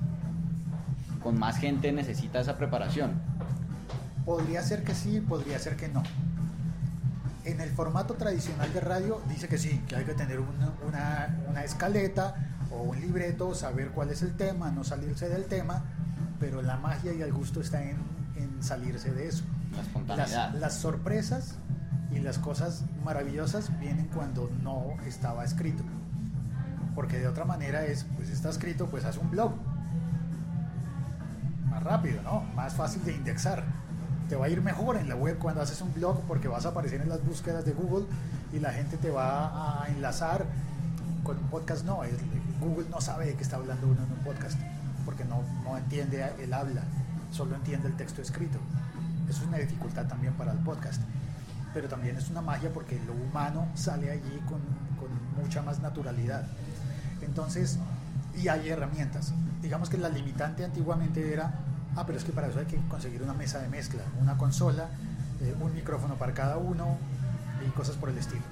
con 1.22 1.38
más 1.38 1.58
gente 1.58 1.92
necesita 1.92 2.40
esa 2.40 2.58
preparación. 2.58 3.12
Podría 4.26 4.62
ser 4.62 4.86
que 4.86 4.96
sí, 4.96 5.20
podría 5.20 5.60
ser 5.60 5.76
que 5.76 5.90
no. 5.90 6.02
En 7.44 7.60
el 7.60 7.72
formato 7.72 8.14
tradicional 8.16 8.72
de 8.74 8.80
radio 8.82 9.22
dice 9.28 9.48
que 9.48 9.58
sí, 9.58 9.84
que 9.88 9.96
hay 9.96 10.06
que 10.06 10.14
tener 10.14 10.40
una, 10.40 11.64
escaleta, 11.64 12.36
o 12.72 12.84
un 12.84 13.02
libreto, 13.02 13.54
saber 13.56 13.90
cuál 13.90 14.12
es 14.12 14.22
el 14.22 14.36
tema, 14.38 14.72
no 14.72 14.84
salirse 14.84 15.28
del 15.28 15.46
tema, 15.46 15.84
pero 16.40 16.62
la 16.62 16.78
magia 16.78 17.14
y 17.14 17.22
el 17.22 17.34
gusto 17.34 17.62
está 17.62 17.84
en, 17.84 17.98
en 18.36 18.64
salirse 18.64 19.12
de 19.12 19.28
eso. 19.28 19.44
La. 20.08 20.16
Las, 20.16 20.56
las 20.56 20.74
sorpresas 20.76 21.56
y 22.12 22.20
las 22.20 22.38
cosas 22.38 22.84
maravillosas 23.04 23.78
vienen 23.80 24.08
cuando 24.08 24.50
no 24.62 24.96
estaba 25.06 25.44
escrito. 25.44 25.84
Porque 26.96 27.20
de 27.20 27.28
otra 27.28 27.46
manera 27.46 27.86
es, 27.86 28.06
pues 28.16 28.30
está 28.30 28.50
escrito, 28.50 28.88
pues 28.88 29.06
haz 29.06 29.18
un 29.18 29.32
blog. 29.32 29.54
Más 31.70 31.84
rápido, 31.84 32.22
¿no? 32.22 32.42
Más 32.56 32.74
fácil 32.74 33.04
de 33.06 33.14
indexar. 33.14 33.64
Te 34.32 34.38
va 34.38 34.46
a 34.46 34.50
ir 34.50 34.62
mejor 34.62 34.96
en 34.96 35.10
la 35.10 35.16
web 35.18 35.38
cuando 35.40 35.62
haces 35.62 35.82
un 35.82 35.94
blog 35.94 36.22
porque 36.22 36.48
vas 36.48 36.66
a 36.66 36.70
aparecer 36.70 37.02
en 37.02 37.10
las 37.10 37.22
búsquedas 37.22 37.66
de 37.66 37.74
Google 37.74 38.06
y 38.54 38.60
la 38.60 38.72
gente 38.72 38.96
te 38.96 39.10
va 39.10 39.84
a 39.84 39.90
enlazar 39.90 40.46
con 41.22 41.38
un 41.38 41.50
podcast. 41.50 41.84
No, 41.84 42.06
es, 42.06 42.14
Google 42.62 42.88
no 42.90 43.02
sabe 43.02 43.26
de 43.26 43.34
qué 43.36 43.44
está 43.44 43.58
hablando 43.58 43.88
uno 43.88 44.02
en 44.02 44.10
un 44.10 44.20
podcast 44.20 44.58
porque 45.04 45.26
no, 45.26 45.44
no 45.66 45.78
entiende 45.78 46.26
el 46.40 46.54
habla, 46.54 46.84
solo 47.30 47.58
entiende 47.58 47.90
el 47.90 47.98
texto 47.98 48.22
escrito. 48.22 48.58
Eso 49.28 49.42
es 49.42 49.48
una 49.50 49.58
dificultad 49.58 50.08
también 50.08 50.32
para 50.36 50.54
el 50.54 50.60
podcast 50.60 51.02
pero 51.74 51.90
también 51.90 52.16
es 52.16 52.30
una 52.30 52.42
magia 52.42 52.72
porque 52.74 53.02
lo 53.06 53.12
humano 53.12 53.68
sale 53.76 54.12
allí 54.12 54.40
con, 54.48 54.62
con, 54.98 55.42
mucha 55.42 55.62
más 55.62 55.82
naturalidad. 55.82 56.48
Entonces, 57.22 57.80
y 58.42 58.48
hay 58.48 58.70
herramientas. 58.70 59.34
Digamos 59.62 59.90
que 59.90 59.98
la 59.98 60.08
limitante 60.08 60.64
antiguamente 60.64 61.34
era, 61.34 61.54
ah, 61.96 62.06
pero 62.06 62.18
es 62.18 62.24
que 62.24 62.32
para 62.32 62.48
eso 62.48 62.60
hay 62.60 62.66
que 62.66 62.78
conseguir 62.88 63.22
una 63.22 63.34
mesa 63.34 63.60
de 63.60 63.70
mezcla, 63.70 64.04
una 64.20 64.38
consola, 64.38 64.90
eh, 65.42 65.56
un 65.60 65.74
micrófono 65.74 66.16
para 66.16 66.34
cada 66.34 66.58
uno 66.58 66.98
y 67.66 67.70
cosas 67.72 67.96
por 67.96 68.10
el 68.10 68.18
estilo. 68.18 68.44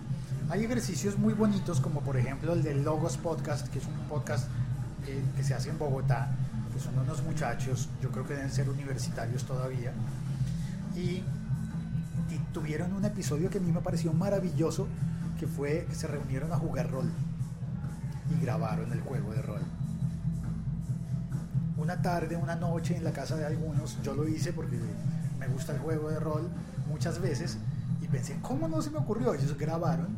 Hay 0.49 0.63
ejercicios 0.63 1.17
muy 1.17 1.33
bonitos 1.33 1.79
como 1.79 2.01
por 2.01 2.17
ejemplo 2.17 2.53
el 2.53 2.63
de 2.63 2.75
Logos 2.75 3.17
Podcast, 3.17 3.67
que 3.67 3.79
es 3.79 3.85
un 3.85 4.07
podcast 4.07 4.47
que, 5.05 5.21
que 5.35 5.43
se 5.43 5.53
hace 5.53 5.69
en 5.69 5.77
Bogotá, 5.77 6.29
que 6.73 6.79
son 6.79 6.97
unos 6.97 7.23
muchachos, 7.23 7.89
yo 8.01 8.09
creo 8.09 8.25
que 8.25 8.33
deben 8.33 8.51
ser 8.51 8.69
universitarios 8.69 9.43
todavía, 9.43 9.93
y 10.95 11.23
tuvieron 12.53 12.93
un 12.93 13.05
episodio 13.05 13.49
que 13.49 13.57
a 13.57 13.61
mí 13.61 13.71
me 13.71 13.81
pareció 13.81 14.13
maravilloso, 14.13 14.87
que 15.39 15.47
fue 15.47 15.85
que 15.89 15.95
se 15.95 16.07
reunieron 16.07 16.51
a 16.51 16.57
jugar 16.57 16.91
rol 16.91 17.09
y 18.29 18.43
grabaron 18.43 18.91
el 18.91 19.01
juego 19.01 19.31
de 19.31 19.41
rol. 19.41 19.61
Una 21.89 22.03
tarde, 22.03 22.35
una 22.35 22.55
noche 22.55 22.95
en 22.95 23.03
la 23.03 23.11
casa 23.11 23.35
de 23.35 23.47
algunos, 23.47 23.97
yo 24.03 24.13
lo 24.13 24.27
hice 24.27 24.53
porque 24.53 24.77
me 25.39 25.47
gusta 25.47 25.73
el 25.73 25.79
juego 25.79 26.11
de 26.11 26.19
rol 26.19 26.47
muchas 26.87 27.19
veces 27.19 27.57
y 27.99 28.05
pensé, 28.05 28.37
¿cómo 28.43 28.67
no 28.67 28.79
se 28.83 28.91
me 28.91 28.99
ocurrió? 28.99 29.33
Ellos 29.33 29.57
grabaron 29.57 30.15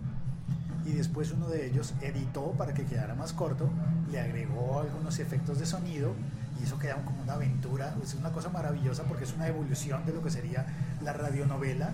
y 0.86 0.92
después 0.92 1.32
uno 1.32 1.48
de 1.48 1.68
ellos 1.68 1.94
editó 2.02 2.52
para 2.58 2.74
que 2.74 2.84
quedara 2.84 3.16
más 3.16 3.32
corto, 3.32 3.70
le 4.12 4.20
agregó 4.20 4.82
algunos 4.82 5.18
efectos 5.20 5.60
de 5.60 5.66
sonido 5.66 6.12
y 6.60 6.66
eso 6.66 6.78
queda 6.78 6.96
como 7.06 7.24
una 7.24 7.36
aventura, 7.36 7.96
es 8.04 8.16
una 8.16 8.34
cosa 8.34 8.50
maravillosa 8.50 9.04
porque 9.04 9.24
es 9.24 9.34
una 9.34 9.48
evolución 9.48 10.06
de 10.06 10.12
lo 10.12 10.22
que 10.22 10.30
sería 10.30 10.66
la 11.02 11.14
radionovela, 11.14 11.92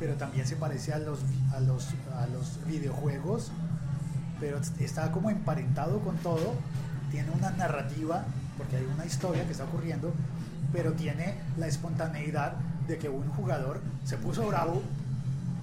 pero 0.00 0.14
también 0.14 0.44
se 0.44 0.56
parece 0.56 0.92
a 0.92 0.98
los, 0.98 1.20
a 1.54 1.60
los, 1.60 1.90
a 2.16 2.26
los 2.26 2.58
videojuegos, 2.66 3.52
pero 4.40 4.58
está 4.80 5.12
como 5.12 5.30
emparentado 5.30 6.00
con 6.00 6.16
todo, 6.16 6.54
tiene 7.12 7.30
una 7.30 7.52
narrativa, 7.52 8.24
porque 8.58 8.76
hay 8.76 8.84
una 8.84 9.06
historia 9.06 9.44
que 9.46 9.52
está 9.52 9.64
ocurriendo, 9.64 10.12
pero 10.72 10.92
tiene 10.92 11.34
la 11.56 11.66
espontaneidad 11.66 12.54
de 12.86 12.98
que 12.98 13.08
un 13.08 13.28
jugador 13.30 13.80
se 14.04 14.18
puso 14.18 14.46
bravo 14.46 14.82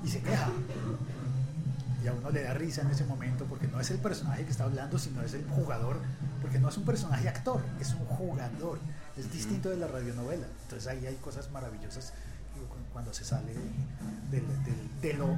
y 0.03 0.07
se 0.07 0.21
queja. 0.21 0.47
Y 2.03 2.07
a 2.07 2.13
uno 2.13 2.29
le 2.29 2.43
da 2.43 2.53
risa 2.53 2.81
en 2.81 2.91
ese 2.91 3.03
momento 3.05 3.45
porque 3.45 3.67
no 3.67 3.79
es 3.79 3.91
el 3.91 3.97
personaje 3.97 4.45
que 4.45 4.51
está 4.51 4.63
hablando, 4.63 4.97
sino 4.97 5.21
es 5.21 5.33
el 5.33 5.45
jugador, 5.49 5.97
porque 6.41 6.59
no 6.59 6.69
es 6.69 6.77
un 6.77 6.85
personaje 6.85 7.27
actor, 7.27 7.61
es 7.79 7.93
un 7.93 8.05
jugador. 8.05 8.79
Es 9.17 9.31
distinto 9.31 9.69
de 9.69 9.77
la 9.77 9.87
radionovela. 9.87 10.45
Entonces 10.63 10.87
ahí 10.87 11.05
hay 11.05 11.15
cosas 11.15 11.49
maravillosas 11.51 12.13
cuando 12.93 13.13
se 13.13 13.25
sale 13.25 13.53
de, 14.31 15.13
lo, 15.13 15.37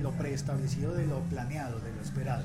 lo 0.00 0.10
preestablecido, 0.18 0.92
de 0.94 1.06
lo 1.06 1.20
planeado, 1.20 1.78
de 1.80 1.92
lo 1.94 2.02
esperado. 2.02 2.42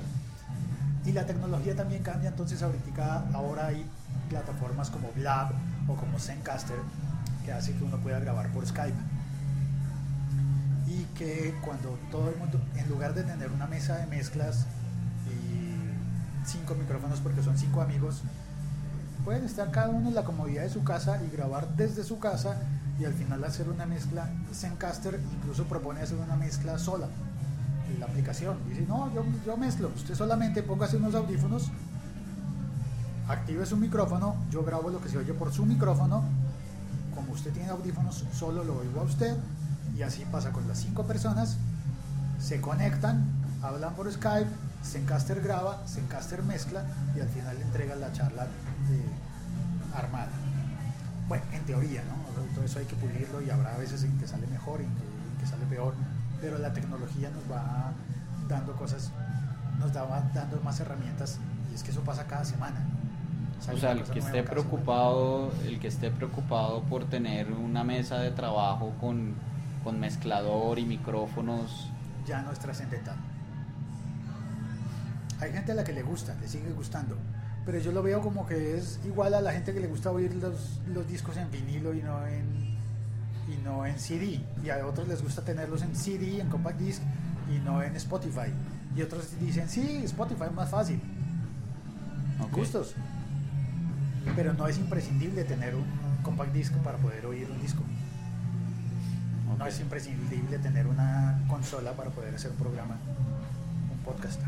Y 1.04 1.12
la 1.12 1.26
tecnología 1.26 1.74
también 1.74 2.02
cambia, 2.02 2.28
entonces 2.28 2.62
ahorita 2.62 3.24
ahora 3.32 3.66
hay 3.66 3.84
plataformas 4.32 4.88
como 4.88 5.12
Blab 5.12 5.52
o 5.88 5.94
como 5.94 6.18
Zencaster 6.18 6.78
que 7.44 7.52
hace 7.52 7.74
que 7.74 7.84
uno 7.84 7.98
pueda 7.98 8.18
grabar 8.18 8.50
por 8.52 8.66
Skype. 8.66 8.96
Y 10.86 11.04
que 11.16 11.54
cuando 11.64 11.98
todo 12.10 12.30
el 12.30 12.36
mundo, 12.36 12.60
en 12.76 12.88
lugar 12.88 13.14
de 13.14 13.22
tener 13.24 13.50
una 13.50 13.66
mesa 13.66 13.96
de 13.98 14.06
mezclas 14.06 14.66
y 15.28 16.46
cinco 16.46 16.74
micrófonos 16.74 17.20
porque 17.20 17.42
son 17.42 17.58
cinco 17.58 17.82
amigos, 17.82 18.22
pueden 19.24 19.44
estar 19.44 19.70
cada 19.70 19.88
uno 19.88 20.08
en 20.08 20.14
la 20.14 20.24
comodidad 20.24 20.62
de 20.62 20.70
su 20.70 20.82
casa 20.82 21.20
y 21.22 21.34
grabar 21.34 21.76
desde 21.76 22.02
su 22.04 22.18
casa 22.18 22.56
y 22.98 23.04
al 23.04 23.14
final 23.14 23.42
hacer 23.44 23.68
una 23.68 23.86
mezcla, 23.86 24.30
Zencaster 24.52 25.18
incluso 25.34 25.64
propone 25.64 26.00
hacer 26.00 26.18
una 26.18 26.36
mezcla 26.36 26.78
sola 26.78 27.08
en 27.92 28.00
la 28.00 28.06
aplicación. 28.06 28.58
Dice, 28.68 28.84
no, 28.86 29.12
yo, 29.14 29.24
yo 29.44 29.56
mezclo, 29.56 29.90
usted 29.94 30.14
solamente 30.14 30.62
póngase 30.62 30.96
unos 30.96 31.14
audífonos, 31.14 31.70
active 33.28 33.66
su 33.66 33.76
micrófono, 33.76 34.36
yo 34.50 34.64
grabo 34.64 34.90
lo 34.90 35.00
que 35.00 35.08
se 35.08 35.18
oye 35.18 35.32
por 35.32 35.52
su 35.52 35.64
micrófono, 35.64 36.24
como 37.14 37.32
usted 37.32 37.52
tiene 37.52 37.70
audífonos, 37.70 38.24
solo 38.32 38.64
lo 38.64 38.78
oigo 38.78 39.00
a 39.00 39.04
usted, 39.04 39.36
y 39.96 40.02
así 40.02 40.24
pasa 40.30 40.52
con 40.52 40.66
las 40.68 40.78
cinco 40.78 41.04
personas, 41.04 41.56
se 42.40 42.60
conectan, 42.60 43.24
hablan 43.62 43.94
por 43.94 44.10
Skype, 44.10 44.50
Zencaster 44.84 45.40
graba, 45.40 45.82
Zencaster 45.86 46.42
mezcla, 46.42 46.84
y 47.16 47.20
al 47.20 47.28
final 47.28 47.56
le 47.58 47.62
entrega 47.62 47.94
la 47.94 48.12
charla 48.12 48.44
eh, 48.44 49.96
armada. 49.96 50.30
Bueno, 51.28 51.44
en 51.52 51.64
teoría, 51.64 52.02
¿no? 52.02 52.22
todo 52.54 52.64
eso 52.64 52.78
hay 52.78 52.86
que 52.86 52.96
pulirlo 52.96 53.40
y 53.40 53.50
habrá 53.50 53.76
veces 53.76 54.02
en 54.04 54.18
que 54.18 54.26
sale 54.26 54.46
mejor 54.48 54.80
y 54.80 54.84
que, 54.84 54.90
en 54.90 55.38
que 55.40 55.46
sale 55.46 55.64
peor, 55.66 55.94
pero 56.40 56.58
la 56.58 56.72
tecnología 56.72 57.30
nos 57.30 57.50
va 57.50 57.92
dando 58.48 58.74
cosas, 58.74 59.10
nos 59.78 59.96
va 59.96 60.30
dando 60.34 60.60
más 60.62 60.80
herramientas 60.80 61.38
y 61.70 61.74
es 61.74 61.82
que 61.82 61.92
eso 61.92 62.00
pasa 62.02 62.26
cada 62.26 62.44
semana. 62.44 62.91
O 63.70 63.76
sea, 63.76 63.92
el 63.92 64.02
que 64.02 64.18
esté 64.18 64.42
preocupado, 64.42 65.52
el 65.64 65.78
que 65.78 65.88
esté 65.88 66.10
preocupado 66.10 66.82
por 66.82 67.04
tener 67.04 67.52
una 67.52 67.84
mesa 67.84 68.18
de 68.18 68.30
trabajo 68.32 68.92
con, 69.00 69.34
con 69.84 70.00
mezclador 70.00 70.78
y 70.78 70.84
micrófonos, 70.84 71.88
ya 72.26 72.42
no 72.42 72.50
es 72.52 72.58
trascendental. 72.58 73.16
Hay 75.40 75.52
gente 75.52 75.72
a 75.72 75.74
la 75.74 75.84
que 75.84 75.92
le 75.92 76.02
gusta, 76.02 76.34
le 76.40 76.48
sigue 76.48 76.70
gustando, 76.72 77.16
pero 77.64 77.78
yo 77.78 77.92
lo 77.92 78.02
veo 78.02 78.20
como 78.20 78.46
que 78.46 78.76
es 78.76 79.00
igual 79.04 79.34
a 79.34 79.40
la 79.40 79.52
gente 79.52 79.72
que 79.72 79.80
le 79.80 79.86
gusta 79.86 80.10
oír 80.10 80.34
los, 80.34 80.80
los 80.88 81.06
discos 81.06 81.36
en 81.36 81.50
vinilo 81.50 81.94
y 81.94 82.02
no 82.02 82.26
en, 82.26 82.76
y 83.48 83.62
no 83.64 83.86
en 83.86 83.98
CD. 83.98 84.40
Y 84.64 84.70
a 84.70 84.84
otros 84.86 85.06
les 85.06 85.22
gusta 85.22 85.42
tenerlos 85.42 85.82
en 85.82 85.94
CD, 85.94 86.40
en 86.40 86.48
compact 86.48 86.78
disc 86.78 87.02
y 87.54 87.58
no 87.60 87.82
en 87.82 87.94
Spotify. 87.96 88.52
Y 88.96 89.02
otros 89.02 89.38
dicen, 89.40 89.68
sí, 89.68 90.02
Spotify 90.04 90.44
es 90.46 90.52
más 90.52 90.70
fácil. 90.70 91.00
Okay. 92.40 92.60
Gustos. 92.60 92.94
Pero 94.36 94.52
no 94.54 94.66
es 94.66 94.78
imprescindible 94.78 95.44
tener 95.44 95.74
un 95.74 95.84
compact 96.22 96.52
disc 96.52 96.72
para 96.84 96.98
poder 96.98 97.26
oír 97.26 97.48
un 97.50 97.60
disco. 97.60 97.82
Okay. 99.46 99.58
No 99.58 99.66
es 99.66 99.80
imprescindible 99.80 100.58
tener 100.58 100.86
una 100.86 101.40
consola 101.48 101.92
para 101.92 102.10
poder 102.10 102.34
hacer 102.34 102.50
un 102.52 102.56
programa, 102.56 102.96
un 103.92 103.98
podcast. 104.04 104.40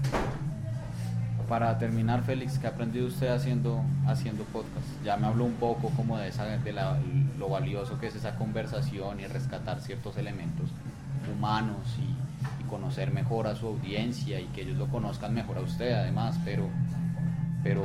Para 1.49 1.77
terminar, 1.79 2.23
Félix, 2.23 2.59
¿qué 2.59 2.67
ha 2.67 2.71
aprendido 2.71 3.07
usted 3.07 3.29
haciendo, 3.29 3.85
haciendo 4.07 4.45
podcast? 4.45 4.87
Ya 5.05 5.19
me 5.19 5.27
habló 5.27 5.45
un 5.45 5.55
poco 5.55 5.91
como 5.91 6.17
de, 6.17 6.29
esa, 6.29 6.45
de 6.45 6.73
la, 6.73 6.99
lo 7.39 7.51
valioso 7.51 7.99
que 8.01 8.07
es 8.07 8.15
esa 8.15 8.37
conversación 8.37 9.21
y 9.21 9.27
rescatar 9.27 9.81
ciertos 9.81 10.17
elementos 10.17 10.71
humanos 11.37 11.99
y, 11.99 12.63
y, 12.63 12.67
conocer 12.69 13.13
mejor 13.13 13.47
a 13.47 13.57
su 13.57 13.67
audiencia 13.67 14.41
y 14.41 14.47
que 14.47 14.63
ellos 14.63 14.79
lo 14.79 14.89
conozcan 14.89 15.35
mejor 15.35 15.59
a 15.59 15.61
usted 15.61 15.93
además, 15.93 16.39
pero, 16.47 16.69
pero, 17.63 17.85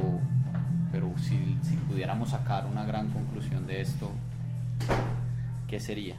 pero 0.91 1.13
si, 1.17 1.57
si 1.63 1.75
pudiéramos 1.87 2.29
sacar 2.29 2.65
una 2.65 2.85
gran 2.85 3.09
conclusión 3.11 3.67
de 3.67 3.81
esto, 3.81 4.11
¿qué 5.67 5.79
sería? 5.79 6.15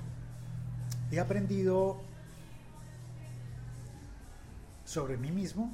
He 1.11 1.19
aprendido 1.19 2.01
sobre 4.91 5.17
mí 5.17 5.31
mismo. 5.31 5.73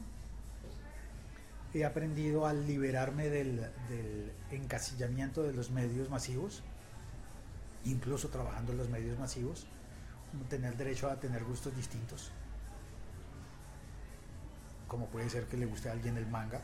He 1.73 1.85
aprendido 1.85 2.47
a 2.47 2.53
liberarme 2.53 3.29
del, 3.29 3.57
del, 3.89 4.33
encasillamiento 4.51 5.43
de 5.43 5.53
los 5.53 5.71
medios 5.71 6.11
masivos, 6.11 6.63
incluso 7.85 8.29
trabajando 8.29 8.73
en 8.73 8.79
los 8.79 8.89
medios 8.89 9.19
masivos, 9.19 9.67
tener 10.51 10.77
derecho 10.77 11.11
a 11.11 11.17
tener 11.17 11.45
gustos 11.45 11.75
distintos, 11.75 12.31
como 14.87 15.07
puede 15.07 15.29
ser 15.31 15.45
que 15.47 15.57
le 15.57 15.67
guste 15.67 15.89
a 15.89 15.93
alguien 15.93 16.17
el 16.17 16.27
manga, 16.27 16.61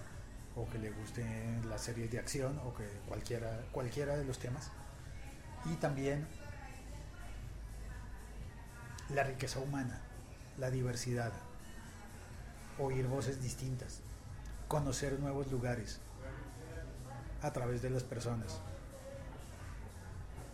o 0.56 0.68
que 0.68 0.78
le 0.78 0.90
gusten 0.90 1.68
las 1.68 1.82
series 1.82 2.10
de 2.10 2.18
acción, 2.18 2.58
o 2.64 2.74
que 2.74 2.86
cualquiera, 3.08 3.64
cualquiera 3.72 4.16
de 4.16 4.24
los 4.24 4.38
temas, 4.38 4.70
y 5.64 5.74
también 5.76 6.26
la 9.10 9.24
riqueza 9.24 9.60
humana, 9.60 10.00
la 10.58 10.70
diversidad, 10.70 11.32
oír 12.78 13.06
voces 13.06 13.42
distintas 13.42 14.00
conocer 14.72 15.20
nuevos 15.20 15.52
lugares, 15.52 16.00
a 17.42 17.52
través 17.52 17.82
de 17.82 17.90
las 17.90 18.04
personas. 18.04 18.58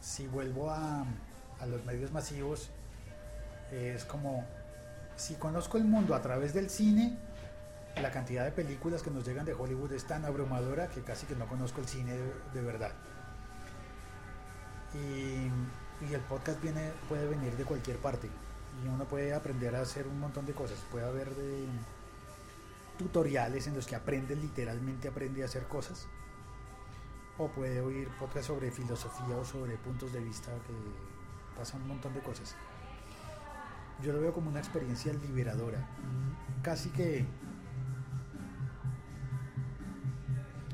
Si 0.01 0.27
vuelvo 0.27 0.71
a, 0.71 1.05
a 1.61 1.67
los 1.67 1.85
medios 1.85 2.11
masivos, 2.11 2.69
es 3.71 4.05
como 4.05 4.45
si 5.15 5.35
conozco 5.37 5.79
el 5.79 5.85
mundo 5.85 6.17
a 6.17 6.21
través 6.21 6.53
del 6.53 6.69
cine, 6.69 7.17
la 7.97 8.11
cantidad 8.11 8.45
de 8.45 8.53
películas 8.53 9.03
que 9.03 9.11
nos 9.11 9.27
llegan 9.27 9.45
de 9.45 9.55
Hollywood 9.55 9.93
es 9.93 10.05
tan 10.05 10.25
abrumadora 10.25 10.89
que 10.89 11.03
casi 11.03 11.27
que 11.27 11.35
no 11.35 11.47
conozco 11.47 11.81
el 11.81 11.89
cine 11.89 12.13
de, 12.13 12.33
de 12.55 12.63
verdad. 12.63 12.93
Y, 14.95 15.51
y, 16.05 16.15
el 16.15 16.21
podcast 16.23 16.63
viene, 16.63 16.93
puede 17.09 17.27
venir 17.27 17.57
de 17.57 17.65
cualquier 17.65 17.99
parte 17.99 18.29
y 18.85 18.89
uno 18.89 19.05
puede 19.05 19.35
aprender 19.35 19.75
a 19.77 19.81
hacer 19.81 20.07
un 20.07 20.21
montón 20.21 20.47
de 20.47 20.53
cosas. 20.53 20.79
Puede 20.91 21.07
haber 21.07 21.35
de 21.35 21.67
tutoriales 22.99 23.67
en 23.67 23.75
los 23.75 23.87
que 23.87 23.95
aprende 23.95 24.35
literalmente 24.35 25.09
aprende 25.09 25.43
a 25.43 25.47
hacer 25.47 25.65
cosas 25.65 26.09
o 27.39 27.47
puede 27.49 27.81
oír 27.81 28.09
podcast 28.19 28.49
sobre 28.49 28.71
filosofía 28.71 29.37
o 29.37 29.45
sobre 29.45 29.77
puntos 29.77 30.13
de 30.13 30.21
vista 30.21 30.51
que 30.67 30.75
pasan 31.57 31.83
un 31.83 31.89
montón 31.89 32.13
de 32.13 32.21
cosas. 32.21 32.57
Yo 34.03 34.13
lo 34.13 34.21
veo 34.21 34.33
como 34.33 34.51
una 34.51 34.59
experiencia 34.59 35.13
liberadora, 35.13 35.89
casi 36.63 36.91
que 36.91 37.25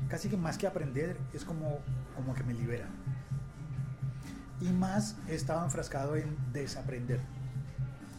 casi 0.09 0.29
que 0.29 0.37
más 0.37 0.57
que 0.57 0.67
aprender 0.67 1.17
es 1.33 1.43
como 1.43 1.79
como 2.15 2.33
que 2.33 2.43
me 2.43 2.53
libera. 2.53 2.85
Y 4.61 4.69
más 4.69 5.17
he 5.27 5.35
estado 5.35 5.63
enfrascado 5.63 6.15
en 6.15 6.35
desaprender 6.53 7.19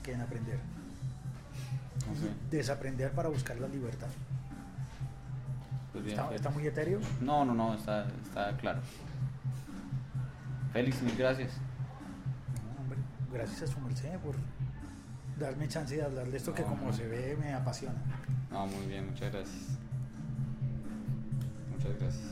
que 0.03 0.13
en 0.13 0.21
aprender. 0.21 0.61
Okay. 2.11 2.37
Desaprender 2.51 3.11
para 3.13 3.29
buscar 3.29 3.59
la 3.59 3.69
libertad. 3.69 4.09
Pues 5.93 6.05
bien, 6.05 6.21
¿Está, 6.33 6.51
muy 6.51 6.67
etéreo? 6.67 7.01
No, 7.21 7.45
no, 7.45 7.55
no, 7.55 7.75
está, 7.75 8.07
está 8.23 8.55
claro. 8.59 8.81
Félix, 10.73 11.01
mil 11.03 11.17
gracias. 11.17 11.53
No, 12.63 12.83
hombre, 12.83 12.99
gracias 13.33 13.63
a 13.63 13.67
su 13.73 13.81
merced 13.81 14.19
por 14.19 14.37
darme 15.41 15.69
chance 15.69 15.97
de 15.97 16.03
hablar 16.03 16.31
de 16.31 16.37
esto 16.37 16.53
que 16.55 16.63
como 16.63 16.89
no. 16.89 16.93
se 16.93 17.07
ve 17.07 17.37
me 17.41 17.55
apasiona. 17.55 17.97
No, 18.51 18.67
muy 18.67 18.87
bien, 18.87 19.07
muchas 19.07 19.33
gracias. 19.33 19.76
Muchas 21.87 22.01
gracias. 22.01 22.23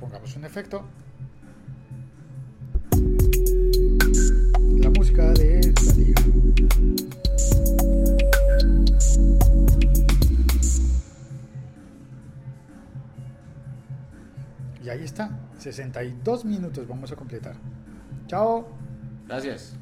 Pongamos 0.00 0.36
un 0.36 0.44
efecto. 0.44 0.84
La 4.78 4.90
música 4.90 5.32
de 5.32 5.72
la 5.86 5.92
liga. 5.94 6.22
Y 14.84 14.88
ahí 14.88 15.02
está, 15.02 15.30
62 15.58 16.44
minutos 16.44 16.86
vamos 16.86 17.10
a 17.10 17.16
completar. 17.16 17.56
Chao. 18.26 18.68
Gracias. 19.26 19.74